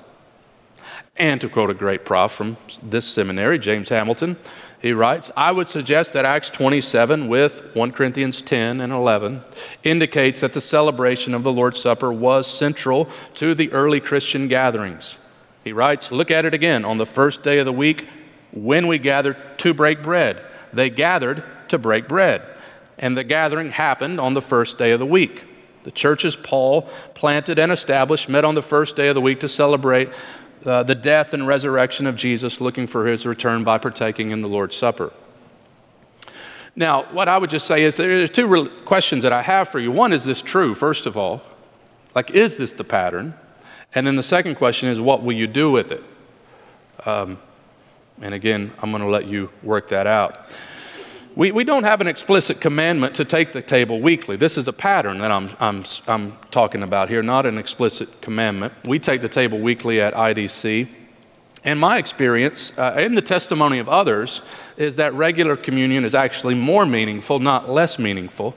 And 1.15 1.41
to 1.41 1.49
quote 1.49 1.71
a 1.71 1.73
great 1.73 2.05
prof 2.05 2.31
from 2.31 2.57
this 2.83 3.07
seminary, 3.07 3.57
James 3.57 3.89
Hamilton, 3.89 4.37
he 4.85 4.93
writes, 4.93 5.31
I 5.35 5.51
would 5.51 5.67
suggest 5.67 6.13
that 6.13 6.25
Acts 6.25 6.51
27 6.51 7.27
with 7.27 7.73
1 7.73 7.91
Corinthians 7.93 8.43
10 8.43 8.79
and 8.79 8.93
11 8.93 9.41
indicates 9.83 10.41
that 10.41 10.53
the 10.53 10.61
celebration 10.61 11.33
of 11.33 11.41
the 11.41 11.51
Lord's 11.51 11.81
Supper 11.81 12.13
was 12.13 12.45
central 12.45 13.09
to 13.33 13.55
the 13.55 13.71
early 13.71 13.99
Christian 13.99 14.47
gatherings. 14.47 15.17
He 15.63 15.73
writes, 15.73 16.11
Look 16.11 16.29
at 16.29 16.45
it 16.45 16.53
again 16.53 16.85
on 16.85 16.99
the 16.99 17.05
first 17.07 17.41
day 17.41 17.57
of 17.57 17.65
the 17.65 17.73
week 17.73 18.07
when 18.51 18.85
we 18.85 18.99
gathered 18.99 19.37
to 19.57 19.73
break 19.73 20.03
bread. 20.03 20.45
They 20.71 20.91
gathered 20.91 21.43
to 21.69 21.79
break 21.79 22.07
bread. 22.07 22.43
And 22.99 23.17
the 23.17 23.23
gathering 23.23 23.71
happened 23.71 24.19
on 24.19 24.35
the 24.35 24.39
first 24.39 24.77
day 24.77 24.91
of 24.91 24.99
the 24.99 25.05
week. 25.07 25.45
The 25.81 25.89
churches 25.89 26.35
Paul 26.35 26.83
planted 27.15 27.57
and 27.57 27.71
established 27.71 28.29
met 28.29 28.45
on 28.45 28.53
the 28.53 28.61
first 28.61 28.95
day 28.95 29.07
of 29.07 29.15
the 29.15 29.21
week 29.21 29.39
to 29.39 29.47
celebrate 29.47 30.09
uh, 30.65 30.83
the 30.83 30.95
death 30.95 31.33
and 31.33 31.47
resurrection 31.47 32.07
of 32.07 32.15
Jesus, 32.15 32.59
looking 32.59 32.87
for 32.87 33.07
his 33.07 33.25
return 33.25 33.63
by 33.63 33.77
partaking 33.77 34.31
in 34.31 34.41
the 34.41 34.47
Lord's 34.47 34.75
Supper. 34.75 35.11
Now, 36.75 37.03
what 37.13 37.29
I 37.29 37.37
would 37.37 37.49
just 37.49 37.67
say 37.67 37.83
is 37.83 37.95
there 37.97 38.23
are 38.23 38.27
two 38.27 38.47
re- 38.47 38.69
questions 38.83 39.23
that 39.23 39.31
I 39.31 39.41
have 39.41 39.69
for 39.69 39.79
you. 39.79 39.91
One, 39.91 40.11
is 40.11 40.25
this 40.25 40.41
true, 40.41 40.75
first 40.75 41.05
of 41.05 41.17
all? 41.17 41.41
Like, 42.13 42.31
is 42.31 42.57
this 42.57 42.71
the 42.73 42.83
pattern? 42.83 43.33
And 43.93 44.05
then 44.05 44.17
the 44.17 44.23
second 44.23 44.55
question 44.55 44.89
is, 44.89 44.99
what 44.99 45.23
will 45.23 45.33
you 45.33 45.47
do 45.47 45.71
with 45.71 45.91
it? 45.91 46.03
Um, 47.05 47.37
and 48.21 48.33
again, 48.33 48.73
I'm 48.81 48.91
going 48.91 49.03
to 49.03 49.09
let 49.09 49.25
you 49.25 49.51
work 49.63 49.89
that 49.89 50.07
out. 50.07 50.47
We, 51.35 51.51
we 51.51 51.65
don't 51.65 51.83
have 51.83 51.99
an 51.99 52.07
explicit 52.07 52.61
commandment 52.61 53.15
to 53.15 53.25
take 53.25 53.51
the 53.51 53.61
table 53.61 53.99
weekly. 53.99 54.37
This 54.37 54.57
is 54.57 54.69
a 54.69 54.73
pattern 54.73 55.17
that 55.17 55.31
I'm, 55.31 55.49
I'm, 55.59 55.83
I'm 56.07 56.37
talking 56.49 56.81
about 56.81 57.09
here, 57.09 57.21
not 57.21 57.45
an 57.45 57.57
explicit 57.57 58.21
commandment. 58.21 58.73
We 58.85 58.99
take 58.99 59.21
the 59.21 59.27
table 59.27 59.59
weekly 59.59 59.99
at 59.99 60.13
IDC. 60.13 60.87
And 61.65 61.77
my 61.77 61.97
experience, 61.97 62.77
uh, 62.77 62.93
and 62.95 63.17
the 63.17 63.21
testimony 63.21 63.79
of 63.79 63.89
others, 63.89 64.41
is 64.77 64.95
that 64.95 65.13
regular 65.13 65.57
communion 65.57 66.05
is 66.05 66.15
actually 66.15 66.55
more 66.55 66.85
meaningful, 66.85 67.39
not 67.39 67.69
less 67.69 67.99
meaningful, 67.99 68.55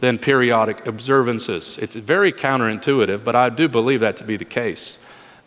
than 0.00 0.18
periodic 0.18 0.84
observances. 0.84 1.78
It's 1.78 1.94
very 1.94 2.32
counterintuitive, 2.32 3.22
but 3.22 3.36
I 3.36 3.50
do 3.50 3.68
believe 3.68 4.00
that 4.00 4.16
to 4.16 4.24
be 4.24 4.36
the 4.36 4.44
case. 4.44 4.98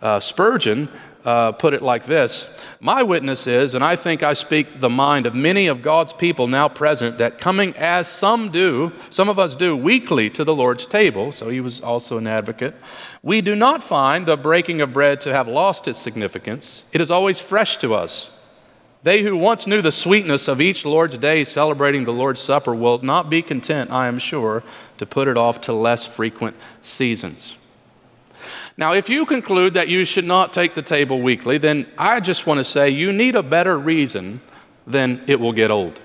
Uh, 0.02 0.22
Spurgeon 0.22 0.88
uh, 1.30 1.52
put 1.52 1.76
it 1.76 1.84
like 1.84 2.06
this 2.08 2.50
My 2.80 3.04
witness 3.04 3.46
is, 3.46 3.76
and 3.76 3.84
I 3.84 3.96
think 3.96 4.24
I 4.24 4.34
speak 4.34 4.80
the 4.80 4.90
mind 4.90 5.28
of 5.28 5.36
many 5.36 5.68
of 5.68 5.84
God's 5.84 6.12
people 6.12 6.48
now 6.48 6.68
present, 6.68 7.20
that 7.20 7.38
coming 7.38 7.76
as 7.76 8.08
some 8.08 8.50
do, 8.50 8.92
some 9.12 9.30
of 9.30 9.38
us 9.38 9.54
do, 9.56 9.78
weekly 9.78 10.32
to 10.32 10.44
the 10.44 10.56
Lord's 10.56 10.88
table, 10.88 11.32
so 11.32 11.50
he 11.50 11.62
was 11.62 11.82
also 11.82 12.18
an 12.18 12.26
advocate, 12.26 12.74
we 13.22 13.42
do 13.42 13.56
not 13.56 13.84
find 13.84 14.26
the 14.26 14.38
breaking 14.38 14.82
of 14.82 14.92
bread 14.92 15.22
to 15.22 15.32
have 15.32 15.48
lost 15.48 15.88
its 15.88 16.00
significance. 16.00 16.84
It 16.92 17.00
is 17.00 17.12
always 17.12 17.40
fresh 17.40 17.78
to 17.78 17.94
us. 17.94 18.32
They 19.04 19.22
who 19.22 19.38
once 19.38 19.68
knew 19.68 19.84
the 19.84 19.92
sweetness 19.92 20.48
of 20.48 20.60
each 20.60 20.84
Lord's 20.84 21.18
day 21.20 21.44
celebrating 21.44 22.06
the 22.06 22.12
Lord's 22.12 22.42
Supper 22.42 22.74
will 22.74 22.98
not 23.04 23.30
be 23.30 23.44
content, 23.44 23.92
I 23.92 24.08
am 24.08 24.18
sure, 24.18 24.64
to 24.98 25.06
put 25.06 25.28
it 25.28 25.38
off 25.38 25.62
to 25.62 25.74
less 25.74 26.08
frequent 26.08 26.56
seasons. 26.82 27.54
Now, 28.80 28.94
if 28.94 29.10
you 29.10 29.26
conclude 29.26 29.74
that 29.74 29.90
you 29.90 30.06
should 30.06 30.24
not 30.24 30.54
take 30.54 30.74
the 30.74 30.82
table 30.82 31.20
weekly, 31.20 31.58
then 31.58 31.86
I 31.98 32.22
just 32.22 32.48
want 32.48 32.60
to 32.60 32.64
say 32.64 32.90
you 32.90 33.12
need 33.12 33.36
a 33.36 33.44
better 33.44 33.78
reason 33.78 34.40
than 34.88 35.22
it 35.28 35.38
will 35.38 35.52
get 35.52 35.70
old. 35.70 36.00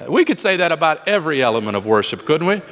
Uh, 0.00 0.12
we 0.12 0.24
could 0.24 0.38
say 0.38 0.58
that 0.58 0.70
about 0.70 1.08
every 1.08 1.42
element 1.42 1.76
of 1.76 1.86
worship, 1.86 2.24
couldn't 2.24 2.46
we? 2.46 2.62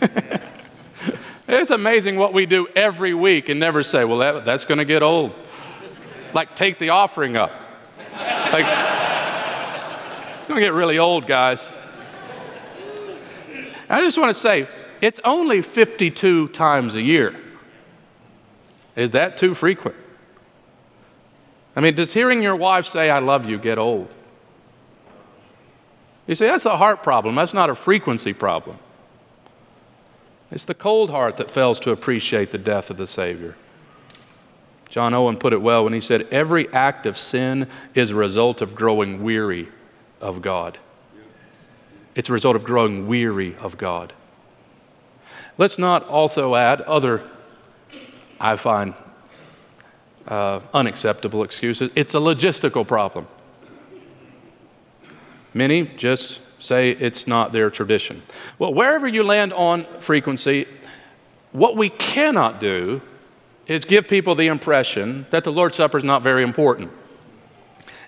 it's 1.46 1.70
amazing 1.70 2.16
what 2.16 2.32
we 2.32 2.46
do 2.46 2.68
every 2.74 3.12
week 3.12 3.50
and 3.50 3.60
never 3.60 3.82
say, 3.82 4.06
well, 4.06 4.20
that, 4.20 4.46
that's 4.46 4.64
going 4.64 4.78
to 4.78 4.86
get 4.86 5.02
old. 5.02 5.34
Like, 6.32 6.56
take 6.56 6.78
the 6.78 6.88
offering 6.88 7.36
up. 7.36 7.52
Like, 8.14 8.64
it's 10.38 10.48
going 10.48 10.58
to 10.58 10.66
get 10.66 10.72
really 10.72 10.98
old, 10.98 11.26
guys. 11.26 11.62
I 13.90 14.00
just 14.00 14.16
want 14.16 14.30
to 14.30 14.40
say, 14.40 14.66
it's 15.00 15.20
only 15.24 15.62
52 15.62 16.48
times 16.48 16.94
a 16.94 17.02
year. 17.02 17.36
Is 18.94 19.10
that 19.10 19.36
too 19.36 19.54
frequent? 19.54 19.96
I 21.74 21.80
mean, 21.80 21.94
does 21.94 22.14
hearing 22.14 22.42
your 22.42 22.56
wife 22.56 22.86
say, 22.86 23.10
I 23.10 23.18
love 23.18 23.44
you, 23.46 23.58
get 23.58 23.78
old? 23.78 24.08
You 26.26 26.34
say, 26.34 26.46
that's 26.46 26.64
a 26.64 26.76
heart 26.76 27.02
problem. 27.02 27.34
That's 27.34 27.54
not 27.54 27.68
a 27.68 27.74
frequency 27.74 28.32
problem. 28.32 28.78
It's 30.50 30.64
the 30.64 30.74
cold 30.74 31.10
heart 31.10 31.36
that 31.36 31.50
fails 31.50 31.78
to 31.80 31.90
appreciate 31.90 32.50
the 32.50 32.58
death 32.58 32.90
of 32.90 32.96
the 32.96 33.06
Savior. 33.06 33.56
John 34.88 35.12
Owen 35.12 35.36
put 35.36 35.52
it 35.52 35.60
well 35.60 35.84
when 35.84 35.92
he 35.92 36.00
said, 36.00 36.26
Every 36.30 36.72
act 36.72 37.04
of 37.04 37.18
sin 37.18 37.68
is 37.94 38.10
a 38.10 38.14
result 38.14 38.62
of 38.62 38.74
growing 38.74 39.22
weary 39.22 39.68
of 40.20 40.40
God. 40.40 40.78
It's 42.14 42.30
a 42.30 42.32
result 42.32 42.56
of 42.56 42.64
growing 42.64 43.06
weary 43.06 43.56
of 43.56 43.76
God. 43.76 44.14
Let's 45.58 45.78
not 45.78 46.06
also 46.08 46.54
add 46.54 46.82
other, 46.82 47.22
I 48.38 48.56
find, 48.56 48.94
uh, 50.28 50.60
unacceptable 50.74 51.42
excuses. 51.42 51.90
It's 51.94 52.14
a 52.14 52.18
logistical 52.18 52.86
problem. 52.86 53.26
Many 55.54 55.86
just 55.96 56.40
say 56.58 56.90
it's 56.90 57.26
not 57.26 57.52
their 57.52 57.70
tradition. 57.70 58.22
Well, 58.58 58.74
wherever 58.74 59.08
you 59.08 59.22
land 59.22 59.52
on 59.54 59.86
frequency, 60.00 60.66
what 61.52 61.76
we 61.76 61.88
cannot 61.88 62.60
do 62.60 63.00
is 63.66 63.84
give 63.84 64.06
people 64.06 64.34
the 64.34 64.48
impression 64.48 65.26
that 65.30 65.44
the 65.44 65.52
Lord's 65.52 65.76
Supper 65.76 65.98
is 65.98 66.04
not 66.04 66.22
very 66.22 66.42
important. 66.42 66.90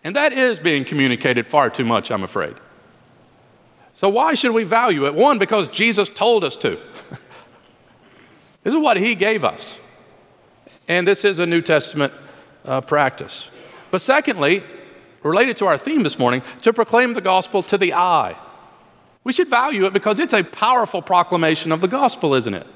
And 0.05 0.15
that 0.15 0.33
is 0.33 0.59
being 0.59 0.85
communicated 0.85 1.47
far 1.47 1.71
too 1.71 1.85
much, 1.85 2.11
I'm 2.11 2.23
afraid. 2.23 2.55
So, 3.95 4.09
why 4.09 4.35
should 4.35 4.53
we 4.53 4.63
value 4.63 5.07
it? 5.07 5.15
One, 5.15 5.39
because 5.39 5.69
Jesus 5.69 6.09
told 6.09 6.45
us 6.45 6.57
to. 6.59 6.79
This 8.65 8.75
is 8.75 8.81
what 8.81 8.97
he 8.97 9.15
gave 9.15 9.45
us. 9.45 9.79
And 10.87 11.07
this 11.07 11.25
is 11.25 11.39
a 11.39 11.47
New 11.47 11.63
Testament 11.63 12.13
uh, 12.65 12.81
practice. 12.81 13.49
But 13.91 14.01
secondly, 14.01 14.63
related 15.23 15.57
to 15.59 15.67
our 15.67 15.79
theme 15.79 16.03
this 16.03 16.19
morning, 16.19 16.43
to 16.63 16.73
proclaim 16.73 17.15
the 17.15 17.21
gospel 17.21 17.63
to 17.63 17.79
the 17.79 17.95
eye. 17.95 18.37
We 19.25 19.33
should 19.33 19.49
value 19.49 19.85
it 19.85 19.93
because 19.93 20.19
it's 20.19 20.33
a 20.33 20.43
powerful 20.43 21.03
proclamation 21.03 21.73
of 21.73 21.81
the 21.81 21.89
gospel, 21.89 22.35
isn't 22.35 22.55
it? 22.55 22.67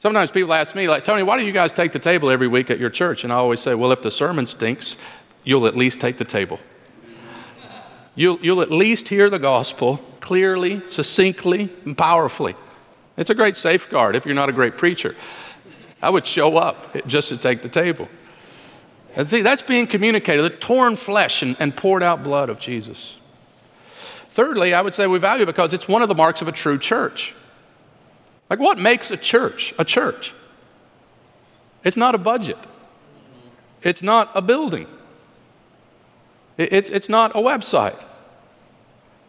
Sometimes 0.00 0.30
people 0.30 0.52
ask 0.52 0.74
me, 0.74 0.88
like, 0.88 1.04
Tony, 1.04 1.22
why 1.22 1.38
do 1.38 1.46
you 1.46 1.52
guys 1.52 1.72
take 1.72 1.92
the 1.92 1.98
table 1.98 2.28
every 2.28 2.48
week 2.48 2.70
at 2.70 2.78
your 2.78 2.90
church? 2.90 3.24
And 3.24 3.32
I 3.32 3.36
always 3.36 3.60
say, 3.60 3.74
well, 3.74 3.92
if 3.92 4.02
the 4.02 4.10
sermon 4.10 4.46
stinks, 4.46 4.96
you'll 5.44 5.66
at 5.66 5.76
least 5.76 6.00
take 6.00 6.18
the 6.18 6.24
table. 6.24 6.60
You'll, 8.14 8.38
you'll 8.40 8.60
at 8.60 8.70
least 8.70 9.08
hear 9.08 9.30
the 9.30 9.38
gospel 9.38 9.98
clearly, 10.20 10.82
succinctly, 10.88 11.70
and 11.84 11.96
powerfully. 11.96 12.54
It's 13.16 13.30
a 13.30 13.34
great 13.34 13.56
safeguard 13.56 14.16
if 14.16 14.26
you're 14.26 14.34
not 14.34 14.48
a 14.48 14.52
great 14.52 14.76
preacher. 14.76 15.14
I 16.02 16.10
would 16.10 16.26
show 16.26 16.56
up 16.56 17.06
just 17.06 17.28
to 17.30 17.36
take 17.36 17.62
the 17.62 17.68
table. 17.68 18.08
And 19.16 19.30
see, 19.30 19.42
that's 19.42 19.62
being 19.62 19.86
communicated 19.86 20.42
the 20.42 20.50
torn 20.50 20.96
flesh 20.96 21.42
and, 21.42 21.56
and 21.60 21.74
poured 21.76 22.02
out 22.02 22.24
blood 22.24 22.48
of 22.48 22.58
Jesus. 22.58 23.16
Thirdly, 24.30 24.74
I 24.74 24.82
would 24.82 24.94
say 24.94 25.06
we 25.06 25.18
value 25.18 25.46
because 25.46 25.72
it's 25.72 25.86
one 25.86 26.02
of 26.02 26.08
the 26.08 26.14
marks 26.14 26.42
of 26.42 26.48
a 26.48 26.52
true 26.52 26.78
church. 26.78 27.34
Like, 28.50 28.58
what 28.58 28.78
makes 28.78 29.10
a 29.10 29.16
church 29.16 29.72
a 29.78 29.84
church? 29.84 30.34
It's 31.84 31.96
not 31.96 32.14
a 32.14 32.18
budget, 32.18 32.58
it's 33.82 34.02
not 34.02 34.30
a 34.34 34.42
building, 34.42 34.88
it's, 36.58 36.88
it's 36.90 37.08
not 37.08 37.30
a 37.32 37.38
website. 37.38 38.02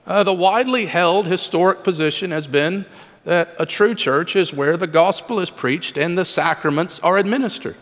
Uh, 0.08 0.24
the 0.24 0.34
widely 0.34 0.86
held 0.86 1.26
historic 1.26 1.84
position 1.84 2.32
has 2.32 2.48
been 2.48 2.86
that 3.26 3.56
a 3.60 3.66
true 3.66 3.96
church 3.96 4.36
is 4.36 4.54
where 4.54 4.78
the 4.78 4.88
gospel 4.88 5.40
is 5.40 5.50
preached 5.50 5.98
and 5.98 6.18
the 6.18 6.26
sacraments 6.26 7.00
are 7.02 7.18
administered. 7.18 7.76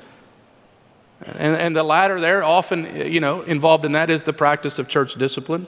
And, 1.25 1.55
and 1.55 1.75
the 1.75 1.83
latter 1.83 2.19
there, 2.19 2.43
often, 2.43 3.11
you 3.11 3.19
know, 3.19 3.41
involved 3.41 3.85
in 3.85 3.91
that 3.91 4.09
is 4.09 4.23
the 4.23 4.33
practice 4.33 4.79
of 4.79 4.87
church 4.87 5.15
discipline. 5.15 5.67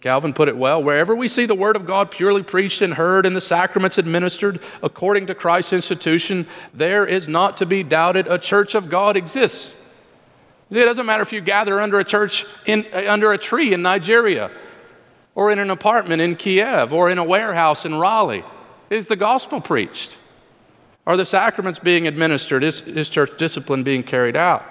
Calvin 0.00 0.32
put 0.34 0.48
it 0.48 0.56
well 0.56 0.82
wherever 0.82 1.14
we 1.14 1.28
see 1.28 1.46
the 1.46 1.54
Word 1.54 1.76
of 1.76 1.86
God 1.86 2.10
purely 2.10 2.42
preached 2.42 2.82
and 2.82 2.94
heard 2.94 3.24
and 3.24 3.36
the 3.36 3.40
sacraments 3.40 3.98
administered 3.98 4.60
according 4.82 5.26
to 5.28 5.34
Christ's 5.34 5.72
institution, 5.72 6.46
there 6.74 7.06
is 7.06 7.28
not 7.28 7.56
to 7.58 7.66
be 7.66 7.82
doubted 7.82 8.26
a 8.26 8.36
church 8.36 8.74
of 8.74 8.90
God 8.90 9.16
exists. 9.16 9.80
It 10.70 10.84
doesn't 10.84 11.06
matter 11.06 11.22
if 11.22 11.32
you 11.32 11.40
gather 11.40 11.80
under 11.80 12.00
a 12.00 12.04
church 12.04 12.46
in, 12.66 12.86
under 12.92 13.32
a 13.32 13.38
tree 13.38 13.72
in 13.72 13.82
Nigeria 13.82 14.50
or 15.34 15.50
in 15.50 15.58
an 15.58 15.70
apartment 15.70 16.20
in 16.22 16.36
Kiev 16.36 16.92
or 16.92 17.10
in 17.10 17.18
a 17.18 17.24
warehouse 17.24 17.84
in 17.84 17.94
Raleigh? 17.94 18.44
Is 18.90 19.06
the 19.06 19.16
gospel 19.16 19.60
preached? 19.60 20.18
Are 21.06 21.16
the 21.16 21.24
sacraments 21.24 21.78
being 21.78 22.06
administered? 22.06 22.62
Is, 22.62 22.82
is 22.82 23.08
church 23.08 23.36
discipline 23.38 23.82
being 23.82 24.02
carried 24.02 24.36
out? 24.36 24.64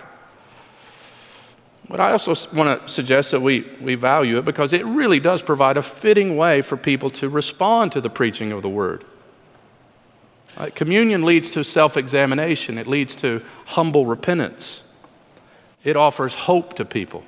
But 1.89 1.99
I 1.99 2.12
also 2.12 2.34
want 2.55 2.88
to 2.88 2.91
suggest 2.91 3.32
that 3.32 3.41
we, 3.41 3.68
we 3.82 3.95
value 3.95 4.38
it 4.38 4.45
because 4.45 4.72
it 4.72 4.86
really 4.86 5.20
does 5.20 5.41
provide 5.41 5.76
a 5.76 5.84
fitting 5.84 6.38
way 6.38 6.62
for 6.62 6.78
people 6.78 7.09
to 7.12 7.28
respond 7.28 7.91
to 7.91 8.01
the 8.01 8.09
preaching 8.09 8.53
of 8.53 8.62
the 8.62 8.70
word. 8.70 9.03
Uh, 10.55 10.70
communion 10.74 11.24
leads 11.24 11.49
to 11.49 11.64
self 11.64 11.97
examination, 11.97 12.78
it 12.78 12.88
leads 12.88 13.16
to 13.16 13.41
humble 13.66 14.05
repentance, 14.05 14.84
it 15.84 15.97
offers 15.97 16.34
hope 16.34 16.76
to 16.76 16.86
people. 16.86 17.24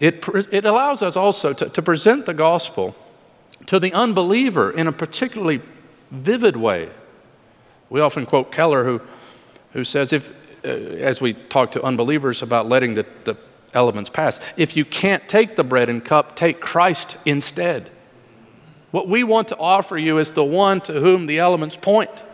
It, 0.00 0.24
it 0.52 0.64
allows 0.64 1.02
us 1.02 1.16
also 1.16 1.52
to, 1.52 1.68
to 1.68 1.82
present 1.82 2.26
the 2.26 2.34
gospel 2.34 2.94
to 3.66 3.80
the 3.80 3.92
unbeliever 3.92 4.70
in 4.70 4.86
a 4.86 4.92
particularly 4.92 5.60
vivid 6.10 6.56
way. 6.56 6.88
We 7.90 8.00
often 8.00 8.26
quote 8.26 8.52
Keller, 8.52 8.84
who, 8.84 9.00
who 9.72 9.84
says, 9.84 10.12
if, 10.12 10.32
uh, 10.64 10.68
as 10.68 11.20
we 11.20 11.34
talk 11.34 11.72
to 11.72 11.82
unbelievers 11.82 12.42
about 12.42 12.68
letting 12.68 12.94
the, 12.94 13.06
the 13.24 13.36
elements 13.74 14.10
pass, 14.10 14.40
if 14.56 14.76
you 14.76 14.84
can't 14.84 15.28
take 15.28 15.56
the 15.56 15.64
bread 15.64 15.88
and 15.88 16.04
cup, 16.04 16.36
take 16.36 16.60
Christ 16.60 17.16
instead. 17.24 17.90
What 18.90 19.08
we 19.08 19.24
want 19.24 19.48
to 19.48 19.56
offer 19.58 19.98
you 19.98 20.18
is 20.18 20.32
the 20.32 20.44
one 20.44 20.80
to 20.82 20.94
whom 20.94 21.26
the 21.26 21.38
elements 21.38 21.76
point. 21.76 22.24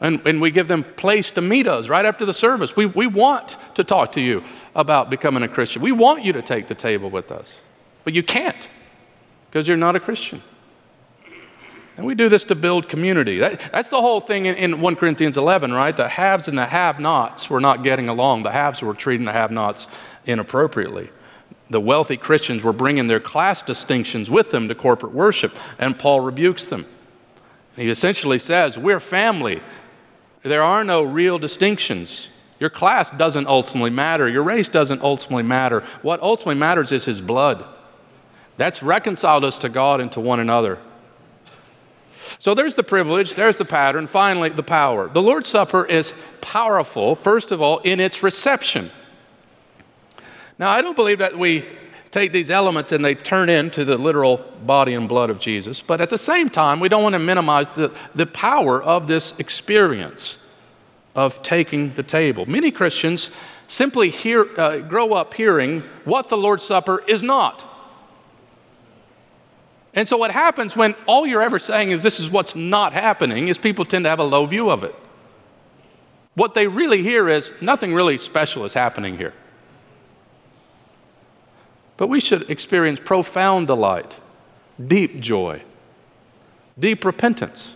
And, 0.00 0.20
and 0.26 0.40
we 0.40 0.50
give 0.50 0.68
them 0.68 0.84
place 0.84 1.30
to 1.32 1.40
meet 1.40 1.66
us 1.66 1.88
right 1.88 2.04
after 2.04 2.24
the 2.24 2.34
service. 2.34 2.76
We, 2.76 2.86
we 2.86 3.06
want 3.06 3.56
to 3.74 3.84
talk 3.84 4.12
to 4.12 4.20
you 4.20 4.44
about 4.78 5.10
becoming 5.10 5.42
a 5.42 5.48
Christian. 5.48 5.82
We 5.82 5.92
want 5.92 6.24
you 6.24 6.32
to 6.32 6.40
take 6.40 6.68
the 6.68 6.74
table 6.74 7.10
with 7.10 7.32
us, 7.32 7.56
but 8.04 8.14
you 8.14 8.22
can't 8.22 8.70
because 9.50 9.66
you're 9.66 9.76
not 9.76 9.96
a 9.96 10.00
Christian. 10.00 10.42
And 11.96 12.06
we 12.06 12.14
do 12.14 12.28
this 12.28 12.44
to 12.44 12.54
build 12.54 12.88
community. 12.88 13.38
That, 13.38 13.60
that's 13.72 13.88
the 13.88 14.00
whole 14.00 14.20
thing 14.20 14.46
in, 14.46 14.54
in 14.54 14.80
1 14.80 14.96
Corinthians 14.96 15.36
11, 15.36 15.72
right? 15.72 15.96
The 15.96 16.08
haves 16.08 16.46
and 16.46 16.56
the 16.56 16.66
have 16.66 17.00
nots 17.00 17.50
were 17.50 17.58
not 17.58 17.82
getting 17.82 18.08
along. 18.08 18.44
The 18.44 18.52
haves 18.52 18.80
were 18.80 18.94
treating 18.94 19.26
the 19.26 19.32
have 19.32 19.50
nots 19.50 19.88
inappropriately. 20.24 21.10
The 21.70 21.80
wealthy 21.80 22.16
Christians 22.16 22.62
were 22.62 22.72
bringing 22.72 23.08
their 23.08 23.18
class 23.18 23.62
distinctions 23.62 24.30
with 24.30 24.52
them 24.52 24.68
to 24.68 24.76
corporate 24.76 25.12
worship, 25.12 25.56
and 25.76 25.98
Paul 25.98 26.20
rebukes 26.20 26.66
them. 26.66 26.86
He 27.74 27.90
essentially 27.90 28.38
says, 28.38 28.78
We're 28.78 29.00
family. 29.00 29.60
There 30.44 30.62
are 30.62 30.84
no 30.84 31.02
real 31.02 31.40
distinctions. 31.40 32.28
Your 32.60 32.70
class 32.70 33.10
doesn't 33.10 33.46
ultimately 33.46 33.90
matter. 33.90 34.28
Your 34.28 34.42
race 34.42 34.68
doesn't 34.68 35.02
ultimately 35.02 35.44
matter. 35.44 35.84
What 36.02 36.20
ultimately 36.20 36.56
matters 36.56 36.90
is 36.92 37.04
His 37.04 37.20
blood. 37.20 37.64
That's 38.56 38.82
reconciled 38.82 39.44
us 39.44 39.58
to 39.58 39.68
God 39.68 40.00
and 40.00 40.10
to 40.12 40.20
one 40.20 40.40
another. 40.40 40.78
So 42.38 42.54
there's 42.54 42.74
the 42.74 42.82
privilege, 42.82 43.34
there's 43.34 43.56
the 43.56 43.64
pattern, 43.64 44.06
finally, 44.06 44.50
the 44.50 44.62
power. 44.62 45.08
The 45.08 45.22
Lord's 45.22 45.48
Supper 45.48 45.84
is 45.84 46.12
powerful, 46.40 47.14
first 47.14 47.52
of 47.52 47.62
all, 47.62 47.78
in 47.78 48.00
its 48.00 48.22
reception. 48.22 48.90
Now, 50.58 50.70
I 50.70 50.82
don't 50.82 50.96
believe 50.96 51.18
that 51.18 51.38
we 51.38 51.64
take 52.10 52.32
these 52.32 52.50
elements 52.50 52.92
and 52.92 53.04
they 53.04 53.14
turn 53.14 53.48
into 53.48 53.84
the 53.84 53.96
literal 53.96 54.38
body 54.64 54.94
and 54.94 55.08
blood 55.08 55.30
of 55.30 55.38
Jesus, 55.38 55.80
but 55.80 56.00
at 56.00 56.10
the 56.10 56.18
same 56.18 56.48
time, 56.48 56.80
we 56.80 56.88
don't 56.88 57.02
want 57.02 57.14
to 57.14 57.18
minimize 57.18 57.68
the, 57.70 57.92
the 58.14 58.26
power 58.26 58.82
of 58.82 59.06
this 59.06 59.38
experience 59.38 60.36
of 61.18 61.42
taking 61.42 61.92
the 61.94 62.02
table. 62.04 62.46
Many 62.46 62.70
Christians 62.70 63.30
simply 63.66 64.08
hear, 64.08 64.48
uh, 64.56 64.78
grow 64.78 65.14
up 65.14 65.34
hearing 65.34 65.80
what 66.04 66.28
the 66.28 66.36
Lord's 66.36 66.62
Supper 66.62 67.02
is 67.08 67.24
not. 67.24 67.64
And 69.94 70.08
so, 70.08 70.16
what 70.16 70.30
happens 70.30 70.76
when 70.76 70.94
all 71.08 71.26
you're 71.26 71.42
ever 71.42 71.58
saying 71.58 71.90
is 71.90 72.04
this 72.04 72.20
is 72.20 72.30
what's 72.30 72.54
not 72.54 72.92
happening 72.92 73.48
is 73.48 73.58
people 73.58 73.84
tend 73.84 74.04
to 74.04 74.08
have 74.08 74.20
a 74.20 74.24
low 74.24 74.46
view 74.46 74.70
of 74.70 74.84
it. 74.84 74.94
What 76.36 76.54
they 76.54 76.68
really 76.68 77.02
hear 77.02 77.28
is 77.28 77.52
nothing 77.60 77.92
really 77.92 78.16
special 78.16 78.64
is 78.64 78.74
happening 78.74 79.18
here. 79.18 79.34
But 81.96 82.06
we 82.06 82.20
should 82.20 82.48
experience 82.48 83.00
profound 83.04 83.66
delight, 83.66 84.20
deep 84.86 85.18
joy, 85.18 85.62
deep 86.78 87.04
repentance. 87.04 87.74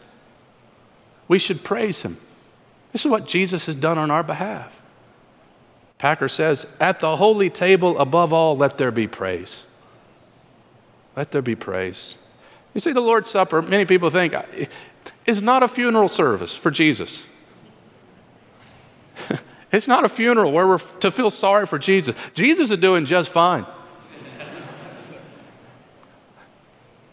We 1.27 1.41
should 1.41 1.65
praise 1.65 2.03
Him. 2.03 2.19
This 2.93 3.05
is 3.05 3.11
what 3.11 3.27
Jesus 3.27 3.67
has 3.67 3.75
done 3.75 3.99
on 3.99 4.11
our 4.11 4.23
behalf. 4.23 4.71
Packer 5.99 6.29
says, 6.29 6.67
At 6.79 7.01
the 7.01 7.17
holy 7.17 7.49
table, 7.49 7.99
above 7.99 8.33
all, 8.33 8.57
let 8.57 8.79
there 8.79 8.91
be 8.91 9.07
praise. 9.07 9.65
Let 11.17 11.31
there 11.31 11.43
be 11.43 11.55
praise. 11.55 12.19
You 12.75 12.81
see, 12.81 12.93
the 12.93 13.01
Lord's 13.01 13.31
Supper, 13.31 13.63
many 13.63 13.85
people 13.85 14.11
think, 14.11 14.35
uh, 14.35 14.43
is 15.27 15.43
not 15.43 15.63
a 15.63 15.69
funeral 15.69 16.09
service 16.09 16.57
for 16.57 16.71
Jesus. 16.71 17.25
it's 19.73 19.87
not 19.87 20.05
a 20.05 20.09
funeral 20.09 20.53
where 20.53 20.67
we're 20.67 20.79
to 21.01 21.11
feel 21.11 21.31
sorry 21.31 21.67
for 21.67 21.79
Jesus. 21.79 22.17
Jesus 22.35 22.71
is 22.71 22.79
doing 22.79 23.07
just 23.07 23.31
fine. 23.31 23.67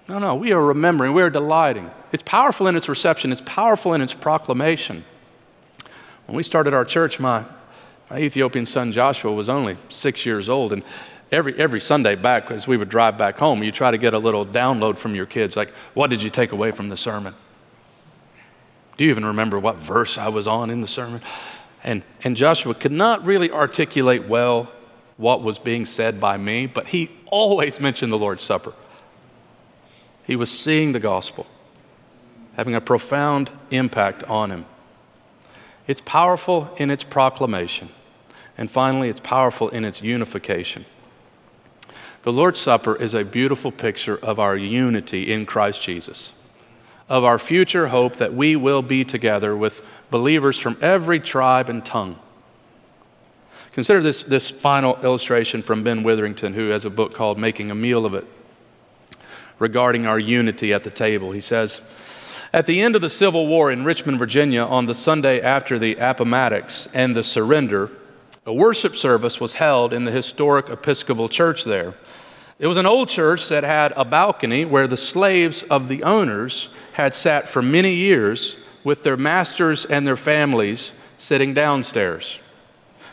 No, 0.07 0.17
no, 0.17 0.33
we 0.33 0.51
are 0.51 0.61
remembering, 0.61 1.13
we 1.13 1.21
are 1.21 1.29
delighting. 1.29 1.91
It's 2.11 2.23
powerful 2.23 2.65
in 2.65 2.75
its 2.75 2.89
reception, 2.89 3.31
it's 3.31 3.43
powerful 3.45 3.93
in 3.93 4.01
its 4.01 4.13
proclamation. 4.15 5.05
When 6.29 6.35
we 6.35 6.43
started 6.43 6.75
our 6.75 6.85
church, 6.85 7.19
my, 7.19 7.43
my 8.07 8.19
Ethiopian 8.19 8.67
son 8.67 8.91
Joshua 8.91 9.31
was 9.31 9.49
only 9.49 9.77
six 9.89 10.27
years 10.27 10.47
old, 10.47 10.71
and 10.73 10.83
every, 11.31 11.57
every 11.57 11.81
Sunday 11.81 12.13
back, 12.13 12.51
as 12.51 12.67
we 12.67 12.77
would 12.77 12.87
drive 12.87 13.17
back 13.17 13.39
home, 13.39 13.63
you 13.63 13.71
try 13.71 13.89
to 13.89 13.97
get 13.97 14.13
a 14.13 14.19
little 14.19 14.45
download 14.45 14.99
from 14.99 15.15
your 15.15 15.25
kids 15.25 15.55
like, 15.55 15.71
what 15.95 16.11
did 16.11 16.21
you 16.21 16.29
take 16.29 16.51
away 16.51 16.69
from 16.69 16.89
the 16.89 16.95
sermon? 16.95 17.33
Do 18.95 19.05
you 19.05 19.09
even 19.09 19.25
remember 19.25 19.57
what 19.57 19.77
verse 19.77 20.19
I 20.19 20.27
was 20.27 20.45
on 20.45 20.69
in 20.69 20.81
the 20.81 20.87
sermon? 20.87 21.23
And, 21.83 22.03
and 22.23 22.37
Joshua 22.37 22.75
could 22.75 22.91
not 22.91 23.25
really 23.25 23.49
articulate 23.49 24.27
well 24.27 24.71
what 25.17 25.41
was 25.41 25.57
being 25.57 25.87
said 25.87 26.19
by 26.19 26.37
me, 26.37 26.67
but 26.67 26.89
he 26.89 27.09
always 27.25 27.79
mentioned 27.79 28.11
the 28.11 28.19
Lord's 28.19 28.43
Supper. 28.43 28.73
He 30.27 30.35
was 30.35 30.51
seeing 30.51 30.91
the 30.91 30.99
gospel, 30.99 31.47
having 32.55 32.75
a 32.75 32.81
profound 32.81 33.49
impact 33.71 34.23
on 34.25 34.51
him. 34.51 34.65
It's 35.89 36.01
powerful 36.01 36.69
in 36.77 36.91
its 36.91 37.03
proclamation. 37.03 37.89
And 38.59 38.69
finally, 38.69 39.09
it's 39.09 39.21
powerful 39.21 39.69
in 39.69 39.83
its 39.83 40.03
unification. 40.03 40.85
The 42.21 42.31
Lord's 42.31 42.59
Supper 42.59 42.95
is 42.95 43.15
a 43.15 43.25
beautiful 43.25 43.71
picture 43.71 44.15
of 44.17 44.37
our 44.37 44.55
unity 44.55 45.33
in 45.33 45.47
Christ 45.47 45.81
Jesus, 45.81 46.31
of 47.09 47.23
our 47.23 47.39
future 47.39 47.87
hope 47.87 48.17
that 48.17 48.35
we 48.35 48.55
will 48.55 48.83
be 48.83 49.03
together 49.03 49.55
with 49.55 49.81
believers 50.11 50.59
from 50.59 50.77
every 50.79 51.19
tribe 51.19 51.69
and 51.69 51.83
tongue. 51.83 52.19
Consider 53.71 53.99
this, 53.99 54.21
this 54.21 54.51
final 54.51 54.95
illustration 55.01 55.63
from 55.63 55.83
Ben 55.83 56.03
Witherington, 56.03 56.53
who 56.53 56.69
has 56.69 56.85
a 56.85 56.91
book 56.91 57.15
called 57.15 57.39
Making 57.39 57.71
a 57.71 57.75
Meal 57.75 58.05
of 58.05 58.13
It, 58.13 58.27
regarding 59.57 60.05
our 60.05 60.19
unity 60.19 60.71
at 60.71 60.83
the 60.83 60.91
table. 60.91 61.31
He 61.31 61.41
says, 61.41 61.81
At 62.51 62.65
the 62.65 62.81
end 62.81 62.95
of 62.95 63.01
the 63.01 63.11
Civil 63.11 63.45
War 63.45 63.71
in 63.71 63.83
Richmond, 63.83 64.17
Virginia, 64.17 64.63
on 64.63 64.87
the 64.87 64.95
Sunday 64.95 65.39
after 65.39 65.77
the 65.77 65.95
Appomattox 65.97 66.87
and 66.95 67.15
the 67.15 67.23
surrender, 67.23 67.91
a 68.43 68.51
worship 68.53 68.95
service 68.95 69.39
was 69.39 69.53
held 69.53 69.93
in 69.93 70.03
the 70.03 70.11
historic 70.11 70.67
Episcopal 70.67 71.29
Church 71.29 71.63
there. 71.63 71.93
It 72.57 72.65
was 72.65 72.77
an 72.77 72.87
old 72.87 73.07
church 73.07 73.49
that 73.49 73.63
had 73.63 73.93
a 73.95 74.03
balcony 74.03 74.65
where 74.65 74.87
the 74.87 74.97
slaves 74.97 75.61
of 75.63 75.89
the 75.89 76.01
owners 76.01 76.69
had 76.93 77.13
sat 77.13 77.47
for 77.47 77.61
many 77.61 77.93
years 77.93 78.59
with 78.83 79.03
their 79.03 79.15
masters 79.15 79.85
and 79.85 80.07
their 80.07 80.17
families 80.17 80.93
sitting 81.19 81.53
downstairs. 81.53 82.39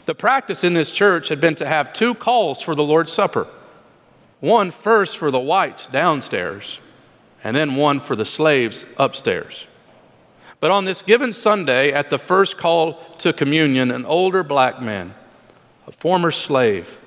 The 0.06 0.14
practice 0.14 0.64
in 0.64 0.72
this 0.72 0.90
church 0.90 1.28
had 1.28 1.42
been 1.42 1.56
to 1.56 1.66
have 1.66 1.92
two 1.92 2.14
calls 2.14 2.62
for 2.62 2.74
the 2.74 2.82
Lord's 2.82 3.12
Supper 3.12 3.46
one 4.40 4.70
first 4.70 5.16
for 5.18 5.30
the 5.30 5.40
whites 5.40 5.86
downstairs, 5.86 6.78
and 7.46 7.54
then 7.54 7.76
one 7.76 8.00
for 8.00 8.16
the 8.16 8.24
slaves 8.24 8.84
upstairs. 8.96 9.68
But 10.58 10.72
on 10.72 10.84
this 10.84 11.00
given 11.00 11.32
Sunday, 11.32 11.92
at 11.92 12.10
the 12.10 12.18
first 12.18 12.58
call 12.58 12.94
to 13.18 13.32
communion, 13.32 13.92
an 13.92 14.04
older 14.04 14.42
black 14.42 14.82
man, 14.82 15.14
a 15.86 15.92
former 15.92 16.32
slave, 16.32 16.98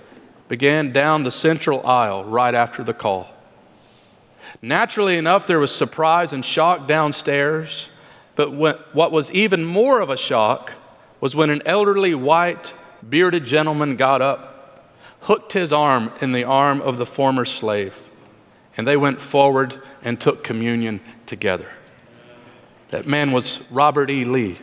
began 0.48 0.94
down 0.94 1.24
the 1.24 1.30
central 1.30 1.86
aisle 1.86 2.24
right 2.24 2.56
after 2.56 2.86
the 2.86 2.94
call. 2.94 3.28
Naturally 4.62 5.18
enough, 5.18 5.46
there 5.46 5.60
was 5.60 5.76
surprise 5.76 6.32
and 6.32 6.46
shock 6.46 6.88
downstairs, 6.88 7.90
but 8.36 8.54
what 8.54 9.12
was 9.12 9.30
even 9.34 9.66
more 9.66 10.00
of 10.00 10.10
a 10.10 10.16
shock 10.16 10.72
was 11.20 11.36
when 11.36 11.50
an 11.50 11.62
elderly 11.66 12.16
white 12.16 12.74
bearded 13.08 13.44
gentleman 13.44 13.98
got 13.98 14.22
up, 14.22 14.88
hooked 15.20 15.52
his 15.52 15.74
arm 15.74 16.14
in 16.22 16.32
the 16.32 16.46
arm 16.46 16.80
of 16.80 16.98
the 16.98 17.06
former 17.06 17.44
slave, 17.44 18.09
and 18.78 18.88
they 18.88 18.98
went 18.98 19.22
forward 19.22 19.82
and 20.02 20.20
took 20.20 20.44
communion 20.44 21.02
together. 21.26 21.70
That 22.90 23.08
man 23.08 23.32
was 23.32 23.60
Robert 23.70 24.10
E. 24.10 24.26
Lee. 24.26 24.60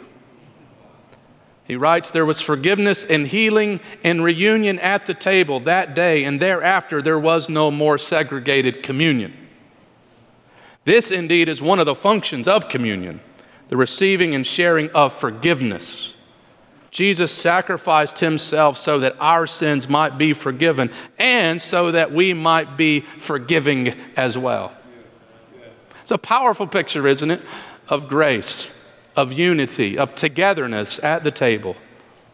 He 1.65 1.77
writes, 1.77 2.11
There 2.11 2.27
was 2.27 2.41
forgiveness 2.41 3.05
and 3.05 3.27
healing 3.27 3.81
and 4.05 4.23
reunion 4.23 4.79
at 4.79 5.07
the 5.07 5.15
table 5.15 5.61
that 5.61 5.95
day, 5.95 6.25
and 6.25 6.41
thereafter 6.41 7.03
there 7.03 7.19
was 7.19 7.49
no 7.49 7.71
more 7.71 7.99
segregated 7.99 8.83
communion. 8.83 9.35
This 10.85 11.11
indeed 11.11 11.49
is 11.49 11.61
one 11.61 11.81
of 11.81 11.87
the 11.87 11.95
functions 11.95 12.47
of 12.47 12.69
communion 12.69 13.21
the 13.69 13.77
receiving 13.77 14.33
and 14.33 14.47
sharing 14.47 14.89
of 14.91 15.13
forgiveness. 15.13 16.15
Jesus 16.97 17.31
sacrificed 17.31 18.21
himself 18.21 18.79
so 18.79 19.01
that 19.01 19.17
our 19.21 19.47
sins 19.47 19.87
might 19.87 20.17
be 20.17 20.33
forgiven 20.33 20.91
and 21.19 21.61
so 21.61 21.93
that 21.93 22.11
we 22.11 22.33
might 22.33 22.79
be 22.79 23.01
forgiving 23.19 23.89
as 24.17 24.39
well. 24.39 24.73
It's 26.01 26.11
a 26.11 26.17
powerful 26.17 26.67
picture, 26.67 27.07
isn't 27.07 27.31
it, 27.31 27.43
of 27.91 28.09
grace 28.09 28.73
of 29.15 29.31
unity, 29.31 29.99
of 29.99 30.15
togetherness 30.15 30.99
at 31.05 31.23
the 31.23 31.31
table. 31.31 31.77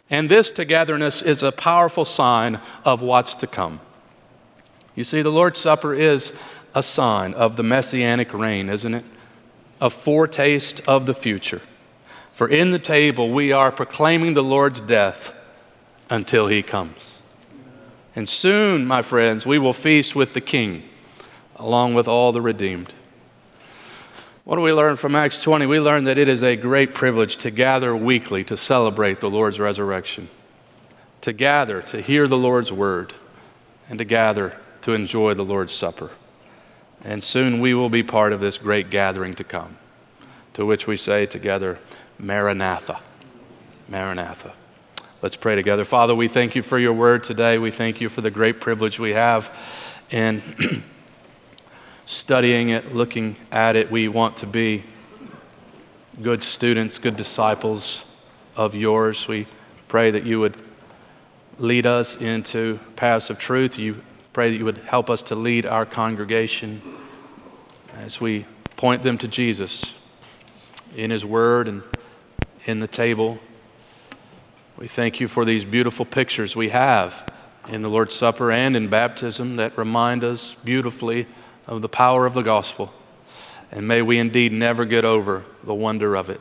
And 0.09 0.29
this 0.29 0.53
togetherness 0.53 1.23
is 1.23 1.43
a 1.43 1.51
powerful 1.51 2.05
sign 2.05 2.61
of 2.85 3.03
what's 3.03 3.35
to 3.35 3.49
come. 3.49 3.81
You 4.95 5.03
see, 5.03 5.23
the 5.23 5.33
Lord's 5.33 5.59
Supper 5.59 5.93
is 5.93 6.39
a 6.73 6.85
sign 6.85 7.35
of 7.35 7.57
the 7.57 7.65
messianic 7.65 8.33
reign, 8.33 8.69
isn't 8.69 8.95
it? 8.95 9.05
A 9.81 9.91
foretaste 9.91 10.83
of 10.87 11.07
the 11.07 11.15
future. 11.15 11.63
For 12.33 12.49
in 12.49 12.71
the 12.71 12.79
table 12.79 13.31
we 13.31 13.53
are 13.53 13.71
proclaiming 13.71 14.35
the 14.35 14.43
Lord's 14.43 14.81
death 14.81 15.35
until 16.09 16.49
he 16.49 16.63
comes. 16.63 17.21
And 18.15 18.29
soon, 18.29 18.87
my 18.87 19.03
friends, 19.03 19.47
we 19.47 19.59
will 19.59 19.73
feast 19.73 20.15
with 20.15 20.35
the 20.35 20.41
King 20.41 20.83
along 21.57 21.95
with 21.95 22.09
all 22.09 22.33
the 22.33 22.41
redeemed. 22.41 22.93
What 24.45 24.57
do 24.57 24.63
we 24.63 24.73
learn 24.73 24.97
from 24.97 25.15
Acts 25.15 25.41
20? 25.43 25.67
We 25.67 25.79
learn 25.79 26.05
that 26.05 26.19
it 26.19 26.29
is 26.29 26.43
a 26.43 26.57
great 26.57 26.95
privilege 26.95 27.37
to 27.37 27.51
gather 27.51 27.95
weekly 27.95 28.43
to 28.45 28.57
celebrate 28.57 29.21
the 29.21 29.31
Lord's 29.31 29.61
resurrection, 29.61 30.29
to 31.21 31.33
gather 31.33 31.81
to 31.83 32.01
hear 32.01 32.27
the 32.27 32.37
Lord's 32.37 32.73
word, 32.73 33.15
and 33.89 33.99
to 33.99 34.05
gather 34.05 34.57
to 34.83 34.95
enjoy 34.95 35.35
the 35.35 35.45
Lord's 35.45 35.73
supper. 35.73 36.11
And 37.05 37.23
soon 37.23 37.61
we 37.61 37.73
will 37.73 37.91
be 37.91 38.03
part 38.03 38.33
of 38.33 38.41
this 38.41 38.59
great 38.59 38.91
gathering 38.91 39.35
to 39.35 39.45
come, 39.45 39.77
to 40.55 40.67
which 40.67 40.89
we 40.89 40.97
say 40.97 41.27
together, 41.27 41.79
Maranatha. 42.23 43.01
Maranatha. 43.89 44.53
Let's 45.23 45.35
pray 45.35 45.57
together. 45.57 45.85
Father, 45.85 46.15
we 46.15 46.29
thank 46.29 46.55
you 46.55 46.63
for 46.63 46.79
your 46.79 46.93
word 46.93 47.25
today. 47.25 47.59
We 47.59 47.73
thank 47.73 48.01
you 48.01 48.09
for 48.09 48.21
the 48.21 48.31
great 48.31 48.61
privilege 48.61 49.01
we 49.01 49.13
have 49.13 49.51
in 50.09 50.41
studying 52.07 52.69
it, 52.69 52.95
looking 52.95 53.37
at 53.51 53.75
it. 53.75 53.91
We 53.91 54.07
want 54.07 54.37
to 54.39 54.47
be 54.47 54.85
good 56.23 56.45
students, 56.45 56.99
good 56.99 57.17
disciples 57.17 58.05
of 58.55 58.77
yours. 58.77 59.27
We 59.27 59.49
pray 59.89 60.13
that 60.13 60.25
you 60.25 60.39
would 60.39 60.55
lead 61.59 61.87
us 61.87 62.15
into 62.17 62.79
paths 62.95 63.31
of 63.31 63.39
truth. 63.41 63.81
You 63.81 64.01
pray 64.33 64.53
that 64.53 64.57
you 64.57 64.65
would 64.65 64.79
help 64.79 65.11
us 65.11 65.23
to 65.23 65.35
lead 65.35 65.67
our 65.67 65.85
congregation 65.85 66.83
as 67.99 68.21
we 68.21 68.47
point 68.77 69.03
them 69.03 69.19
to 69.19 69.27
Jesus 69.27 69.95
in 70.95 71.11
his 71.11 71.25
word 71.25 71.67
and 71.67 71.83
in 72.65 72.81
the 72.81 72.87
table. 72.87 73.39
We 74.77 74.89
thank 74.89 75.21
you 75.21 75.29
for 75.29 75.45
these 75.45 75.65
beautiful 75.65 76.05
pictures 76.05 76.57
we 76.57 76.71
have 76.71 77.31
in 77.69 77.83
the 77.83 77.89
Lord's 77.89 78.15
Supper 78.15 78.51
and 78.51 78.75
in 78.75 78.89
baptism 78.89 79.57
that 79.57 79.77
remind 79.79 80.25
us 80.25 80.55
beautifully 80.55 81.27
of 81.67 81.83
the 81.83 81.89
power 81.89 82.27
of 82.27 82.35
the 82.35 82.43
gospel. 82.43 82.93
And 83.71 83.87
may 83.87 84.03
we 84.03 84.19
indeed 84.19 84.53
never 84.53 84.85
get 84.85 85.05
over 85.05 85.45
the 85.63 85.75
wonder 85.75 86.17
of 86.17 86.29
it. 86.29 86.41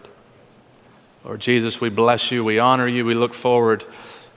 Lord 1.24 1.40
Jesus, 1.40 1.80
we 1.80 1.90
bless 1.90 2.32
you, 2.32 2.44
we 2.44 2.58
honor 2.58 2.88
you, 2.88 3.06
we 3.06 3.14
look 3.14 3.34
forward 3.34 3.86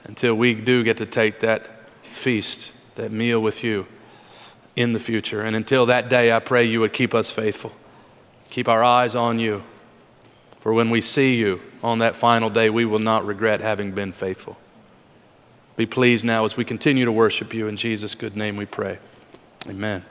until 0.03 0.35
we 0.35 0.53
do 0.53 0.83
get 0.83 0.97
to 0.97 1.05
take 1.05 1.39
that 1.39 1.67
feast, 2.03 2.71
that 2.95 3.11
meal 3.11 3.39
with 3.39 3.63
you 3.63 3.87
in 4.75 4.93
the 4.93 4.99
future. 4.99 5.41
And 5.41 5.55
until 5.55 5.87
that 5.87 6.09
day, 6.09 6.31
I 6.31 6.39
pray 6.39 6.65
you 6.65 6.81
would 6.81 6.93
keep 6.93 7.15
us 7.15 7.31
faithful, 7.31 7.71
keep 8.49 8.67
our 8.67 8.83
eyes 8.83 9.15
on 9.15 9.39
you. 9.39 9.63
For 10.65 10.73
when 10.73 10.89
we 10.89 10.99
see 10.99 11.35
you 11.35 11.61
on 11.83 11.99
that 11.99 12.15
final 12.15 12.49
day, 12.49 12.71
we 12.71 12.85
will 12.85 12.97
not 12.97 13.23
regret 13.23 13.61
having 13.61 13.91
been 13.91 14.11
faithful. 14.11 14.57
Be 15.77 15.85
pleased 15.85 16.25
now 16.25 16.43
as 16.43 16.57
we 16.57 16.65
continue 16.65 17.05
to 17.05 17.11
worship 17.11 17.53
you. 17.53 17.67
In 17.67 17.77
Jesus' 17.77 18.15
good 18.15 18.35
name 18.35 18.57
we 18.57 18.65
pray. 18.65 18.97
Amen. 19.69 20.03